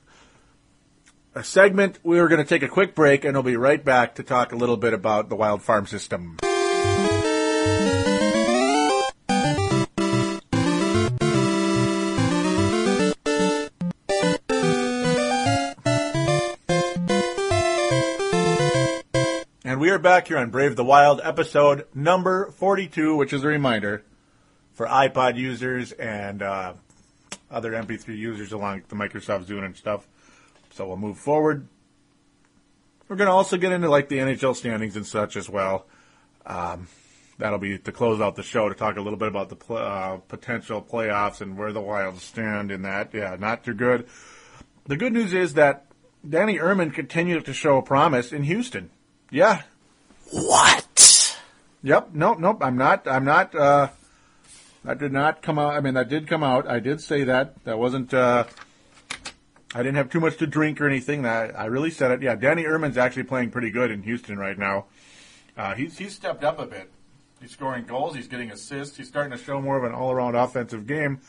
a 1.34 1.42
segment. 1.42 1.98
We're 2.02 2.28
going 2.28 2.42
to 2.42 2.48
take 2.48 2.62
a 2.62 2.68
quick 2.68 2.94
break 2.94 3.24
and 3.24 3.34
we'll 3.34 3.42
be 3.42 3.56
right 3.56 3.82
back 3.82 4.16
to 4.16 4.22
talk 4.22 4.52
a 4.52 4.56
little 4.56 4.76
bit 4.76 4.92
about 4.92 5.28
the 5.28 5.36
wild 5.36 5.62
farm 5.62 5.86
system. 5.86 6.36
Are 19.96 19.98
back 19.98 20.28
here 20.28 20.36
on 20.36 20.50
Brave 20.50 20.76
the 20.76 20.84
Wild, 20.84 21.22
episode 21.24 21.86
number 21.94 22.50
42, 22.50 23.16
which 23.16 23.32
is 23.32 23.42
a 23.42 23.46
reminder 23.46 24.04
for 24.74 24.86
iPod 24.86 25.38
users 25.38 25.90
and 25.92 26.42
uh, 26.42 26.74
other 27.50 27.72
MP3 27.72 28.14
users 28.14 28.52
along 28.52 28.82
the 28.88 28.94
Microsoft 28.94 29.46
Zune 29.46 29.64
and 29.64 29.74
stuff. 29.74 30.06
So 30.74 30.86
we'll 30.86 30.98
move 30.98 31.16
forward. 31.16 31.66
We're 33.08 33.16
going 33.16 33.28
to 33.28 33.32
also 33.32 33.56
get 33.56 33.72
into 33.72 33.88
like 33.88 34.10
the 34.10 34.18
NHL 34.18 34.54
standings 34.54 34.96
and 34.96 35.06
such 35.06 35.34
as 35.34 35.48
well. 35.48 35.86
Um, 36.44 36.88
that'll 37.38 37.58
be 37.58 37.78
to 37.78 37.90
close 37.90 38.20
out 38.20 38.36
the 38.36 38.42
show 38.42 38.68
to 38.68 38.74
talk 38.74 38.98
a 38.98 39.00
little 39.00 39.18
bit 39.18 39.28
about 39.28 39.48
the 39.48 39.56
pl- 39.56 39.78
uh, 39.78 40.18
potential 40.28 40.82
playoffs 40.82 41.40
and 41.40 41.56
where 41.56 41.72
the 41.72 41.80
Wild 41.80 42.18
stand 42.18 42.70
in 42.70 42.82
that. 42.82 43.14
Yeah, 43.14 43.34
not 43.40 43.64
too 43.64 43.72
good. 43.72 44.08
The 44.84 44.98
good 44.98 45.14
news 45.14 45.32
is 45.32 45.54
that 45.54 45.86
Danny 46.28 46.58
Irmen 46.58 46.92
continues 46.92 47.44
to 47.44 47.54
show 47.54 47.80
promise 47.80 48.30
in 48.30 48.42
Houston. 48.42 48.90
Yeah. 49.30 49.62
What? 50.30 51.36
Yep. 51.82 52.10
Nope. 52.14 52.38
Nope. 52.38 52.58
I'm 52.62 52.76
not. 52.76 53.06
I'm 53.06 53.24
not. 53.24 53.54
Uh, 53.54 53.88
that 54.84 54.98
did 54.98 55.12
not 55.12 55.42
come 55.42 55.58
out. 55.58 55.74
I 55.74 55.80
mean, 55.80 55.94
that 55.94 56.08
did 56.08 56.28
come 56.28 56.42
out. 56.42 56.68
I 56.68 56.80
did 56.80 57.00
say 57.00 57.24
that. 57.24 57.62
That 57.64 57.78
wasn't. 57.78 58.14
Uh, 58.14 58.44
I 59.74 59.78
didn't 59.78 59.96
have 59.96 60.10
too 60.10 60.20
much 60.20 60.36
to 60.38 60.46
drink 60.46 60.80
or 60.80 60.86
anything. 60.86 61.22
That 61.22 61.58
I 61.58 61.66
really 61.66 61.90
said 61.90 62.10
it. 62.10 62.22
Yeah, 62.22 62.34
Danny 62.34 62.64
Irmen's 62.64 62.96
actually 62.96 63.24
playing 63.24 63.50
pretty 63.50 63.70
good 63.70 63.90
in 63.90 64.02
Houston 64.02 64.38
right 64.38 64.58
now. 64.58 64.86
Uh, 65.56 65.74
he's 65.74 65.98
he's 65.98 66.14
stepped 66.14 66.44
up 66.44 66.58
a 66.58 66.66
bit. 66.66 66.90
He's 67.40 67.50
scoring 67.50 67.84
goals. 67.84 68.14
He's 68.14 68.28
getting 68.28 68.50
assists. 68.50 68.96
He's 68.96 69.08
starting 69.08 69.36
to 69.36 69.42
show 69.42 69.60
more 69.60 69.76
of 69.76 69.84
an 69.84 69.92
all-around 69.92 70.34
offensive 70.34 70.86
game. 70.86 71.20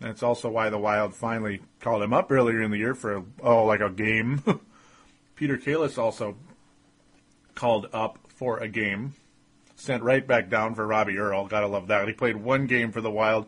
That's 0.00 0.22
also 0.22 0.50
why 0.50 0.68
the 0.68 0.78
Wild 0.78 1.14
finally 1.14 1.62
called 1.80 2.02
him 2.02 2.12
up 2.12 2.30
earlier 2.30 2.60
in 2.60 2.70
the 2.70 2.76
year 2.76 2.94
for 2.94 3.24
oh 3.42 3.64
like 3.64 3.80
a 3.80 3.88
game. 3.88 4.42
Peter 5.36 5.56
Kalus 5.56 5.96
also 5.96 6.36
called 7.54 7.88
up 7.92 8.18
for 8.36 8.58
a 8.58 8.68
game, 8.68 9.14
sent 9.74 10.02
right 10.02 10.26
back 10.26 10.48
down 10.48 10.74
for 10.74 10.86
Robbie 10.86 11.18
Earl. 11.18 11.48
Gotta 11.48 11.66
love 11.66 11.88
that. 11.88 12.06
He 12.06 12.14
played 12.14 12.36
one 12.36 12.66
game 12.66 12.92
for 12.92 13.00
the 13.00 13.10
Wild. 13.10 13.46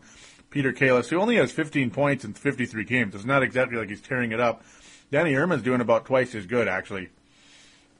Peter 0.49 0.73
Kalus, 0.73 1.09
who 1.09 1.17
only 1.17 1.35
has 1.35 1.51
15 1.51 1.91
points 1.91 2.25
in 2.25 2.33
53 2.33 2.83
games, 2.83 3.15
it's 3.15 3.23
not 3.23 3.43
exactly 3.43 3.77
like 3.77 3.89
he's 3.89 4.01
tearing 4.01 4.31
it 4.31 4.39
up. 4.39 4.63
Danny 5.11 5.35
Irmen's 5.35 5.63
doing 5.63 5.81
about 5.81 6.05
twice 6.05 6.35
as 6.35 6.45
good, 6.45 6.67
actually. 6.67 7.09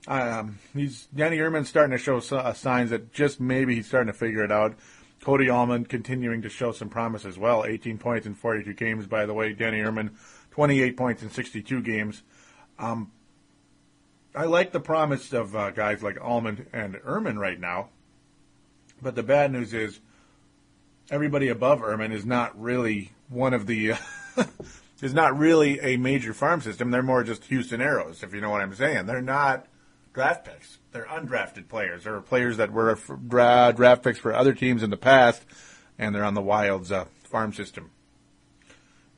Um, 0.07 0.57
he's 0.73 1.07
Danny 1.13 1.39
Irmen's 1.39 1.69
starting 1.69 1.95
to 1.95 2.03
show 2.03 2.17
uh, 2.35 2.53
signs 2.53 2.89
that 2.89 3.13
just 3.13 3.39
maybe 3.39 3.75
he's 3.75 3.87
starting 3.87 4.11
to 4.11 4.17
figure 4.17 4.43
it 4.43 4.51
out. 4.51 4.75
Cody 5.21 5.49
Almond 5.49 5.89
continuing 5.89 6.41
to 6.43 6.49
show 6.49 6.71
some 6.71 6.89
promise 6.89 7.25
as 7.25 7.37
well. 7.37 7.65
18 7.65 7.97
points 7.97 8.25
in 8.25 8.33
42 8.33 8.73
games, 8.73 9.05
by 9.05 9.25
the 9.25 9.33
way. 9.33 9.53
Danny 9.53 9.79
Irmen, 9.79 10.11
28 10.51 10.95
points 10.97 11.21
in 11.21 11.29
62 11.29 11.81
games. 11.81 12.23
Um, 12.79 13.11
I 14.35 14.45
like 14.45 14.71
the 14.71 14.79
promise 14.79 15.33
of 15.33 15.55
uh, 15.55 15.71
guys 15.71 16.03
like 16.03 16.17
Almond 16.21 16.67
and 16.71 16.95
Irmen 16.95 17.37
right 17.37 17.59
now. 17.59 17.89
But 19.01 19.15
the 19.15 19.23
bad 19.23 19.51
news 19.51 19.73
is 19.73 19.99
everybody 21.09 21.47
above 21.47 21.79
Irmen 21.79 22.11
is 22.11 22.25
not 22.25 22.59
really 22.59 23.11
one 23.29 23.53
of 23.53 23.65
the. 23.65 23.93
Uh, 23.93 23.97
is 25.01 25.13
not 25.13 25.37
really 25.37 25.79
a 25.79 25.97
major 25.97 26.33
farm 26.33 26.61
system. 26.61 26.91
They're 26.91 27.01
more 27.01 27.23
just 27.23 27.45
Houston 27.45 27.79
Aeros, 27.79 28.23
if 28.23 28.33
you 28.33 28.41
know 28.41 28.49
what 28.49 28.61
I'm 28.61 28.75
saying. 28.75 29.05
They're 29.05 29.21
not 29.21 29.65
draft 30.13 30.45
picks. 30.45 30.79
They're 30.91 31.05
undrafted 31.05 31.67
players. 31.67 32.03
They're 32.03 32.19
players 32.21 32.57
that 32.57 32.71
were 32.71 32.97
draft 33.27 34.03
picks 34.03 34.19
for 34.19 34.33
other 34.33 34.53
teams 34.53 34.83
in 34.83 34.89
the 34.89 34.97
past, 34.97 35.43
and 35.97 36.13
they're 36.13 36.25
on 36.25 36.33
the 36.33 36.41
Wild's 36.41 36.91
uh, 36.91 37.05
farm 37.23 37.53
system. 37.53 37.91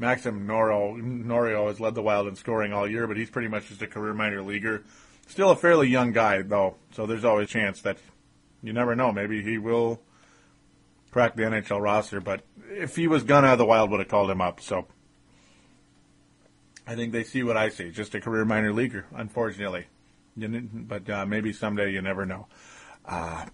Maxim 0.01 0.47
Noreau, 0.47 1.01
Noreau 1.01 1.67
has 1.67 1.79
led 1.79 1.95
the 1.95 2.01
Wild 2.01 2.27
in 2.27 2.35
scoring 2.35 2.73
all 2.73 2.87
year, 2.87 3.07
but 3.07 3.15
he's 3.15 3.29
pretty 3.29 3.47
much 3.47 3.69
just 3.69 3.81
a 3.81 3.87
career 3.87 4.13
minor 4.13 4.41
leaguer. 4.41 4.83
Still 5.27 5.51
a 5.51 5.55
fairly 5.55 5.87
young 5.87 6.11
guy, 6.11 6.41
though, 6.41 6.75
so 6.91 7.05
there's 7.05 7.23
always 7.23 7.47
a 7.47 7.51
chance 7.51 7.81
that 7.83 7.97
you 8.61 8.73
never 8.73 8.95
know. 8.95 9.13
Maybe 9.13 9.41
he 9.41 9.57
will 9.57 10.01
crack 11.11 11.35
the 11.35 11.43
NHL 11.43 11.81
roster, 11.81 12.19
but 12.19 12.41
if 12.69 12.95
he 12.95 13.07
was 13.07 13.23
gonna, 13.23 13.55
the 13.55 13.65
Wild 13.65 13.91
would 13.91 13.99
have 13.99 14.09
called 14.09 14.29
him 14.29 14.41
up. 14.41 14.59
So 14.59 14.87
I 16.85 16.95
think 16.95 17.13
they 17.13 17.23
see 17.23 17.43
what 17.43 17.55
I 17.55 17.69
see, 17.69 17.91
just 17.91 18.15
a 18.15 18.19
career 18.19 18.43
minor 18.43 18.73
leaguer, 18.73 19.05
unfortunately 19.15 19.85
but 20.35 21.09
uh, 21.09 21.25
maybe 21.25 21.53
someday 21.53 21.91
you 21.91 22.01
never 22.01 22.25
know. 22.25 22.47
Uh, 23.05 23.45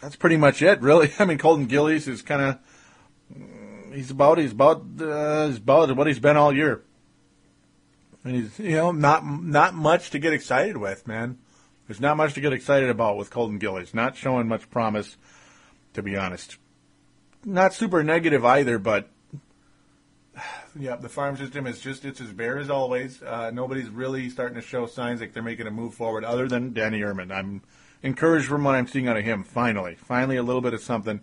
that's 0.00 0.16
pretty 0.16 0.36
much 0.36 0.62
it, 0.62 0.80
really. 0.80 1.12
I 1.18 1.24
mean, 1.24 1.38
Colton 1.38 1.66
Gillies 1.66 2.08
is 2.08 2.22
kind 2.22 2.42
of 2.42 2.58
he's 3.92 4.10
about 4.10 4.38
he's 4.38 4.52
about 4.52 4.84
uh, 5.00 5.46
he's 5.48 5.58
about 5.58 5.94
what 5.96 6.06
he's 6.06 6.18
been 6.18 6.36
all 6.36 6.54
year, 6.54 6.82
and 8.24 8.36
he's 8.36 8.58
you 8.58 8.76
know 8.76 8.92
not 8.92 9.24
not 9.24 9.74
much 9.74 10.10
to 10.10 10.18
get 10.18 10.32
excited 10.32 10.76
with, 10.76 11.06
man. 11.06 11.38
There's 11.86 12.00
not 12.00 12.16
much 12.16 12.34
to 12.34 12.40
get 12.40 12.52
excited 12.52 12.88
about 12.88 13.16
with 13.16 13.30
Colton 13.30 13.58
Gillies. 13.58 13.92
Not 13.94 14.16
showing 14.16 14.46
much 14.46 14.70
promise, 14.70 15.16
to 15.94 16.02
be 16.02 16.16
honest. 16.16 16.56
Not 17.44 17.74
super 17.74 18.04
negative 18.04 18.44
either, 18.44 18.78
but 18.78 19.08
yeah, 20.78 20.96
the 20.96 21.08
farm 21.08 21.36
system 21.36 21.66
is 21.66 21.80
just 21.80 22.04
it's 22.04 22.20
as 22.20 22.32
bare 22.32 22.58
as 22.58 22.70
always. 22.70 23.22
Uh, 23.22 23.50
nobody's 23.50 23.88
really 23.88 24.30
starting 24.30 24.54
to 24.54 24.66
show 24.66 24.86
signs 24.86 25.20
like 25.20 25.32
they're 25.32 25.42
making 25.42 25.66
a 25.66 25.70
move 25.70 25.94
forward, 25.94 26.24
other 26.24 26.46
than 26.46 26.72
Danny 26.72 27.00
Irmen. 27.00 27.32
I'm 27.32 27.62
encouraged 28.02 28.46
from 28.46 28.64
what 28.64 28.74
I'm 28.74 28.86
seeing 28.86 29.08
out 29.08 29.16
of 29.16 29.24
him. 29.24 29.42
Finally, 29.42 29.96
finally, 29.96 30.36
a 30.36 30.42
little 30.42 30.62
bit 30.62 30.74
of 30.74 30.80
something 30.80 31.20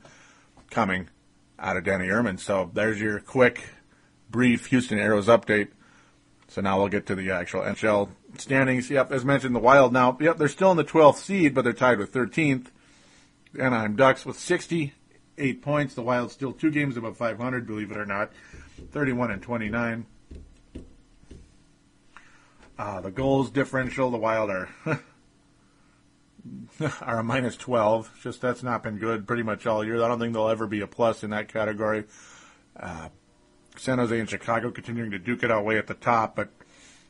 coming 0.70 1.10
out 1.60 1.78
of 1.78 1.84
Danny 1.84 2.08
Irmen. 2.08 2.40
So 2.40 2.70
there's 2.74 3.00
your 3.00 3.20
quick, 3.20 3.70
brief 4.30 4.68
Houston 4.68 4.98
Aeros 4.98 5.26
update. 5.26 5.70
So 6.48 6.62
now 6.62 6.78
we'll 6.78 6.88
get 6.88 7.06
to 7.08 7.16
the 7.16 7.32
actual 7.32 7.62
NHL 7.62 8.10
standings. 8.38 8.90
Yep, 8.90 9.12
as 9.12 9.26
mentioned, 9.26 9.56
the 9.56 9.60
Wild 9.60 9.92
now. 9.92 10.18
Yep, 10.20 10.38
they're 10.38 10.48
still 10.48 10.72
in 10.72 10.78
the 10.78 10.84
12th 10.84 11.18
seed, 11.18 11.54
but 11.54 11.64
they're 11.64 11.74
tied 11.74 12.00
with 12.00 12.14
13th. 12.14 12.68
Anaheim 13.60 13.96
Ducks 13.96 14.26
with 14.26 14.40
68 14.40 15.62
points. 15.62 15.96
The 15.96 16.02
Wild 16.02 16.32
still 16.32 16.54
two 16.54 16.72
games 16.72 16.96
above 16.96 17.18
500, 17.18 17.68
believe 17.68 17.92
it 17.92 17.98
or 17.98 18.06
not. 18.06 18.32
31 18.92 19.32
and 19.32 19.42
29. 19.42 20.06
Uh, 22.78 23.02
the 23.02 23.12
goals 23.12 23.50
differential, 23.50 24.12
the 24.12 24.18
Wild 24.18 24.52
are 24.52 24.70
are 27.02 27.20
a 27.20 27.24
minus 27.24 27.56
12. 27.58 28.20
Just 28.22 28.42
that's 28.42 28.64
not 28.64 28.84
been 28.84 28.98
good 28.98 29.28
pretty 29.28 29.44
much 29.44 29.66
all 29.66 29.84
year. 29.84 30.02
I 30.04 30.08
don't 30.08 30.20
think 30.20 30.34
they'll 30.34 30.50
ever 30.50 30.68
be 30.68 30.82
a 30.82 30.88
plus 30.88 31.24
in 31.24 31.32
that 31.32 31.48
category. 31.48 32.06
Uh, 32.80 33.10
San 33.78 34.00
Jose 34.00 34.20
and 34.20 34.30
Chicago 34.30 34.72
continuing 34.72 35.12
to 35.12 35.20
duke 35.20 35.44
it 35.44 35.52
out 35.52 35.66
way 35.66 35.78
at 35.78 35.88
the 35.88 35.94
top, 35.94 36.36
but 36.36 36.50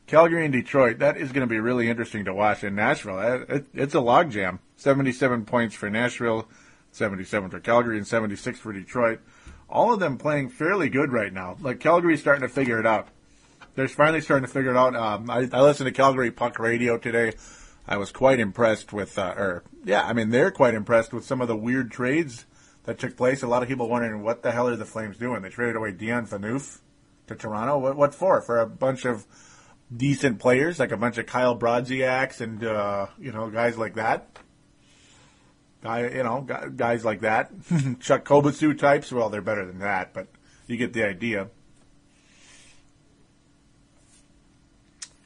Calgary 0.06 0.44
and 0.44 0.52
Detroit, 0.52 0.98
that 0.98 1.16
is 1.16 1.32
going 1.32 1.46
to 1.46 1.46
be 1.46 1.60
really 1.60 1.88
interesting 1.88 2.24
to 2.24 2.34
watch. 2.34 2.64
In 2.64 2.74
Nashville, 2.74 3.20
it, 3.20 3.50
it, 3.50 3.66
it's 3.74 3.94
a 3.94 3.98
logjam. 3.98 4.58
77 4.76 5.44
points 5.44 5.74
for 5.74 5.90
Nashville, 5.90 6.48
77 6.92 7.50
for 7.50 7.60
Calgary, 7.60 7.96
and 7.96 8.06
76 8.06 8.58
for 8.58 8.72
Detroit 8.72 9.20
all 9.68 9.92
of 9.92 10.00
them 10.00 10.16
playing 10.16 10.48
fairly 10.48 10.88
good 10.88 11.12
right 11.12 11.32
now. 11.32 11.56
Like 11.60 11.80
Calgary's 11.80 12.20
starting 12.20 12.42
to 12.42 12.48
figure 12.48 12.80
it 12.80 12.86
out. 12.86 13.08
They're 13.74 13.88
finally 13.88 14.20
starting 14.20 14.46
to 14.46 14.52
figure 14.52 14.70
it 14.70 14.76
out. 14.76 14.96
Um, 14.96 15.30
I, 15.30 15.48
I 15.52 15.60
listened 15.60 15.86
to 15.86 15.92
Calgary 15.92 16.30
Puck 16.30 16.58
Radio 16.58 16.98
today. 16.98 17.34
I 17.88 17.96
was 17.96 18.12
quite 18.12 18.38
impressed 18.38 18.92
with, 18.92 19.18
uh, 19.18 19.34
or 19.36 19.64
yeah, 19.84 20.06
I 20.06 20.12
mean 20.12 20.28
they're 20.28 20.50
quite 20.50 20.74
impressed 20.74 21.12
with 21.14 21.24
some 21.24 21.40
of 21.40 21.48
the 21.48 21.56
weird 21.56 21.90
trades 21.90 22.44
that 22.84 22.98
took 22.98 23.16
place. 23.16 23.42
A 23.42 23.48
lot 23.48 23.62
of 23.62 23.68
people 23.68 23.88
wondering 23.88 24.22
what 24.22 24.42
the 24.42 24.52
hell 24.52 24.68
are 24.68 24.76
the 24.76 24.84
Flames 24.84 25.16
doing? 25.16 25.40
They 25.40 25.48
traded 25.48 25.76
away 25.76 25.92
Dion 25.92 26.26
Phaneuf 26.26 26.80
to 27.28 27.34
Toronto. 27.34 27.78
What, 27.78 27.96
what 27.96 28.14
for? 28.14 28.42
For 28.42 28.60
a 28.60 28.66
bunch 28.66 29.06
of 29.06 29.26
decent 29.94 30.38
players, 30.38 30.78
like 30.78 30.92
a 30.92 30.98
bunch 30.98 31.16
of 31.16 31.24
Kyle 31.24 31.58
Brodziaks 31.58 32.42
and 32.42 32.62
uh, 32.62 33.06
you 33.18 33.32
know 33.32 33.48
guys 33.48 33.78
like 33.78 33.94
that. 33.94 34.38
Guy, 35.80 36.08
you 36.08 36.24
know, 36.24 36.40
guys 36.74 37.04
like 37.04 37.20
that, 37.20 37.52
Chuck 38.00 38.24
Kobasew 38.24 38.76
types. 38.76 39.12
Well, 39.12 39.30
they're 39.30 39.40
better 39.40 39.64
than 39.64 39.78
that, 39.78 40.12
but 40.12 40.26
you 40.66 40.76
get 40.76 40.92
the 40.92 41.04
idea. 41.04 41.48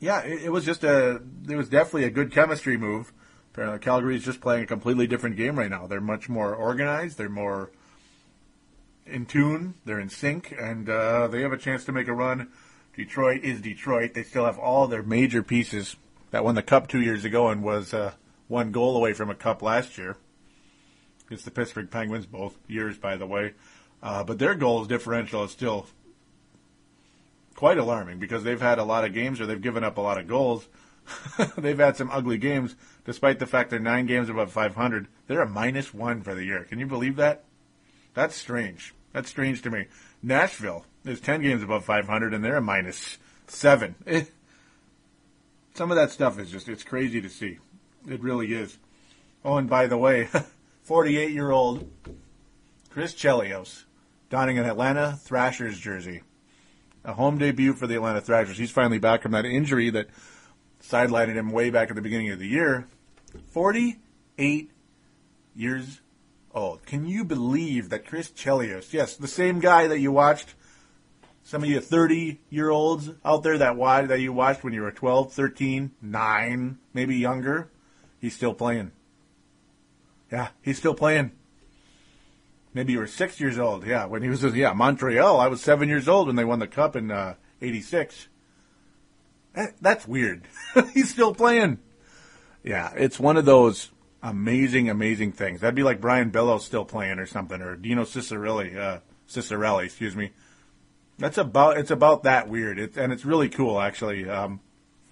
Yeah, 0.02 0.22
it, 0.22 0.42
it 0.42 0.48
was 0.50 0.64
just 0.64 0.82
a. 0.82 1.22
It 1.48 1.54
was 1.54 1.68
definitely 1.68 2.04
a 2.04 2.10
good 2.10 2.32
chemistry 2.32 2.76
move. 2.76 3.12
Uh, 3.56 3.78
Calgary 3.78 4.16
is 4.16 4.24
just 4.24 4.40
playing 4.40 4.64
a 4.64 4.66
completely 4.66 5.06
different 5.06 5.36
game 5.36 5.56
right 5.56 5.70
now. 5.70 5.86
They're 5.86 6.00
much 6.00 6.28
more 6.28 6.52
organized. 6.52 7.18
They're 7.18 7.28
more 7.28 7.70
in 9.06 9.26
tune. 9.26 9.74
They're 9.84 10.00
in 10.00 10.08
sync, 10.08 10.52
and 10.58 10.88
uh, 10.88 11.28
they 11.28 11.42
have 11.42 11.52
a 11.52 11.56
chance 11.56 11.84
to 11.84 11.92
make 11.92 12.08
a 12.08 12.12
run. 12.12 12.48
Detroit 12.96 13.44
is 13.44 13.60
Detroit. 13.60 14.14
They 14.14 14.24
still 14.24 14.44
have 14.44 14.58
all 14.58 14.88
their 14.88 15.04
major 15.04 15.44
pieces 15.44 15.94
that 16.32 16.44
won 16.44 16.56
the 16.56 16.62
cup 16.62 16.88
two 16.88 17.00
years 17.00 17.24
ago 17.24 17.48
and 17.48 17.62
was 17.62 17.94
uh, 17.94 18.14
one 18.48 18.72
goal 18.72 18.96
away 18.96 19.12
from 19.12 19.30
a 19.30 19.36
cup 19.36 19.62
last 19.62 19.98
year 19.98 20.16
It's 21.30 21.44
the 21.44 21.52
Pittsburgh 21.52 21.90
Penguins, 21.90 22.26
both 22.26 22.58
years, 22.66 22.98
by 22.98 23.16
the 23.16 23.26
way. 23.26 23.54
Uh, 24.02 24.24
but 24.24 24.40
their 24.40 24.56
goals 24.56 24.88
differential 24.88 25.44
is 25.44 25.52
still 25.52 25.86
quite 27.62 27.78
alarming 27.78 28.18
because 28.18 28.42
they've 28.42 28.60
had 28.60 28.80
a 28.80 28.84
lot 28.84 29.04
of 29.04 29.14
games 29.14 29.38
where 29.38 29.46
they've 29.46 29.62
given 29.62 29.84
up 29.84 29.96
a 29.96 30.00
lot 30.00 30.18
of 30.18 30.26
goals. 30.26 30.66
they've 31.56 31.78
had 31.78 31.96
some 31.96 32.10
ugly 32.10 32.36
games, 32.36 32.74
despite 33.04 33.38
the 33.38 33.46
fact 33.46 33.70
they're 33.70 33.78
nine 33.78 34.04
games 34.04 34.28
above 34.28 34.50
500. 34.50 35.06
They're 35.28 35.42
a 35.42 35.48
minus 35.48 35.94
one 35.94 36.22
for 36.22 36.34
the 36.34 36.44
year. 36.44 36.64
Can 36.64 36.80
you 36.80 36.88
believe 36.88 37.14
that? 37.14 37.44
That's 38.14 38.34
strange. 38.34 38.92
That's 39.12 39.30
strange 39.30 39.62
to 39.62 39.70
me. 39.70 39.86
Nashville 40.24 40.86
is 41.04 41.20
10 41.20 41.42
games 41.42 41.62
above 41.62 41.84
500 41.84 42.34
and 42.34 42.44
they're 42.44 42.56
a 42.56 42.60
minus 42.60 43.18
seven. 43.46 43.94
Some 45.74 45.92
of 45.92 45.96
that 45.96 46.10
stuff 46.10 46.40
is 46.40 46.50
just, 46.50 46.68
it's 46.68 46.82
crazy 46.82 47.20
to 47.20 47.28
see. 47.28 47.60
It 48.08 48.20
really 48.24 48.54
is. 48.54 48.76
Oh, 49.44 49.56
and 49.56 49.70
by 49.70 49.86
the 49.86 49.98
way, 49.98 50.28
48 50.82 51.30
year 51.30 51.52
old 51.52 51.88
Chris 52.90 53.14
Chelios 53.14 53.84
donning 54.30 54.58
an 54.58 54.64
Atlanta 54.64 55.16
Thrashers 55.22 55.78
jersey. 55.78 56.22
A 57.04 57.14
home 57.14 57.38
debut 57.38 57.74
for 57.74 57.86
the 57.86 57.96
Atlanta 57.96 58.20
Thrashers. 58.20 58.58
He's 58.58 58.70
finally 58.70 58.98
back 58.98 59.22
from 59.22 59.32
that 59.32 59.44
injury 59.44 59.90
that 59.90 60.08
sidelined 60.82 61.34
him 61.34 61.50
way 61.50 61.70
back 61.70 61.90
at 61.90 61.96
the 61.96 62.02
beginning 62.02 62.30
of 62.30 62.38
the 62.38 62.46
year. 62.46 62.86
48 63.48 64.70
years 65.54 66.00
old. 66.54 66.84
Can 66.86 67.06
you 67.06 67.24
believe 67.24 67.88
that 67.88 68.06
Chris 68.06 68.28
Chelios, 68.28 68.92
yes, 68.92 69.16
the 69.16 69.28
same 69.28 69.60
guy 69.60 69.86
that 69.86 69.98
you 69.98 70.12
watched, 70.12 70.54
some 71.42 71.62
of 71.62 71.68
you 71.68 71.80
30 71.80 72.40
year 72.50 72.70
olds 72.70 73.10
out 73.24 73.42
there 73.42 73.58
that 73.58 73.76
watch, 73.76 74.08
that 74.08 74.20
you 74.20 74.32
watched 74.32 74.62
when 74.62 74.72
you 74.72 74.82
were 74.82 74.92
12, 74.92 75.32
13, 75.32 75.90
9, 76.00 76.78
maybe 76.94 77.16
younger, 77.16 77.70
he's 78.20 78.34
still 78.34 78.54
playing. 78.54 78.92
Yeah, 80.30 80.48
he's 80.62 80.78
still 80.78 80.94
playing. 80.94 81.32
Maybe 82.74 82.94
you 82.94 82.98
were 82.98 83.06
six 83.06 83.38
years 83.38 83.58
old. 83.58 83.86
Yeah, 83.86 84.06
when 84.06 84.22
he 84.22 84.28
was 84.28 84.42
yeah 84.42 84.72
Montreal, 84.72 85.38
I 85.38 85.48
was 85.48 85.60
seven 85.60 85.88
years 85.88 86.08
old 86.08 86.26
when 86.26 86.36
they 86.36 86.44
won 86.44 86.58
the 86.58 86.66
cup 86.66 86.96
in 86.96 87.10
uh, 87.10 87.34
'86. 87.60 88.28
That, 89.54 89.74
that's 89.80 90.08
weird. 90.08 90.44
he's 90.94 91.10
still 91.10 91.34
playing. 91.34 91.78
Yeah, 92.62 92.92
it's 92.96 93.20
one 93.20 93.36
of 93.36 93.44
those 93.44 93.90
amazing, 94.22 94.88
amazing 94.88 95.32
things. 95.32 95.60
That'd 95.60 95.74
be 95.74 95.82
like 95.82 96.00
Brian 96.00 96.30
Bellows 96.30 96.64
still 96.64 96.84
playing 96.84 97.18
or 97.18 97.26
something, 97.26 97.60
or 97.60 97.76
Dino 97.76 98.04
Ciccarelli, 98.04 98.76
uh, 98.76 99.00
Ciccarelli, 99.28 99.84
excuse 99.84 100.16
me. 100.16 100.30
That's 101.18 101.38
about 101.38 101.76
it's 101.76 101.90
about 101.90 102.22
that 102.22 102.48
weird, 102.48 102.78
and 102.96 103.12
it's 103.12 103.24
really 103.24 103.48
cool 103.48 103.80
actually. 103.80 104.28
Um, 104.28 104.60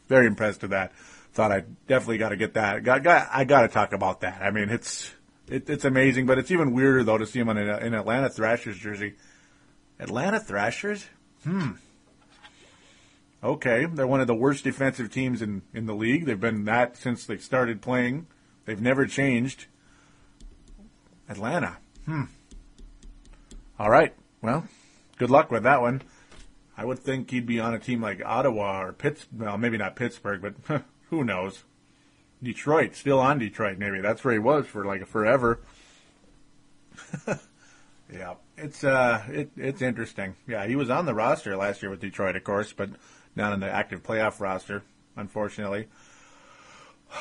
very 0.08 0.26
impressed 0.26 0.62
with 0.62 0.70
that. 0.72 0.92
Thought 1.32 1.52
I 1.52 1.64
definitely 1.86 2.18
got 2.18 2.30
to 2.30 2.36
get 2.36 2.54
that. 2.54 2.82
Got, 2.82 3.04
got 3.04 3.28
I 3.30 3.44
got 3.44 3.62
to 3.62 3.68
talk 3.68 3.92
about 3.92 4.22
that. 4.22 4.42
I 4.42 4.50
mean, 4.50 4.70
it's 4.70 5.14
it, 5.51 5.68
it's 5.68 5.84
amazing, 5.84 6.26
but 6.26 6.38
it's 6.38 6.51
even 6.51 6.72
weirder 6.72 7.05
though 7.05 7.18
to 7.18 7.26
see 7.26 7.40
him 7.40 7.48
in 7.48 7.59
an 7.59 7.94
Atlanta 7.94 8.28
Thrashers 8.28 8.78
jersey. 8.78 9.14
Atlanta 9.98 10.40
Thrashers? 10.40 11.07
Hmm. 11.44 11.72
Okay, 13.42 13.86
they're 13.86 14.07
one 14.07 14.20
of 14.20 14.26
the 14.26 14.34
worst 14.34 14.64
defensive 14.64 15.11
teams 15.11 15.40
in, 15.40 15.62
in 15.72 15.86
the 15.86 15.94
league. 15.94 16.26
They've 16.26 16.38
been 16.38 16.64
that 16.66 16.96
since 16.96 17.24
they 17.24 17.38
started 17.38 17.80
playing. 17.80 18.26
They've 18.66 18.80
never 18.80 19.07
changed. 19.07 19.66
Atlanta. 21.28 21.78
Hmm. 22.05 22.24
All 23.78 23.90
right. 23.90 24.14
Well, 24.42 24.66
good 25.16 25.30
luck 25.30 25.51
with 25.51 25.62
that 25.62 25.80
one. 25.80 26.03
I 26.76 26.84
would 26.84 26.98
think 26.98 27.30
he'd 27.30 27.46
be 27.46 27.61
on 27.61 27.74
a 27.74 27.78
team 27.78 28.01
like 28.01 28.22
Ottawa 28.24 28.82
or 28.82 28.92
Pittsburgh. 28.92 29.40
Well, 29.40 29.59
maybe 29.59 29.78
not 29.78 29.96
Pittsburgh, 29.96 30.42
but 30.42 30.82
who 31.11 31.24
knows? 31.24 31.64
Detroit, 32.43 32.97
still 32.97 33.18
on 33.18 33.38
Detroit, 33.38 33.78
maybe. 33.78 34.01
That's 34.01 34.24
where 34.24 34.32
he 34.32 34.38
was 34.38 34.66
for 34.66 34.84
like 34.84 35.07
forever. 35.07 35.61
yeah, 38.12 38.34
it's 38.57 38.82
uh, 38.84 39.22
it, 39.28 39.51
it's 39.57 39.82
interesting. 39.82 40.36
Yeah, 40.47 40.66
he 40.66 40.76
was 40.76 40.91
on 40.91 41.07
the 41.07 41.14
roster 41.14 41.57
last 41.57 41.82
year 41.82 41.91
with 41.91 42.01
Detroit, 42.01 42.36
of 42.36 42.45
course, 42.45 42.72
but 42.72 42.91
not 43.36 43.53
on 43.53 43.61
the 43.61 43.70
active 43.70 44.03
playoff 44.03 44.41
roster, 44.41 44.82
unfortunately. 45.16 45.88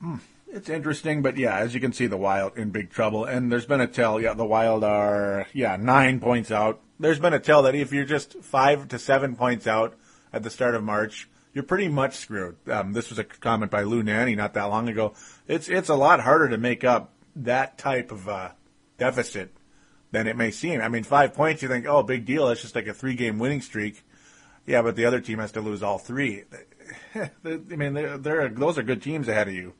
Hmm, 0.00 0.18
it's 0.46 0.68
interesting, 0.68 1.22
but 1.22 1.36
yeah, 1.36 1.56
as 1.58 1.74
you 1.74 1.80
can 1.80 1.92
see, 1.92 2.06
the 2.06 2.16
Wild 2.16 2.56
in 2.56 2.70
big 2.70 2.90
trouble, 2.90 3.24
and 3.24 3.50
there's 3.50 3.66
been 3.66 3.80
a 3.80 3.88
tell. 3.88 4.20
Yeah, 4.20 4.34
the 4.34 4.44
Wild 4.44 4.84
are 4.84 5.48
yeah 5.52 5.74
nine 5.74 6.20
points 6.20 6.52
out. 6.52 6.80
There's 7.00 7.18
been 7.18 7.34
a 7.34 7.40
tell 7.40 7.62
that 7.62 7.74
if 7.74 7.92
you're 7.92 8.04
just 8.04 8.40
five 8.40 8.86
to 8.88 8.98
seven 9.00 9.34
points 9.34 9.66
out 9.66 9.96
at 10.32 10.44
the 10.44 10.50
start 10.50 10.76
of 10.76 10.84
March, 10.84 11.28
you're 11.58 11.64
pretty 11.64 11.88
much 11.88 12.14
screwed. 12.14 12.56
Um, 12.70 12.92
this 12.92 13.10
was 13.10 13.18
a 13.18 13.24
comment 13.24 13.72
by 13.72 13.82
Lou 13.82 14.04
Nanne 14.04 14.36
not 14.36 14.54
that 14.54 14.66
long 14.66 14.88
ago. 14.88 15.14
It's 15.48 15.68
it's 15.68 15.88
a 15.88 15.96
lot 15.96 16.20
harder 16.20 16.48
to 16.50 16.56
make 16.56 16.84
up 16.84 17.14
that 17.34 17.78
type 17.78 18.12
of 18.12 18.28
uh, 18.28 18.50
deficit 18.96 19.52
than 20.12 20.28
it 20.28 20.36
may 20.36 20.52
seem. 20.52 20.80
I 20.80 20.88
mean, 20.88 21.02
five 21.02 21.34
points, 21.34 21.60
you 21.60 21.68
think, 21.68 21.84
oh, 21.84 22.04
big 22.04 22.24
deal. 22.24 22.48
It's 22.48 22.62
just 22.62 22.76
like 22.76 22.86
a 22.86 22.94
three 22.94 23.16
game 23.16 23.40
winning 23.40 23.60
streak. 23.60 24.04
Yeah, 24.66 24.82
but 24.82 24.94
the 24.94 25.04
other 25.04 25.20
team 25.20 25.40
has 25.40 25.50
to 25.52 25.60
lose 25.60 25.82
all 25.82 25.98
three. 25.98 26.44
I 27.16 27.28
mean, 27.44 27.94
they're, 27.94 28.16
they're, 28.18 28.48
those 28.50 28.78
are 28.78 28.84
good 28.84 29.02
teams 29.02 29.26
ahead 29.26 29.48
of 29.48 29.54
you, 29.54 29.74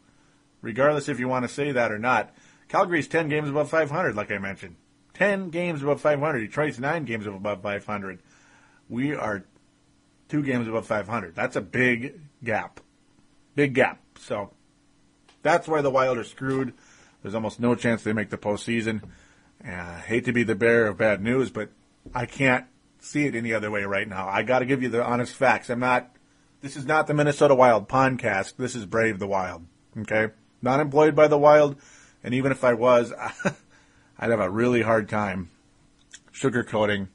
regardless 0.61 1.09
if 1.09 1.20
you 1.20 1.29
want 1.29 1.45
to 1.45 1.49
say 1.49 1.70
that 1.70 1.93
or 1.93 1.99
not. 2.01 2.35
Calgary's 2.66 3.07
10 3.07 3.29
games 3.29 3.49
above 3.49 3.70
500, 3.70 4.16
like 4.16 4.33
I 4.33 4.39
mentioned. 4.39 4.74
10 5.14 5.51
games 5.51 5.81
above 5.81 6.01
500. 6.01 6.41
Detroit's 6.41 6.81
9 6.81 7.05
games 7.05 7.29
above 7.29 7.62
500. 7.62 8.18
We 8.89 9.14
are 9.14 9.45
two 10.29 10.43
games 10.43 10.68
above 10.68 10.87
500. 10.87 11.35
That's 11.35 11.57
a 11.57 11.61
big 11.61 12.20
gap. 12.45 12.81
Big 13.55 13.74
gap. 13.74 14.01
So 14.18 14.51
that's 15.43 15.68
why 15.68 15.83
the 15.83 15.91
Wild 15.91 16.18
are 16.18 16.24
screwed. 16.24 16.74
There's 17.22 17.35
almost 17.35 17.61
no 17.61 17.74
chance 17.74 18.03
they 18.03 18.12
make 18.12 18.31
the 18.31 18.39
postseason. 18.39 19.03
Uh, 19.66 19.70
I 19.70 20.05
hate 20.07 20.24
to 20.26 20.33
be 20.33 20.45
the 20.45 20.55
bearer 20.55 20.87
of 20.87 20.99
bad 20.99 21.22
news, 21.22 21.51
but 21.51 21.70
I 22.14 22.26
can't 22.26 22.66
see 23.01 23.26
it 23.26 23.35
any 23.35 23.53
other 23.53 23.70
way 23.70 23.85
right 23.85 24.09
now. 24.09 24.29
I 24.29 24.43
got 24.43 24.61
to 24.61 24.66
give 24.66 24.83
you 24.83 24.89
the 24.89 25.05
honest 25.05 25.35
facts. 25.35 25.70
I'm 25.70 25.81
not. 25.81 26.14
This 26.61 26.76
is 26.76 26.87
not 26.87 27.07
the 27.07 27.14
Minnesota 27.14 27.55
Wild 27.55 27.89
podcast. 27.89 28.57
This 28.57 28.74
is 28.74 28.87
Brave 28.87 29.18
the 29.18 29.26
Wild. 29.26 29.64
Okay, 29.97 30.33
not 30.62 30.81
employed 30.81 31.14
by 31.14 31.29
the 31.29 31.39
Wild, 31.39 31.76
and 32.22 32.35
even 32.35 32.53
if 32.53 32.62
I 32.62 32.74
was, 32.74 33.12
I'd 34.18 34.31
have 34.31 34.41
a 34.41 34.51
really 34.51 34.83
hard 34.83 35.09
time 35.09 35.51
sugarcoating 36.33 37.09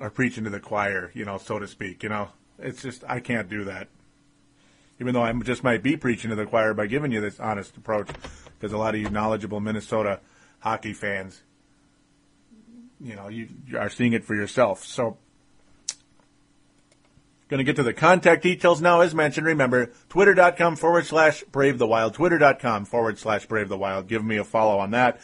or 0.00 0.10
preaching 0.10 0.44
to 0.44 0.50
the 0.50 0.60
choir, 0.60 1.10
you 1.14 1.24
know, 1.24 1.38
so 1.38 1.58
to 1.58 1.68
speak. 1.68 2.02
You 2.02 2.08
know, 2.08 2.28
it's 2.58 2.82
just 2.82 3.04
I 3.06 3.20
can't 3.20 3.48
do 3.48 3.64
that. 3.64 3.88
Even 5.00 5.14
though 5.14 5.22
I 5.22 5.32
just 5.32 5.62
might 5.62 5.82
be 5.82 5.96
preaching 5.96 6.30
to 6.30 6.36
the 6.36 6.46
choir 6.46 6.74
by 6.74 6.86
giving 6.86 7.12
you 7.12 7.20
this 7.20 7.38
honest 7.38 7.76
approach, 7.76 8.08
because 8.58 8.72
a 8.72 8.78
lot 8.78 8.94
of 8.94 9.00
you 9.00 9.08
knowledgeable 9.08 9.60
Minnesota 9.60 10.20
hockey 10.60 10.92
fans 10.92 11.42
you 13.00 13.16
know, 13.16 13.28
you 13.28 13.48
are 13.76 13.88
seeing 13.88 14.12
it 14.12 14.24
for 14.24 14.34
yourself. 14.34 14.84
So, 14.84 15.16
going 17.48 17.58
to 17.58 17.64
get 17.64 17.76
to 17.76 17.82
the 17.82 17.94
contact 17.94 18.42
details 18.42 18.80
now. 18.80 19.00
As 19.00 19.14
mentioned, 19.14 19.46
remember, 19.46 19.90
twitter.com 20.08 20.76
forward 20.76 21.06
slash 21.06 21.42
brave 21.44 21.78
the 21.78 21.86
wild, 21.86 22.14
twitter.com 22.14 22.84
forward 22.84 23.18
slash 23.18 23.46
brave 23.46 23.68
the 23.68 23.78
wild. 23.78 24.06
Give 24.06 24.24
me 24.24 24.36
a 24.36 24.44
follow 24.44 24.78
on 24.78 24.90
that. 24.90 25.20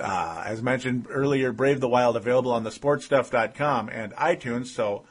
Uh, 0.00 0.42
as 0.46 0.62
mentioned 0.62 1.06
earlier, 1.10 1.52
Brave 1.52 1.80
the 1.80 1.88
Wild 1.88 2.16
available 2.16 2.52
on 2.52 2.64
the 2.64 2.70
sportstuff.com 2.70 3.88
and 3.88 4.12
iTunes. 4.14 4.68
So 4.68 5.04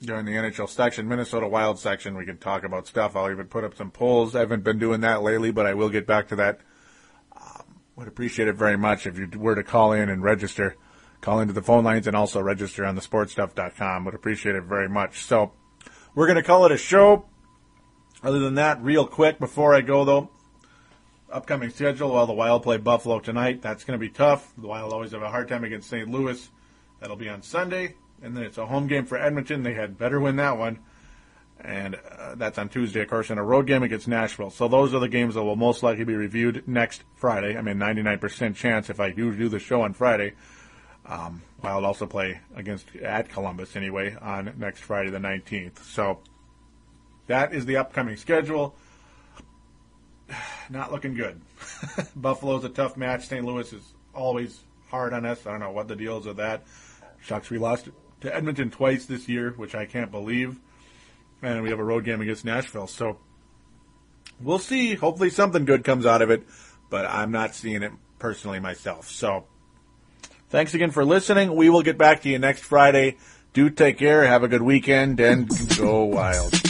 during 0.00 0.24
the 0.24 0.32
NHL 0.32 0.68
section, 0.68 1.08
Minnesota 1.08 1.46
Wild 1.46 1.78
section, 1.78 2.16
we 2.16 2.24
can 2.24 2.38
talk 2.38 2.64
about 2.64 2.86
stuff. 2.86 3.16
I'll 3.16 3.30
even 3.30 3.48
put 3.48 3.64
up 3.64 3.76
some 3.76 3.90
polls. 3.90 4.34
I 4.34 4.40
haven't 4.40 4.64
been 4.64 4.78
doing 4.78 5.02
that 5.02 5.22
lately, 5.22 5.50
but 5.50 5.66
I 5.66 5.74
will 5.74 5.90
get 5.90 6.06
back 6.06 6.28
to 6.28 6.36
that 6.36 6.60
would 8.00 8.08
appreciate 8.08 8.48
it 8.48 8.54
very 8.54 8.78
much 8.78 9.06
if 9.06 9.18
you 9.18 9.28
were 9.36 9.54
to 9.54 9.62
call 9.62 9.92
in 9.92 10.08
and 10.08 10.22
register. 10.22 10.74
Call 11.20 11.40
into 11.40 11.52
the 11.52 11.60
phone 11.60 11.84
lines 11.84 12.06
and 12.06 12.16
also 12.16 12.40
register 12.40 12.86
on 12.86 12.94
the 12.94 13.02
sportstuff.com. 13.02 14.06
Would 14.06 14.14
appreciate 14.14 14.54
it 14.54 14.64
very 14.64 14.88
much. 14.88 15.22
So 15.22 15.52
we're 16.14 16.26
going 16.26 16.38
to 16.38 16.42
call 16.42 16.64
it 16.64 16.72
a 16.72 16.78
show. 16.78 17.26
Other 18.22 18.38
than 18.38 18.56
that, 18.56 18.82
real 18.82 19.06
quick 19.06 19.38
before 19.38 19.74
I 19.74 19.80
go 19.80 20.04
though, 20.04 20.30
upcoming 21.32 21.70
schedule. 21.70 22.12
Well, 22.12 22.26
the 22.26 22.32
Wild 22.32 22.62
play 22.62 22.76
Buffalo 22.76 23.18
tonight. 23.20 23.62
That's 23.62 23.84
going 23.84 23.98
to 23.98 24.00
be 24.00 24.10
tough. 24.10 24.52
The 24.58 24.66
Wild 24.66 24.92
always 24.92 25.12
have 25.12 25.22
a 25.22 25.30
hard 25.30 25.48
time 25.48 25.64
against 25.64 25.88
St. 25.88 26.08
Louis. 26.08 26.50
That'll 27.00 27.16
be 27.16 27.28
on 27.28 27.42
Sunday. 27.42 27.94
And 28.22 28.36
then 28.36 28.44
it's 28.44 28.58
a 28.58 28.66
home 28.66 28.86
game 28.86 29.06
for 29.06 29.16
Edmonton. 29.16 29.62
They 29.62 29.72
had 29.72 29.96
better 29.96 30.20
win 30.20 30.36
that 30.36 30.58
one. 30.58 30.80
And 31.62 31.94
uh, 31.94 32.34
that's 32.36 32.58
on 32.58 32.68
Tuesday, 32.68 33.02
of 33.02 33.08
course, 33.08 33.30
and 33.30 33.38
a 33.38 33.42
road 33.42 33.66
game 33.66 33.82
against 33.82 34.08
Nashville. 34.08 34.50
So 34.50 34.68
those 34.68 34.94
are 34.94 35.00
the 35.00 35.08
games 35.08 35.34
that 35.34 35.42
will 35.42 35.56
most 35.56 35.82
likely 35.82 36.04
be 36.04 36.14
reviewed 36.14 36.66
next 36.66 37.04
Friday. 37.14 37.56
I 37.56 37.62
mean, 37.62 37.76
99% 37.76 38.54
chance 38.54 38.88
if 38.90 39.00
I 39.00 39.10
do 39.10 39.34
do 39.34 39.48
the 39.48 39.58
show 39.58 39.82
on 39.82 39.92
Friday. 39.92 40.34
Um, 41.06 41.42
Wild 41.62 41.84
also 41.84 42.06
play 42.06 42.40
against 42.54 42.94
at 42.96 43.28
Columbus 43.28 43.76
anyway 43.76 44.16
on 44.20 44.54
next 44.58 44.80
Friday, 44.80 45.10
the 45.10 45.18
19th. 45.18 45.82
So 45.84 46.20
that 47.30 47.54
is 47.54 47.64
the 47.64 47.76
upcoming 47.76 48.16
schedule. 48.16 48.74
Not 50.70 50.90
looking 50.90 51.14
good. 51.14 51.40
Buffalo's 52.16 52.64
a 52.64 52.68
tough 52.68 52.96
match. 52.96 53.28
St. 53.28 53.44
Louis 53.44 53.72
is 53.72 53.82
always 54.12 54.58
hard 54.88 55.12
on 55.12 55.24
us. 55.24 55.46
I 55.46 55.52
don't 55.52 55.60
know 55.60 55.70
what 55.70 55.86
the 55.86 55.94
deal 55.94 56.18
is 56.18 56.26
with 56.26 56.38
that. 56.38 56.64
Shucks, 57.22 57.48
we 57.48 57.58
lost 57.58 57.88
to 58.22 58.34
Edmonton 58.34 58.70
twice 58.70 59.06
this 59.06 59.28
year, 59.28 59.52
which 59.52 59.76
I 59.76 59.86
can't 59.86 60.10
believe. 60.10 60.58
And 61.40 61.62
we 61.62 61.70
have 61.70 61.78
a 61.78 61.84
road 61.84 62.04
game 62.04 62.20
against 62.20 62.44
Nashville. 62.44 62.88
So 62.88 63.18
we'll 64.40 64.58
see. 64.58 64.94
Hopefully 64.96 65.30
something 65.30 65.64
good 65.64 65.84
comes 65.84 66.06
out 66.06 66.22
of 66.22 66.30
it, 66.30 66.42
but 66.90 67.06
I'm 67.06 67.30
not 67.30 67.54
seeing 67.54 67.84
it 67.84 67.92
personally 68.18 68.58
myself. 68.58 69.08
So 69.08 69.44
thanks 70.48 70.74
again 70.74 70.90
for 70.90 71.04
listening. 71.04 71.54
We 71.54 71.70
will 71.70 71.82
get 71.82 71.96
back 71.96 72.22
to 72.22 72.28
you 72.28 72.40
next 72.40 72.64
Friday. 72.64 73.18
Do 73.52 73.70
take 73.70 73.98
care. 73.98 74.26
Have 74.26 74.42
a 74.42 74.48
good 74.48 74.62
weekend 74.62 75.20
and 75.20 75.48
go 75.76 76.04
wild. 76.04 76.69